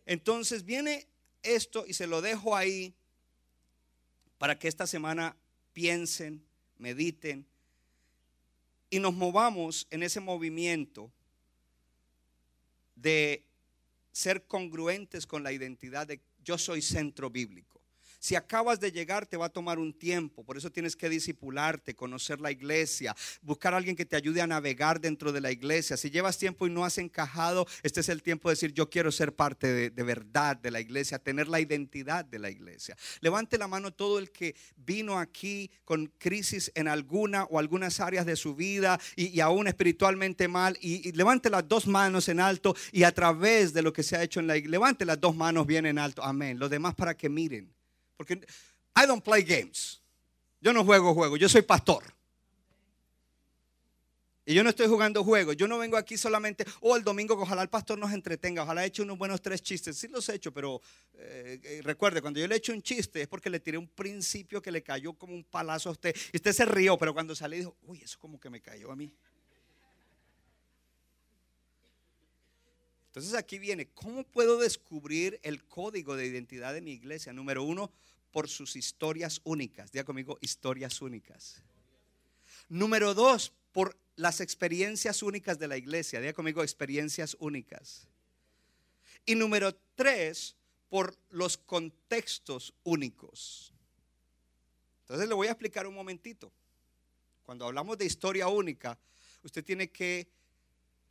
Entonces 0.06 0.66
viene 0.66 1.08
esto 1.44 1.86
y 1.88 1.94
se 1.94 2.08
lo 2.08 2.22
dejo 2.22 2.56
ahí 2.56 2.94
para 4.38 4.60
que 4.60 4.68
esta 4.68 4.86
semana 4.88 5.36
piensen, 5.74 6.46
mediten 6.78 7.48
y 8.90 9.00
nos 9.00 9.14
movamos 9.14 9.88
en 9.90 10.04
ese 10.04 10.20
movimiento 10.20 11.12
de 12.96 13.44
ser 14.12 14.46
congruentes 14.46 15.26
con 15.28 15.44
la 15.44 15.52
identidad 15.52 16.08
de 16.08 16.22
yo 16.44 16.58
soy 16.58 16.82
centro 16.82 17.30
bíblico. 17.30 17.82
Si 18.26 18.36
acabas 18.36 18.80
de 18.80 18.92
llegar, 18.92 19.28
te 19.28 19.38
va 19.38 19.46
a 19.46 19.50
tomar 19.50 19.78
un 19.78 19.94
tiempo. 19.94 20.44
Por 20.44 20.58
eso 20.58 20.72
tienes 20.72 20.96
que 20.96 21.10
disipularte, 21.10 21.94
conocer 21.94 22.42
la 22.42 22.50
iglesia, 22.50 23.16
buscar 23.44 23.76
a 23.76 23.78
alguien 23.78 23.96
que 23.96 24.04
te 24.04 24.16
ayude 24.16 24.42
a 24.42 24.48
navegar 24.48 25.00
dentro 25.00 25.32
de 25.32 25.42
la 25.42 25.52
iglesia. 25.52 25.96
Si 25.96 26.10
llevas 26.10 26.40
tiempo 26.40 26.66
y 26.66 26.72
no 26.72 26.84
has 26.84 26.98
encajado, 26.98 27.68
este 27.84 28.00
es 28.00 28.10
el 28.10 28.24
tiempo 28.24 28.50
de 28.50 28.54
decir, 28.54 28.74
yo 28.74 28.90
quiero 28.90 29.12
ser 29.12 29.36
parte 29.36 29.92
de, 29.92 30.04
verdad 30.04 30.58
de 30.58 30.72
la 30.72 30.80
iglesia, 30.80 31.20
tener 31.20 31.48
la 31.48 31.60
identidad 31.60 32.26
de 32.26 32.40
la 32.40 32.50
iglesia. 32.50 32.98
Levante 33.22 33.60
la 33.60 33.68
mano 33.68 33.94
todo 33.94 34.18
el 34.18 34.32
que 34.32 34.56
vino 34.76 35.20
aquí 35.20 35.70
con 35.84 36.08
crisis 36.18 36.72
en 36.74 36.88
alguna 36.88 37.44
o 37.44 37.60
algunas 37.60 38.00
áreas 38.00 38.26
de 38.26 38.36
su 38.36 38.56
vida 38.56 39.00
y, 39.16 39.40
aún 39.40 39.68
espiritualmente 39.68 40.48
mal. 40.48 40.80
Y, 40.82 41.12
levante 41.12 41.52
las 41.52 41.68
dos 41.68 41.86
manos 41.86 42.28
en 42.28 42.40
alto 42.40 42.76
y 42.92 43.04
a 43.04 43.12
través 43.12 43.72
de 43.72 43.84
lo 43.84 43.94
que 43.94 44.02
se 44.02 44.18
ha 44.18 44.24
hecho 44.24 44.40
en 44.40 44.48
la 44.48 44.58
iglesia, 44.58 44.72
levante 44.72 45.06
las 45.06 45.22
dos 45.22 45.36
manos 45.36 45.68
bien 45.68 45.86
en 45.86 46.00
alto. 46.00 46.24
Amén. 46.24 46.58
Los 46.58 46.72
demás 46.72 46.96
para 46.96 47.16
que 47.16 47.30
miren. 47.30 47.76
Porque 48.18 48.34
I 48.96 49.06
don't 49.06 49.24
play 49.24 49.44
games. 49.44 50.02
Yo 50.62 50.74
no 50.74 50.84
juego 50.84 51.14
juegos, 51.14 51.40
yo 51.40 51.50
soy 51.50 51.62
pastor. 51.62 52.04
Y 54.48 54.54
yo 54.54 54.64
no 54.64 54.70
estoy 54.70 54.88
jugando 54.88 55.24
juegos. 55.24 55.58
Yo 55.58 55.68
no 55.68 55.80
vengo 55.80 55.98
aquí 55.98 56.18
solamente, 56.18 56.66
oh, 56.82 56.96
el 56.96 57.04
domingo, 57.04 57.34
ojalá 57.34 57.64
el 57.64 57.70
pastor 57.70 57.98
nos 57.98 58.12
entretenga, 58.14 58.62
ojalá 58.62 58.86
eche 58.86 59.02
unos 59.02 59.18
buenos 59.18 59.42
tres 59.42 59.62
chistes. 59.62 59.98
Sí 59.98 60.08
los 60.08 60.30
he 60.30 60.36
hecho, 60.36 60.54
pero 60.54 60.82
eh, 61.16 61.60
eh, 61.64 61.82
recuerde, 61.84 62.22
cuando 62.22 62.40
yo 62.40 62.48
le 62.48 62.56
echo 62.56 62.72
un 62.72 62.84
chiste 62.84 63.24
es 63.24 63.28
porque 63.28 63.50
le 63.50 63.60
tiré 63.60 63.78
un 63.78 63.88
principio 63.88 64.62
que 64.62 64.72
le 64.72 64.84
cayó 64.84 65.14
como 65.14 65.34
un 65.34 65.44
palazo 65.44 65.90
a 65.90 65.94
usted. 65.94 66.16
Y 66.32 66.38
usted 66.38 66.54
se 66.54 66.66
rió, 66.66 66.96
pero 66.98 67.12
cuando 67.14 67.34
salí 67.34 67.58
dijo, 67.58 67.76
uy, 67.84 68.02
eso 68.04 68.20
como 68.20 68.40
que 68.40 68.52
me 68.52 68.62
cayó 68.62 68.92
a 68.92 68.96
mí. 68.96 69.12
Entonces 73.16 73.36
aquí 73.36 73.60
viene, 73.60 73.88
¿cómo 73.94 74.26
puedo 74.26 74.60
descubrir 74.60 75.40
el 75.42 75.64
código 75.64 76.18
de 76.18 76.26
identidad 76.26 76.74
de 76.74 76.82
mi 76.82 76.92
iglesia? 76.92 77.32
Número 77.32 77.64
uno, 77.64 77.90
por 78.30 78.50
sus 78.50 78.76
historias 78.76 79.40
únicas. 79.46 79.94
Diga 79.94 80.04
conmigo, 80.04 80.38
historias 80.42 81.02
únicas. 81.02 81.64
Número 82.68 83.14
dos, 83.14 83.54
por 83.72 83.98
las 84.18 84.42
experiencias 84.42 85.24
únicas 85.24 85.58
de 85.58 85.70
la 85.70 85.78
iglesia. 85.78 86.20
Diga 86.20 86.34
conmigo, 86.34 86.62
experiencias 86.62 87.38
únicas. 87.40 88.06
Y 89.26 89.36
número 89.36 89.74
tres, 89.96 90.58
por 90.90 91.16
los 91.30 91.56
contextos 91.56 92.74
únicos. 92.84 93.72
Entonces 95.04 95.30
le 95.30 95.36
voy 95.36 95.48
a 95.48 95.52
explicar 95.52 95.88
un 95.88 95.96
momentito. 95.96 96.52
Cuando 97.44 97.66
hablamos 97.66 97.98
de 97.98 98.04
historia 98.04 98.50
única, 98.50 99.00
usted 99.42 99.64
tiene 99.64 99.90
que 99.90 100.28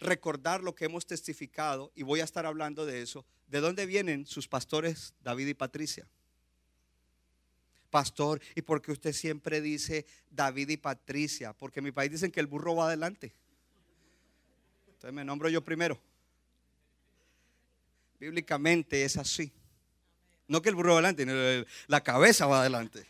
recordar 0.00 0.62
lo 0.62 0.74
que 0.74 0.84
hemos 0.86 1.06
testificado, 1.06 1.92
y 1.94 2.02
voy 2.02 2.20
a 2.20 2.24
estar 2.24 2.46
hablando 2.46 2.86
de 2.86 3.02
eso, 3.02 3.24
de 3.48 3.60
dónde 3.60 3.86
vienen 3.86 4.26
sus 4.26 4.48
pastores 4.48 5.14
David 5.22 5.48
y 5.48 5.54
Patricia. 5.54 6.06
Pastor, 7.90 8.40
¿y 8.56 8.62
por 8.62 8.82
qué 8.82 8.90
usted 8.90 9.12
siempre 9.12 9.60
dice 9.60 10.04
David 10.30 10.70
y 10.70 10.76
Patricia? 10.76 11.52
Porque 11.52 11.78
en 11.78 11.84
mi 11.84 11.92
país 11.92 12.10
dicen 12.10 12.32
que 12.32 12.40
el 12.40 12.46
burro 12.48 12.74
va 12.74 12.88
adelante. 12.88 13.32
Entonces 14.88 15.12
me 15.12 15.24
nombro 15.24 15.48
yo 15.48 15.62
primero. 15.62 16.00
Bíblicamente 18.18 19.04
es 19.04 19.16
así. 19.16 19.52
No 20.48 20.60
que 20.60 20.70
el 20.70 20.74
burro 20.74 20.94
va 20.94 21.00
adelante, 21.00 21.64
la 21.86 22.02
cabeza 22.02 22.46
va 22.46 22.60
adelante. 22.60 23.06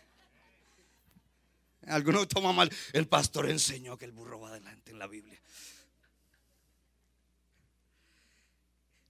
Algunos 1.87 2.29
toman 2.29 2.55
mal. 2.55 2.71
El 2.93 3.07
pastor 3.09 3.49
enseñó 3.49 3.97
que 3.97 4.05
el 4.05 4.13
burro 4.13 4.41
va 4.41 4.51
adelante 4.51 4.91
en 4.91 4.99
la 4.99 5.07
Biblia. 5.07 5.39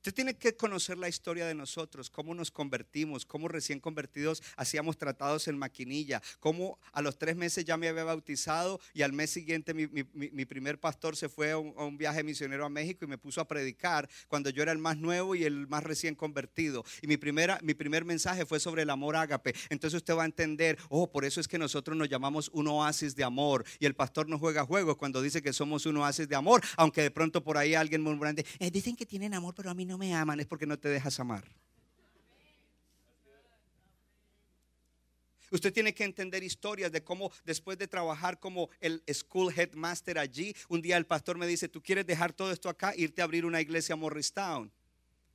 Usted 0.04 0.16
tiene 0.16 0.34
que 0.34 0.54
conocer 0.54 0.98
la 0.98 1.08
historia 1.08 1.46
de 1.46 1.54
nosotros, 1.54 2.10
cómo 2.10 2.34
nos 2.34 2.50
convertimos, 2.50 3.24
cómo 3.24 3.48
recién 3.48 3.80
convertidos 3.80 4.42
hacíamos 4.54 4.98
tratados 4.98 5.48
en 5.48 5.56
maquinilla, 5.56 6.20
cómo 6.40 6.78
a 6.92 7.00
los 7.00 7.16
tres 7.16 7.36
meses 7.36 7.64
ya 7.64 7.78
me 7.78 7.88
había 7.88 8.04
bautizado 8.04 8.80
y 8.92 9.00
al 9.00 9.14
mes 9.14 9.30
siguiente 9.30 9.72
mi, 9.72 9.86
primer 10.44 10.78
pastor 10.78 11.16
se 11.16 11.30
fue 11.30 11.52
a 11.52 11.56
un, 11.56 11.96
viaje 11.96 12.22
misionero 12.22 12.66
a 12.66 12.68
México 12.68 13.06
y 13.06 13.08
me 13.08 13.16
puso 13.16 13.40
a 13.40 13.48
predicar 13.48 14.06
cuando 14.28 14.50
yo 14.50 14.62
era 14.62 14.72
el 14.72 14.78
más 14.78 14.98
nuevo 14.98 15.34
y 15.34 15.44
el 15.44 15.68
más 15.68 15.82
recién 15.82 16.14
convertido. 16.14 16.84
Y 17.00 17.06
mi, 17.06 17.16
primera, 17.16 17.58
mi 17.62 17.72
primer 17.72 18.04
mensaje 18.04 18.44
fue 18.44 18.60
sobre 18.60 18.82
el 18.82 18.90
amor 18.90 19.16
ágape. 19.16 19.54
Entonces 19.70 19.96
usted 19.96 20.14
va 20.14 20.24
a 20.24 20.26
entender, 20.26 20.76
oh, 20.90 21.10
por 21.10 21.24
eso 21.24 21.40
es 21.40 21.48
que 21.48 21.56
nosotros 21.56 21.96
nos 21.96 22.10
llamamos 22.10 22.50
un 22.52 22.68
oasis 22.68 23.16
de 23.16 23.24
amor 23.24 23.64
y 23.78 23.86
el 23.86 23.94
pastor 23.94 24.28
no 24.28 24.38
juega 24.38 24.66
juegos 24.66 24.98
cuando 24.98 25.22
dice 25.22 25.40
que 25.40 25.54
somos 25.54 25.86
un 25.86 25.96
oasis 25.96 26.28
de 26.28 26.36
amor, 26.36 26.60
aunque 26.76 27.00
de 27.00 27.10
pronto 27.10 27.42
por 27.42 27.56
ahí 27.56 27.74
alguien 27.74 28.02
murmurante, 28.02 28.44
eh, 28.58 28.70
dicen 28.70 28.94
que 28.96 29.06
tienen 29.06 29.32
amor, 29.32 29.54
pero 29.54 29.70
a 29.70 29.74
mí 29.74 29.86
no 29.86 29.93
me 29.98 30.14
aman 30.14 30.40
es 30.40 30.46
porque 30.46 30.66
no 30.66 30.78
te 30.78 30.88
dejas 30.88 31.18
amar. 31.20 31.44
Usted 35.50 35.72
tiene 35.72 35.94
que 35.94 36.02
entender 36.02 36.42
historias 36.42 36.90
de 36.90 37.04
cómo 37.04 37.30
después 37.44 37.78
de 37.78 37.86
trabajar 37.86 38.40
como 38.40 38.70
el 38.80 39.04
school 39.12 39.52
headmaster 39.56 40.18
allí, 40.18 40.52
un 40.68 40.82
día 40.82 40.96
el 40.96 41.06
pastor 41.06 41.38
me 41.38 41.46
dice, 41.46 41.68
¿tú 41.68 41.80
quieres 41.80 42.06
dejar 42.06 42.32
todo 42.32 42.50
esto 42.50 42.68
acá, 42.68 42.92
irte 42.96 43.20
a 43.20 43.24
abrir 43.24 43.44
una 43.44 43.60
iglesia 43.60 43.92
a 43.92 43.96
Morristown? 43.96 44.72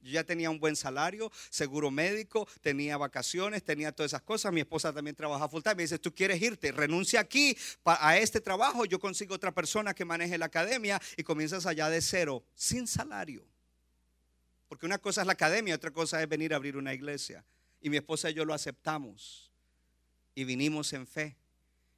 Yo 0.02 0.12
ya 0.12 0.24
tenía 0.24 0.50
un 0.50 0.60
buen 0.60 0.76
salario, 0.76 1.32
seguro 1.50 1.92
médico, 1.92 2.48
tenía 2.62 2.98
vacaciones, 2.98 3.64
tenía 3.64 3.92
todas 3.92 4.12
esas 4.12 4.22
cosas. 4.22 4.52
Mi 4.52 4.62
esposa 4.62 4.94
también 4.94 5.16
trabaja 5.16 5.48
full 5.50 5.62
time. 5.62 5.76
Me 5.76 5.84
dice, 5.84 6.00
tú 6.00 6.14
quieres 6.14 6.42
irte, 6.42 6.72
renuncia 6.72 7.20
aquí 7.20 7.58
a 7.84 8.18
este 8.18 8.40
trabajo. 8.40 8.86
Yo 8.86 9.00
consigo 9.00 9.36
otra 9.36 9.54
persona 9.54 9.94
que 9.94 10.06
maneje 10.06 10.38
la 10.38 10.46
academia 10.46 11.02
y 11.18 11.24
comienzas 11.24 11.66
allá 11.66 11.90
de 11.90 12.02
cero, 12.02 12.44
sin 12.56 12.88
salario. 12.88 13.46
Porque 14.70 14.86
una 14.86 15.00
cosa 15.00 15.22
es 15.22 15.28
la 15.28 15.34
academia, 15.34 15.76
otra 15.76 15.92
cosa 15.92 16.22
es 16.22 16.30
venir 16.30 16.54
a 16.54 16.56
abrir 16.56 16.78
una 16.78 16.94
iglesia. 16.94 17.44
Y 17.82 17.90
mi 17.90 17.98
esposa 17.98 18.30
y 18.30 18.36
yo 18.36 18.46
lo 18.46 18.54
aceptamos. 18.54 19.52
Y 20.36 20.44
vinimos 20.46 20.94
en 20.94 21.08
fe. 21.08 21.36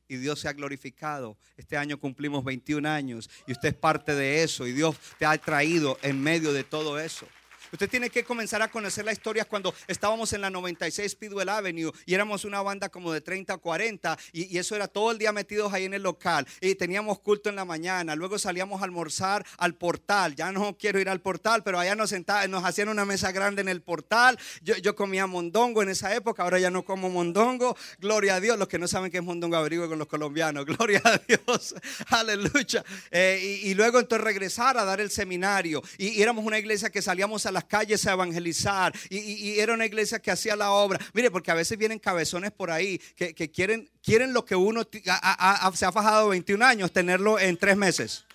Y 0.07 0.15
Dios 0.15 0.39
se 0.39 0.47
ha 0.47 0.53
glorificado. 0.53 1.37
Este 1.57 1.77
año 1.77 1.99
cumplimos 1.99 2.43
21 2.43 2.89
años. 2.89 3.29
Y 3.45 3.51
usted 3.51 3.69
es 3.69 3.75
parte 3.75 4.15
de 4.15 4.41
eso. 4.41 4.65
Y 4.65 4.71
Dios 4.71 4.95
te 5.19 5.25
ha 5.25 5.37
traído 5.37 5.99
en 6.01 6.21
medio 6.21 6.53
de 6.53 6.63
todo 6.63 6.97
eso. 6.97 7.27
Usted 7.71 7.89
tiene 7.89 8.09
que 8.09 8.23
comenzar 8.23 8.61
a 8.61 8.67
conocer 8.69 9.05
la 9.05 9.13
historia 9.13 9.45
cuando 9.45 9.73
estábamos 9.87 10.33
en 10.33 10.41
la 10.41 10.49
96 10.49 11.11
Speedwell 11.11 11.49
Avenue 11.49 11.91
y 12.05 12.13
éramos 12.13 12.43
una 12.43 12.61
banda 12.61 12.89
como 12.89 13.13
de 13.13 13.21
30 13.21 13.55
o 13.55 13.59
40 13.59 14.17
y, 14.33 14.57
eso 14.57 14.75
era 14.75 14.87
todo 14.87 15.11
el 15.11 15.17
día 15.17 15.31
metidos 15.31 15.73
ahí 15.73 15.85
en 15.85 15.93
el 15.93 16.03
local 16.03 16.45
y 16.59 16.75
teníamos 16.75 17.19
culto 17.19 17.49
en 17.49 17.55
la 17.55 17.65
mañana. 17.65 18.15
Luego 18.15 18.37
salíamos 18.37 18.81
a 18.81 18.85
almorzar 18.85 19.45
al 19.57 19.75
portal. 19.75 20.35
Ya 20.35 20.51
no 20.51 20.77
quiero 20.77 20.99
ir 20.99 21.09
al 21.09 21.21
portal, 21.21 21.63
pero 21.63 21.79
allá 21.79 21.95
nos 21.95 22.09
sentaban, 22.09 22.51
nos 22.51 22.63
hacían 22.63 22.89
una 22.89 23.05
mesa 23.05 23.31
grande 23.31 23.61
en 23.61 23.69
el 23.69 23.81
portal. 23.81 24.37
Yo, 24.61 24.75
yo, 24.77 24.95
comía 24.95 25.25
mondongo 25.25 25.81
en 25.81 25.89
esa 25.89 26.13
época, 26.13 26.43
ahora 26.43 26.59
ya 26.59 26.69
no 26.69 26.83
como 26.83 27.09
mondongo. 27.09 27.75
Gloria 27.99 28.35
a 28.35 28.39
Dios. 28.39 28.59
Los 28.59 28.67
que 28.67 28.77
no 28.77 28.87
saben 28.87 29.09
qué 29.09 29.17
es 29.17 29.23
mondongo, 29.23 29.55
averigüen 29.55 29.89
con 29.89 29.97
los 29.97 30.07
colombianos. 30.07 30.65
Gloria 30.71 31.01
a 31.03 31.17
Dios. 31.17 31.75
Aleluya. 32.07 32.83
Eh, 33.09 33.61
y, 33.63 33.73
luego 33.73 33.99
entonces 33.99 34.23
regresar 34.23 34.77
a 34.77 34.83
dar 34.83 34.99
el 35.01 35.09
seminario. 35.09 35.81
Y, 35.97 36.09
y 36.09 36.21
éramos 36.21 36.45
una 36.45 36.59
iglesia 36.59 36.89
que 36.89 37.01
salíamos 37.01 37.45
a 37.45 37.51
calles 37.63 38.05
a 38.07 38.13
evangelizar 38.13 38.93
y, 39.09 39.59
era 39.59 39.73
una 39.73 39.85
iglesia 39.85 40.19
que 40.19 40.31
hacía 40.31 40.55
la 40.55 40.71
obra. 40.71 40.99
Mire, 41.13 41.31
porque 41.31 41.51
a 41.51 41.55
veces 41.55 41.77
vienen 41.77 41.99
cabezones 41.99 42.51
por 42.51 42.71
ahí 42.71 42.97
que, 43.15 43.33
quieren, 43.51 43.89
quieren 44.01 44.33
lo 44.33 44.45
que 44.45 44.55
uno 44.55 44.87
se 44.91 45.85
ha 45.85 45.91
fajado 45.91 46.29
21 46.29 46.65
años, 46.65 46.91
tenerlo 46.91 47.39
en 47.39 47.57
tres 47.57 47.77
meses. 47.77 48.25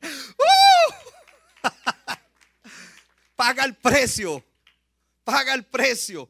¡Uh! 0.02 0.92
paga 3.36 3.64
el 3.64 3.74
precio, 3.74 4.44
paga 5.24 5.54
el 5.54 5.64
precio. 5.64 6.28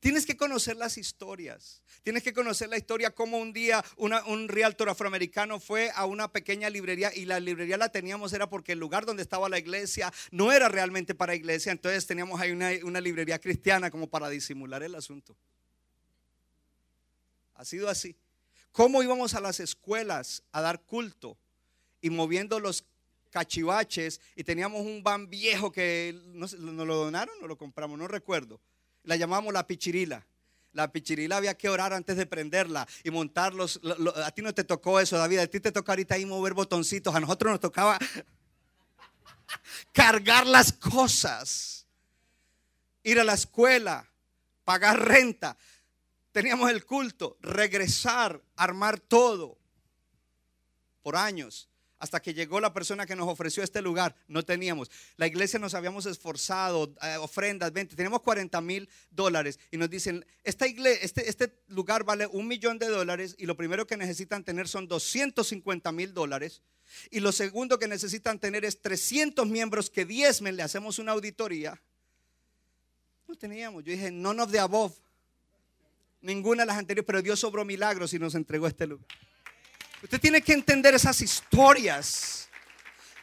Tienes 0.00 0.26
que 0.26 0.36
conocer 0.36 0.76
las 0.76 0.96
historias. 0.96 1.82
Tienes 2.04 2.22
que 2.22 2.32
conocer 2.32 2.68
la 2.68 2.78
historia 2.78 3.10
como 3.10 3.38
un 3.38 3.52
día 3.52 3.84
un 3.96 4.48
realtor 4.48 4.88
afroamericano 4.88 5.58
fue 5.58 5.90
a 5.94 6.06
una 6.06 6.30
pequeña 6.30 6.70
librería 6.70 7.12
y 7.14 7.24
la 7.24 7.40
librería 7.40 7.76
la 7.76 7.88
teníamos 7.88 8.32
era 8.32 8.48
porque 8.48 8.72
el 8.72 8.78
lugar 8.78 9.06
donde 9.06 9.22
estaba 9.22 9.48
la 9.48 9.58
iglesia 9.58 10.12
no 10.30 10.52
era 10.52 10.68
realmente 10.68 11.14
para 11.14 11.34
iglesia, 11.34 11.72
entonces 11.72 12.06
teníamos 12.06 12.40
ahí 12.40 12.52
una, 12.52 13.00
librería 13.00 13.40
cristiana 13.40 13.90
como 13.90 14.08
para 14.08 14.28
disimular 14.28 14.82
el 14.82 14.94
asunto. 14.94 15.36
Ha 17.54 17.64
sido 17.64 17.88
así. 17.88 18.16
¿Cómo 18.70 19.02
íbamos 19.02 19.34
a 19.34 19.40
las 19.40 19.58
escuelas 19.58 20.44
a 20.52 20.60
dar 20.60 20.82
culto 20.82 21.36
y 22.00 22.10
moviendo 22.10 22.60
los 22.60 22.84
cachivaches 23.30 24.20
y 24.36 24.44
teníamos 24.44 24.82
un 24.82 25.02
van 25.02 25.28
viejo 25.28 25.72
que 25.72 26.16
nos 26.28 26.52
lo 26.52 26.96
donaron 26.96 27.34
o 27.42 27.48
lo 27.48 27.58
compramos, 27.58 27.98
no 27.98 28.06
recuerdo. 28.06 28.60
La 29.08 29.16
llamamos 29.16 29.54
la 29.54 29.66
pichirila. 29.66 30.22
La 30.74 30.92
pichirila 30.92 31.38
había 31.38 31.56
que 31.56 31.70
orar 31.70 31.94
antes 31.94 32.14
de 32.18 32.26
prenderla 32.26 32.86
y 33.02 33.10
montarlos. 33.10 33.80
Lo- 33.82 33.96
lo- 33.96 34.14
a 34.22 34.30
ti 34.32 34.42
no 34.42 34.52
te 34.52 34.64
tocó 34.64 35.00
eso, 35.00 35.16
David. 35.16 35.38
A 35.38 35.46
ti 35.46 35.60
te 35.60 35.72
toca 35.72 35.92
ahorita 35.92 36.14
ahí 36.14 36.26
mover 36.26 36.52
botoncitos. 36.52 37.14
A 37.14 37.18
nosotros 37.20 37.50
nos 37.52 37.60
tocaba 37.60 37.98
cargar 39.92 40.46
las 40.46 40.74
cosas, 40.74 41.86
ir 43.02 43.18
a 43.18 43.24
la 43.24 43.32
escuela, 43.32 44.06
pagar 44.64 45.00
renta. 45.08 45.56
Teníamos 46.30 46.70
el 46.70 46.84
culto, 46.84 47.38
regresar, 47.40 48.42
armar 48.56 49.00
todo 49.00 49.56
por 51.02 51.16
años. 51.16 51.66
Hasta 51.98 52.20
que 52.20 52.32
llegó 52.32 52.60
la 52.60 52.72
persona 52.72 53.06
que 53.06 53.16
nos 53.16 53.28
ofreció 53.28 53.62
este 53.62 53.82
lugar, 53.82 54.14
no 54.28 54.44
teníamos. 54.44 54.90
La 55.16 55.26
iglesia 55.26 55.58
nos 55.58 55.74
habíamos 55.74 56.06
esforzado, 56.06 56.94
eh, 57.02 57.16
ofrendas, 57.16 57.72
20, 57.72 57.96
tenemos 57.96 58.20
40 58.22 58.60
mil 58.60 58.88
dólares 59.10 59.58
y 59.70 59.78
nos 59.78 59.90
dicen, 59.90 60.24
esta 60.44 60.66
iglesia, 60.66 61.00
este, 61.02 61.28
este 61.28 61.52
lugar 61.68 62.04
vale 62.04 62.26
un 62.26 62.46
millón 62.46 62.78
de 62.78 62.86
dólares 62.86 63.34
y 63.38 63.46
lo 63.46 63.56
primero 63.56 63.86
que 63.86 63.96
necesitan 63.96 64.44
tener 64.44 64.68
son 64.68 64.86
250 64.86 65.90
mil 65.92 66.14
dólares. 66.14 66.62
Y 67.10 67.20
lo 67.20 67.32
segundo 67.32 67.78
que 67.78 67.88
necesitan 67.88 68.38
tener 68.38 68.64
es 68.64 68.80
300 68.80 69.46
miembros 69.46 69.90
que 69.90 70.04
diezmen, 70.04 70.56
le 70.56 70.62
hacemos 70.62 70.98
una 70.98 71.12
auditoría. 71.12 71.80
No 73.26 73.34
teníamos. 73.34 73.84
Yo 73.84 73.92
dije, 73.92 74.10
none 74.10 74.40
of 74.40 74.50
the 74.50 74.58
above. 74.58 74.94
Ninguna 76.20 76.62
de 76.62 76.66
las 76.66 76.78
anteriores, 76.78 77.06
pero 77.06 77.22
Dios 77.22 77.38
sobró 77.38 77.64
milagros 77.64 78.12
y 78.14 78.18
nos 78.18 78.34
entregó 78.34 78.66
este 78.66 78.86
lugar. 78.86 79.06
Usted 80.02 80.20
tiene 80.20 80.42
que 80.42 80.52
entender 80.52 80.94
esas 80.94 81.20
historias 81.20 82.48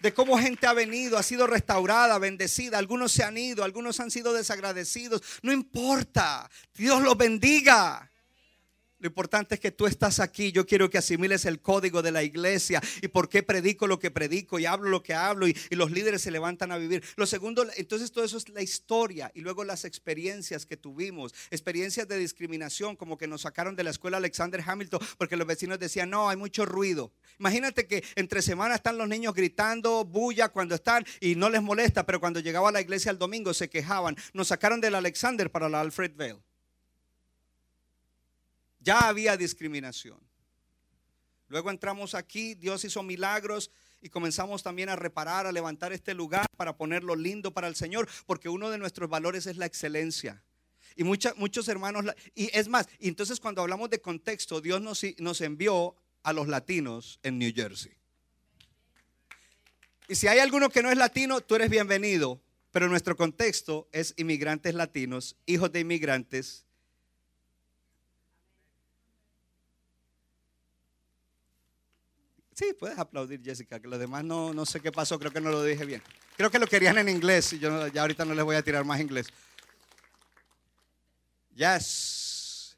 de 0.02 0.14
cómo 0.14 0.38
gente 0.38 0.68
ha 0.68 0.74
venido, 0.74 1.18
ha 1.18 1.24
sido 1.24 1.48
restaurada, 1.48 2.20
bendecida. 2.20 2.78
Algunos 2.78 3.12
se 3.12 3.24
han 3.24 3.38
ido, 3.38 3.64
algunos 3.64 4.00
han 4.00 4.12
sido 4.12 4.34
desagradecidos. 4.34 5.22
No 5.42 5.52
importa. 5.52 6.50
Dios 6.76 7.02
los 7.02 7.18
bendiga. 7.18 8.12
Lo 9.06 9.10
importante 9.10 9.54
es 9.54 9.62
que 9.62 9.70
tú 9.70 9.86
estás 9.86 10.20
aquí. 10.20 10.52
Yo 10.52 10.66
quiero 10.66 10.90
que 10.90 10.98
asimiles 10.98 11.46
el 11.46 11.62
código 11.62 12.02
de 12.02 12.12
la 12.12 12.24
iglesia 12.24 12.82
y 13.04 13.08
por 13.08 13.30
qué 13.30 13.44
predico 13.44 13.86
lo 13.86 14.00
que 14.00 14.10
predico 14.10 14.58
y 14.58 14.66
hablo 14.66 14.90
lo 14.90 15.04
que 15.04 15.14
hablo 15.14 15.48
y, 15.48 15.56
los 15.70 15.92
líderes 15.92 16.24
se 16.24 16.32
levantan 16.32 16.72
a 16.72 16.78
vivir. 16.80 17.04
Lo 17.16 17.28
segundo, 17.28 17.68
entonces 17.78 18.12
todo 18.12 18.24
eso 18.24 18.38
es 18.38 18.50
la 18.50 18.64
historia 18.64 19.32
y 19.36 19.42
luego 19.42 19.64
las 19.64 19.86
experiencias 19.86 20.66
que 20.66 20.76
tuvimos, 20.76 21.36
experiencias 21.52 22.08
de 22.08 22.18
discriminación, 22.18 22.96
como 22.96 23.16
que 23.16 23.28
nos 23.28 23.42
sacaron 23.42 23.76
de 23.76 23.84
la 23.84 23.92
escuela 23.92 24.18
Alexander 24.18 24.64
Hamilton 24.66 25.00
porque 25.20 25.36
los 25.36 25.46
vecinos 25.46 25.78
decían, 25.78 26.10
no, 26.10 26.28
hay 26.28 26.38
mucho 26.38 26.66
ruido. 26.66 27.12
Imagínate 27.38 27.86
que 27.86 28.04
entre 28.16 28.42
semana 28.42 28.74
están 28.74 28.98
los 28.98 29.08
niños 29.08 29.36
gritando, 29.36 30.04
bulla 30.04 30.50
cuando 30.50 30.74
están 30.74 31.06
y 31.20 31.36
no 31.36 31.52
les 31.52 31.62
molesta, 31.62 32.08
pero 32.08 32.20
cuando 32.20 32.40
llegaba 32.40 32.70
a 32.70 32.72
la 32.72 32.82
iglesia 32.82 33.12
el 33.12 33.20
domingo 33.20 33.54
se 33.54 33.70
quejaban. 33.70 34.16
Nos 34.34 34.48
sacaron 34.48 34.82
del 34.82 34.96
Alexander 34.96 35.52
para 35.52 35.70
la 35.70 35.82
Alfred 35.82 36.14
Vale 36.16 36.55
ya 38.86 39.08
había 39.10 39.36
discriminación. 39.36 40.20
Luego 41.48 41.72
entramos 41.72 42.14
aquí, 42.14 42.54
Dios 42.54 42.86
hizo 42.86 43.04
milagros 43.04 43.72
y 44.02 44.10
comenzamos 44.10 44.62
también 44.64 44.90
a 44.90 44.96
reparar, 44.96 45.48
a 45.48 45.52
levantar 45.52 45.92
este 45.92 46.14
lugar 46.14 46.46
para 46.56 46.78
ponerlo 46.78 47.16
lindo 47.16 47.52
para 47.52 47.68
el 47.68 47.76
Señor, 47.76 48.08
porque 48.28 48.48
uno 48.48 48.70
de 48.70 48.78
nuestros 48.78 49.10
valores 49.10 49.48
es 49.48 49.58
la 49.58 49.66
excelencia. 49.66 50.44
Y 50.96 51.04
muchos 51.04 51.68
hermanos, 51.68 52.06
y 52.36 52.56
es 52.58 52.68
más, 52.68 52.88
y 53.00 53.10
entonces 53.10 53.40
cuando 53.40 53.62
hablamos 53.62 53.90
de 53.90 54.00
contexto, 54.00 54.62
Dios 54.62 54.82
nos, 54.82 55.02
nos 55.18 55.42
envió 55.42 55.96
a 56.24 56.32
los 56.32 56.48
latinos 56.48 57.20
en 57.24 57.40
New 57.40 57.52
Jersey. 57.54 57.94
Y 60.08 60.16
si 60.16 60.28
hay 60.28 60.40
alguno 60.40 60.70
que 60.70 60.84
no 60.84 60.92
es 60.92 60.98
latino, 60.98 61.42
tú 61.42 61.56
eres 61.56 61.70
bienvenido, 61.70 62.40
pero 62.72 62.88
nuestro 62.88 63.16
contexto 63.16 63.90
es 63.92 64.14
inmigrantes 64.18 64.76
latinos, 64.76 65.36
hijos 65.48 65.72
de 65.72 65.80
inmigrantes, 65.80 66.66
Sí, 72.56 72.74
puedes 72.80 72.98
aplaudir, 72.98 73.42
Jessica, 73.44 73.82
que 73.82 73.88
los 73.90 74.00
demás 74.00 74.24
no, 74.24 74.54
no 74.54 74.66
sé 74.66 74.80
qué 74.80 74.90
pasó, 74.90 75.20
creo 75.20 75.30
que 75.30 75.42
no 75.42 75.52
lo 75.52 75.62
dije 75.62 75.84
bien. 75.84 76.02
Creo 76.38 76.50
que 76.50 76.58
lo 76.58 76.68
querían 76.68 76.98
en 76.98 77.10
inglés 77.10 77.52
y 77.52 77.60
yo 77.60 77.88
ya 77.88 78.02
ahorita 78.02 78.24
no 78.24 78.34
les 78.34 78.46
voy 78.46 78.56
a 78.56 78.64
tirar 78.64 78.86
más 78.86 79.02
inglés. 79.02 79.28
Yes. 81.54 82.78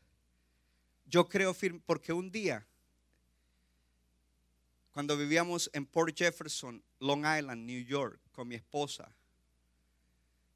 Yo 1.05 1.29
creo 1.29 1.53
firme, 1.53 1.79
porque 1.85 2.11
un 2.11 2.31
día, 2.31 2.65
cuando 4.93 5.15
vivíamos 5.15 5.69
en 5.73 5.85
Port 5.85 6.17
Jefferson, 6.17 6.81
Long 6.99 7.19
Island, 7.19 7.63
New 7.63 7.85
York, 7.85 8.19
con 8.31 8.47
mi 8.47 8.55
esposa, 8.55 9.07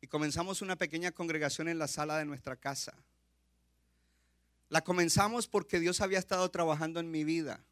y 0.02 0.08
comenzamos 0.08 0.64
una 0.64 0.76
pequeña 0.76 1.12
congregación 1.12 1.68
en 1.68 1.78
la 1.78 1.88
sala 1.88 2.18
de 2.18 2.26
nuestra 2.26 2.56
casa. 2.56 2.96
La 4.70 4.82
comenzamos 4.82 5.48
porque 5.48 5.80
Dios 5.80 6.02
había 6.02 6.18
estado 6.18 6.50
trabajando 6.50 7.00
en 7.00 7.12
mi 7.12 7.24
vida. 7.24 7.64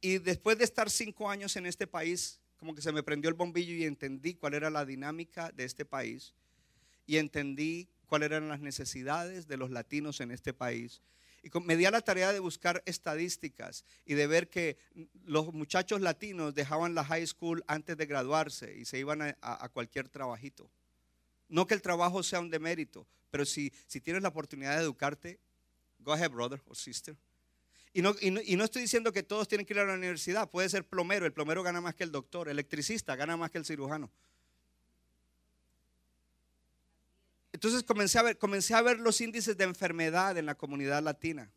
Y 0.00 0.18
después 0.18 0.58
de 0.58 0.64
estar 0.64 0.90
cinco 0.90 1.30
años 1.30 1.56
en 1.56 1.66
este 1.66 1.86
país, 1.86 2.40
como 2.56 2.74
que 2.74 2.82
se 2.82 2.92
me 2.92 3.02
prendió 3.02 3.28
el 3.28 3.34
bombillo 3.34 3.74
y 3.74 3.84
entendí 3.84 4.34
cuál 4.34 4.54
era 4.54 4.70
la 4.70 4.84
dinámica 4.84 5.50
de 5.52 5.64
este 5.64 5.84
país. 5.84 6.34
Y 7.06 7.16
entendí 7.16 7.88
cuáles 8.06 8.26
eran 8.26 8.48
las 8.48 8.60
necesidades 8.60 9.48
de 9.48 9.56
los 9.56 9.70
latinos 9.70 10.20
en 10.20 10.30
este 10.30 10.52
país. 10.52 11.02
Y 11.42 11.50
me 11.60 11.76
di 11.76 11.84
a 11.84 11.90
la 11.90 12.00
tarea 12.00 12.32
de 12.32 12.40
buscar 12.40 12.82
estadísticas 12.84 13.84
y 14.04 14.14
de 14.14 14.26
ver 14.26 14.48
que 14.48 14.76
los 15.24 15.52
muchachos 15.52 16.00
latinos 16.00 16.54
dejaban 16.54 16.94
la 16.94 17.04
high 17.04 17.26
school 17.26 17.64
antes 17.68 17.96
de 17.96 18.06
graduarse 18.06 18.76
y 18.76 18.84
se 18.84 18.98
iban 18.98 19.36
a 19.40 19.68
cualquier 19.68 20.08
trabajito. 20.08 20.70
No 21.48 21.66
que 21.66 21.74
el 21.74 21.82
trabajo 21.82 22.22
sea 22.22 22.40
un 22.40 22.50
demérito, 22.50 23.06
pero 23.30 23.44
si, 23.44 23.72
si 23.86 24.00
tienes 24.00 24.22
la 24.22 24.28
oportunidad 24.28 24.76
de 24.76 24.82
educarte, 24.82 25.40
go 25.98 26.12
ahead, 26.12 26.30
brother 26.30 26.60
or 26.66 26.76
sister. 26.76 27.16
Y 27.92 28.02
no, 28.02 28.14
y, 28.20 28.30
no, 28.30 28.40
y 28.44 28.56
no 28.56 28.64
estoy 28.64 28.82
diciendo 28.82 29.12
que 29.12 29.22
todos 29.22 29.48
tienen 29.48 29.66
que 29.66 29.74
ir 29.74 29.80
a 29.80 29.84
la 29.84 29.94
universidad. 29.94 30.50
Puede 30.50 30.68
ser 30.68 30.84
plomero. 30.86 31.26
El 31.26 31.32
plomero 31.32 31.62
gana 31.62 31.80
más 31.80 31.94
que 31.94 32.04
el 32.04 32.12
doctor. 32.12 32.48
Electricista 32.48 33.16
gana 33.16 33.36
más 33.36 33.50
que 33.50 33.58
el 33.58 33.64
cirujano. 33.64 34.10
Entonces 37.52 37.82
comencé 37.82 38.18
a 38.18 38.22
ver, 38.22 38.38
comencé 38.38 38.74
a 38.74 38.82
ver 38.82 39.00
los 39.00 39.20
índices 39.20 39.56
de 39.56 39.64
enfermedad 39.64 40.36
en 40.36 40.46
la 40.46 40.54
comunidad 40.54 41.02
latina. 41.02 41.50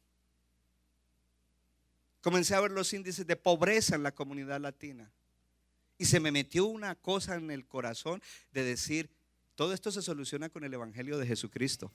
Comencé 2.22 2.56
a 2.56 2.60
ver 2.60 2.72
los 2.72 2.94
índices 2.94 3.28
de 3.28 3.36
pobreza 3.36 3.96
en 3.96 4.04
la 4.04 4.12
comunidad 4.12 4.60
latina. 4.60 5.12
Y 5.98 6.06
se 6.06 6.20
me 6.20 6.32
metió 6.32 6.66
una 6.66 6.96
cosa 6.96 7.36
en 7.36 7.52
el 7.52 7.68
corazón 7.68 8.22
de 8.52 8.64
decir, 8.64 9.12
todo 9.56 9.74
esto 9.74 9.92
se 9.92 10.02
soluciona 10.02 10.50
con 10.50 10.64
el 10.64 10.74
Evangelio 10.74 11.18
de 11.18 11.28
Jesucristo. 11.28 11.92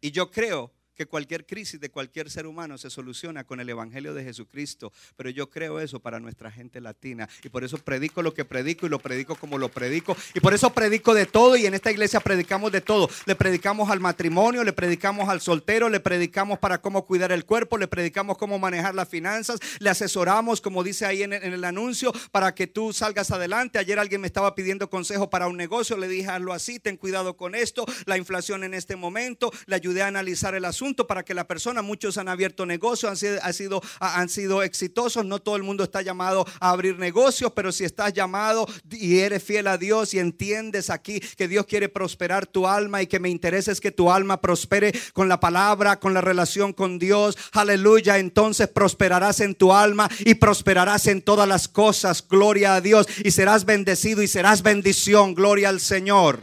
Y 0.00 0.10
yo 0.10 0.30
creo 0.30 0.72
que 0.94 1.06
cualquier 1.06 1.46
crisis 1.46 1.80
de 1.80 1.90
cualquier 1.90 2.30
ser 2.30 2.46
humano 2.46 2.78
se 2.78 2.90
soluciona 2.90 3.44
con 3.44 3.60
el 3.60 3.68
Evangelio 3.68 4.14
de 4.14 4.24
Jesucristo. 4.24 4.92
Pero 5.16 5.30
yo 5.30 5.50
creo 5.50 5.80
eso 5.80 6.00
para 6.00 6.20
nuestra 6.20 6.50
gente 6.50 6.80
latina. 6.80 7.28
Y 7.42 7.48
por 7.48 7.64
eso 7.64 7.78
predico 7.78 8.22
lo 8.22 8.34
que 8.34 8.44
predico 8.44 8.86
y 8.86 8.88
lo 8.88 8.98
predico 8.98 9.36
como 9.36 9.58
lo 9.58 9.68
predico. 9.68 10.16
Y 10.34 10.40
por 10.40 10.54
eso 10.54 10.72
predico 10.72 11.14
de 11.14 11.26
todo 11.26 11.56
y 11.56 11.66
en 11.66 11.74
esta 11.74 11.90
iglesia 11.90 12.20
predicamos 12.20 12.72
de 12.72 12.80
todo. 12.80 13.08
Le 13.26 13.34
predicamos 13.34 13.90
al 13.90 14.00
matrimonio, 14.00 14.64
le 14.64 14.72
predicamos 14.72 15.28
al 15.28 15.40
soltero, 15.40 15.88
le 15.88 16.00
predicamos 16.00 16.58
para 16.58 16.80
cómo 16.80 17.04
cuidar 17.06 17.32
el 17.32 17.44
cuerpo, 17.44 17.78
le 17.78 17.88
predicamos 17.88 18.38
cómo 18.38 18.58
manejar 18.58 18.94
las 18.94 19.08
finanzas, 19.08 19.60
le 19.78 19.90
asesoramos, 19.90 20.60
como 20.60 20.82
dice 20.82 21.06
ahí 21.06 21.22
en 21.22 21.32
el, 21.32 21.64
anuncio, 21.64 22.12
para 22.30 22.54
que 22.54 22.66
tú 22.66 22.92
salgas 22.92 23.30
adelante. 23.30 23.78
Ayer 23.78 23.98
alguien 23.98 24.20
me 24.20 24.26
estaba 24.26 24.54
pidiendo 24.54 24.90
consejo 24.90 25.30
para 25.30 25.46
un 25.46 25.56
negocio, 25.56 25.96
le 25.96 26.08
dije 26.08 26.28
hazlo 26.28 26.52
así, 26.52 26.78
ten 26.78 26.96
cuidado 26.96 27.36
con 27.36 27.54
esto, 27.54 27.84
la 28.06 28.16
inflación 28.16 28.64
en 28.64 28.74
este 28.74 28.96
momento, 28.96 29.52
le 29.66 29.76
ayudé 29.76 30.02
a 30.02 30.08
analizar 30.08 30.54
el 30.54 30.64
asunto 30.82 31.06
para 31.06 31.24
que 31.24 31.32
la 31.32 31.46
persona, 31.46 31.80
muchos 31.80 32.18
han 32.18 32.28
abierto 32.28 32.66
negocios, 32.66 33.08
han 33.08 33.16
sido, 33.16 33.38
han 33.40 33.54
sido, 33.54 33.82
han 34.00 34.28
sido 34.28 34.62
exitosos, 34.64 35.24
no 35.24 35.38
todo 35.38 35.54
el 35.54 35.62
mundo 35.62 35.84
está 35.84 36.02
llamado 36.02 36.44
a 36.58 36.70
abrir 36.70 36.98
negocios, 36.98 37.52
pero 37.54 37.70
si 37.70 37.84
estás 37.84 38.12
llamado 38.12 38.66
y 38.90 39.18
eres 39.18 39.44
fiel 39.44 39.68
a 39.68 39.78
Dios 39.78 40.12
y 40.12 40.18
entiendes 40.18 40.90
aquí 40.90 41.20
que 41.20 41.46
Dios 41.46 41.66
quiere 41.66 41.88
prosperar 41.88 42.48
tu 42.48 42.66
alma 42.66 43.00
y 43.00 43.06
que 43.06 43.20
me 43.20 43.28
interesa 43.28 43.70
es 43.70 43.80
que 43.80 43.92
tu 43.92 44.10
alma 44.10 44.40
prospere 44.40 44.92
con 45.12 45.28
la 45.28 45.38
palabra, 45.38 46.00
con 46.00 46.14
la 46.14 46.20
relación 46.20 46.72
con 46.72 46.98
Dios, 46.98 47.38
aleluya, 47.52 48.18
entonces 48.18 48.66
prosperarás 48.66 49.38
en 49.38 49.54
tu 49.54 49.72
alma 49.72 50.10
y 50.24 50.34
prosperarás 50.34 51.06
en 51.06 51.22
todas 51.22 51.46
las 51.46 51.68
cosas, 51.68 52.26
gloria 52.28 52.74
a 52.74 52.80
Dios, 52.80 53.06
y 53.24 53.30
serás 53.30 53.64
bendecido 53.64 54.20
y 54.20 54.26
serás 54.26 54.62
bendición, 54.62 55.36
gloria 55.36 55.68
al 55.68 55.78
Señor. 55.78 56.40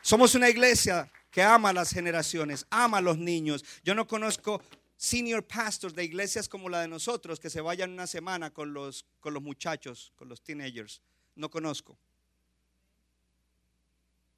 Somos 0.00 0.34
una 0.34 0.48
iglesia 0.48 1.10
que 1.36 1.42
ama 1.42 1.68
a 1.68 1.72
las 1.74 1.90
generaciones, 1.90 2.64
ama 2.70 2.96
a 2.96 3.00
los 3.02 3.18
niños. 3.18 3.62
Yo 3.84 3.94
no 3.94 4.06
conozco 4.06 4.62
senior 4.96 5.46
pastors 5.46 5.94
de 5.94 6.02
iglesias 6.02 6.48
como 6.48 6.70
la 6.70 6.80
de 6.80 6.88
nosotros 6.88 7.38
que 7.38 7.50
se 7.50 7.60
vayan 7.60 7.92
una 7.92 8.06
semana 8.06 8.48
con 8.48 8.72
los, 8.72 9.04
con 9.20 9.34
los 9.34 9.42
muchachos, 9.42 10.14
con 10.16 10.30
los 10.30 10.40
teenagers. 10.40 11.02
No 11.34 11.50
conozco. 11.50 11.98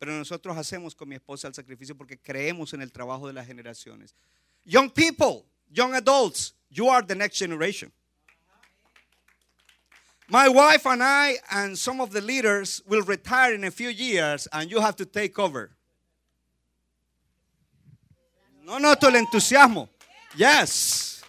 Pero 0.00 0.10
nosotros 0.10 0.56
hacemos 0.56 0.96
con 0.96 1.08
mi 1.08 1.14
esposa 1.14 1.46
el 1.46 1.54
sacrificio 1.54 1.96
porque 1.96 2.18
creemos 2.18 2.74
en 2.74 2.82
el 2.82 2.90
trabajo 2.90 3.28
de 3.28 3.32
las 3.32 3.46
generaciones. 3.46 4.16
Young 4.64 4.90
people, 4.90 5.44
young 5.70 5.94
adults, 5.94 6.56
you 6.68 6.90
are 6.90 7.06
the 7.06 7.14
next 7.14 7.38
generation. 7.38 7.92
My 10.28 10.48
wife 10.48 10.84
and 10.84 11.00
I 11.00 11.36
and 11.52 11.78
some 11.78 12.00
of 12.00 12.10
the 12.10 12.20
leaders 12.20 12.82
will 12.88 13.02
retire 13.02 13.54
in 13.54 13.62
a 13.62 13.70
few 13.70 13.88
years 13.88 14.48
and 14.52 14.68
you 14.68 14.80
have 14.80 14.96
to 14.96 15.06
take 15.06 15.38
over. 15.38 15.77
No 18.68 18.78
noto 18.78 19.08
el 19.08 19.16
entusiasmo. 19.16 19.88
Yes. 20.36 21.22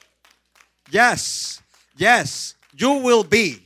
Yes. 0.91 1.61
Yes. 1.95 2.55
You 2.73 3.01
will 3.01 3.23
be. 3.23 3.65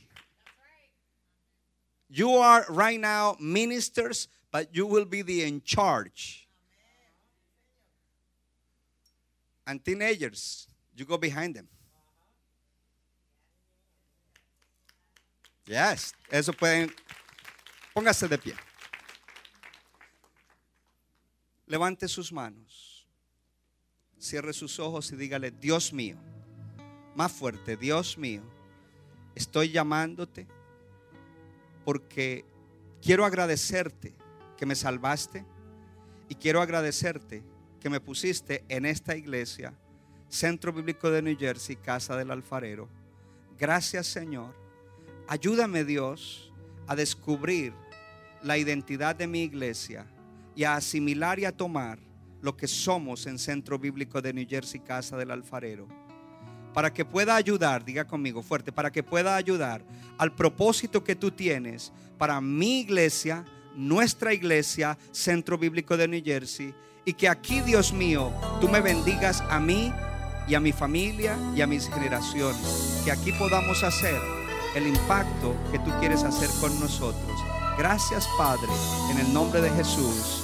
You 2.08 2.36
are 2.36 2.64
right 2.68 3.00
now 3.00 3.36
ministers, 3.40 4.28
but 4.52 4.68
you 4.72 4.86
will 4.86 5.04
be 5.04 5.22
the 5.22 5.42
in 5.42 5.60
charge. 5.60 6.46
And 9.66 9.84
teenagers, 9.84 10.68
you 10.94 11.04
go 11.04 11.18
behind 11.18 11.56
them. 11.56 11.66
Yes, 15.66 16.12
eso 16.30 16.52
pueden. 16.52 16.92
Póngase 17.96 18.28
de 18.28 18.38
pie. 18.38 18.54
Levante 21.66 22.06
sus 22.06 22.30
manos. 22.30 22.63
Cierre 24.24 24.54
sus 24.54 24.80
ojos 24.80 25.12
y 25.12 25.16
dígale, 25.16 25.50
Dios 25.50 25.92
mío, 25.92 26.16
más 27.14 27.30
fuerte, 27.30 27.76
Dios 27.76 28.16
mío, 28.16 28.40
estoy 29.34 29.70
llamándote 29.70 30.46
porque 31.84 32.42
quiero 33.02 33.26
agradecerte 33.26 34.14
que 34.56 34.64
me 34.64 34.76
salvaste 34.76 35.44
y 36.30 36.36
quiero 36.36 36.62
agradecerte 36.62 37.42
que 37.78 37.90
me 37.90 38.00
pusiste 38.00 38.64
en 38.70 38.86
esta 38.86 39.14
iglesia, 39.14 39.74
Centro 40.30 40.72
Bíblico 40.72 41.10
de 41.10 41.20
New 41.20 41.36
Jersey, 41.38 41.76
Casa 41.76 42.16
del 42.16 42.30
Alfarero. 42.30 42.88
Gracias 43.58 44.06
Señor. 44.06 44.54
Ayúdame 45.28 45.84
Dios 45.84 46.50
a 46.86 46.96
descubrir 46.96 47.74
la 48.42 48.56
identidad 48.56 49.14
de 49.16 49.26
mi 49.26 49.42
iglesia 49.42 50.06
y 50.56 50.64
a 50.64 50.76
asimilar 50.76 51.38
y 51.38 51.44
a 51.44 51.54
tomar 51.54 51.98
lo 52.44 52.56
que 52.58 52.68
somos 52.68 53.26
en 53.26 53.38
Centro 53.38 53.78
Bíblico 53.78 54.20
de 54.20 54.34
New 54.34 54.46
Jersey, 54.46 54.80
Casa 54.80 55.16
del 55.16 55.30
Alfarero. 55.30 55.88
Para 56.74 56.92
que 56.92 57.06
pueda 57.06 57.36
ayudar, 57.36 57.86
diga 57.86 58.04
conmigo 58.04 58.42
fuerte, 58.42 58.70
para 58.70 58.92
que 58.92 59.02
pueda 59.02 59.34
ayudar 59.34 59.82
al 60.18 60.34
propósito 60.34 61.02
que 61.02 61.16
tú 61.16 61.30
tienes 61.30 61.90
para 62.18 62.42
mi 62.42 62.80
iglesia, 62.80 63.46
nuestra 63.74 64.34
iglesia, 64.34 64.98
Centro 65.10 65.56
Bíblico 65.56 65.96
de 65.96 66.06
New 66.06 66.22
Jersey. 66.22 66.74
Y 67.06 67.14
que 67.14 67.30
aquí, 67.30 67.62
Dios 67.62 67.94
mío, 67.94 68.30
tú 68.60 68.68
me 68.68 68.82
bendigas 68.82 69.42
a 69.48 69.58
mí 69.58 69.90
y 70.46 70.54
a 70.54 70.60
mi 70.60 70.72
familia 70.72 71.38
y 71.56 71.62
a 71.62 71.66
mis 71.66 71.88
generaciones. 71.88 73.00
Que 73.06 73.12
aquí 73.12 73.32
podamos 73.32 73.82
hacer 73.82 74.20
el 74.74 74.86
impacto 74.86 75.56
que 75.72 75.78
tú 75.78 75.90
quieres 75.98 76.22
hacer 76.24 76.50
con 76.60 76.78
nosotros. 76.78 77.40
Gracias, 77.78 78.28
Padre, 78.36 78.68
en 79.10 79.18
el 79.18 79.32
nombre 79.32 79.62
de 79.62 79.70
Jesús. 79.70 80.43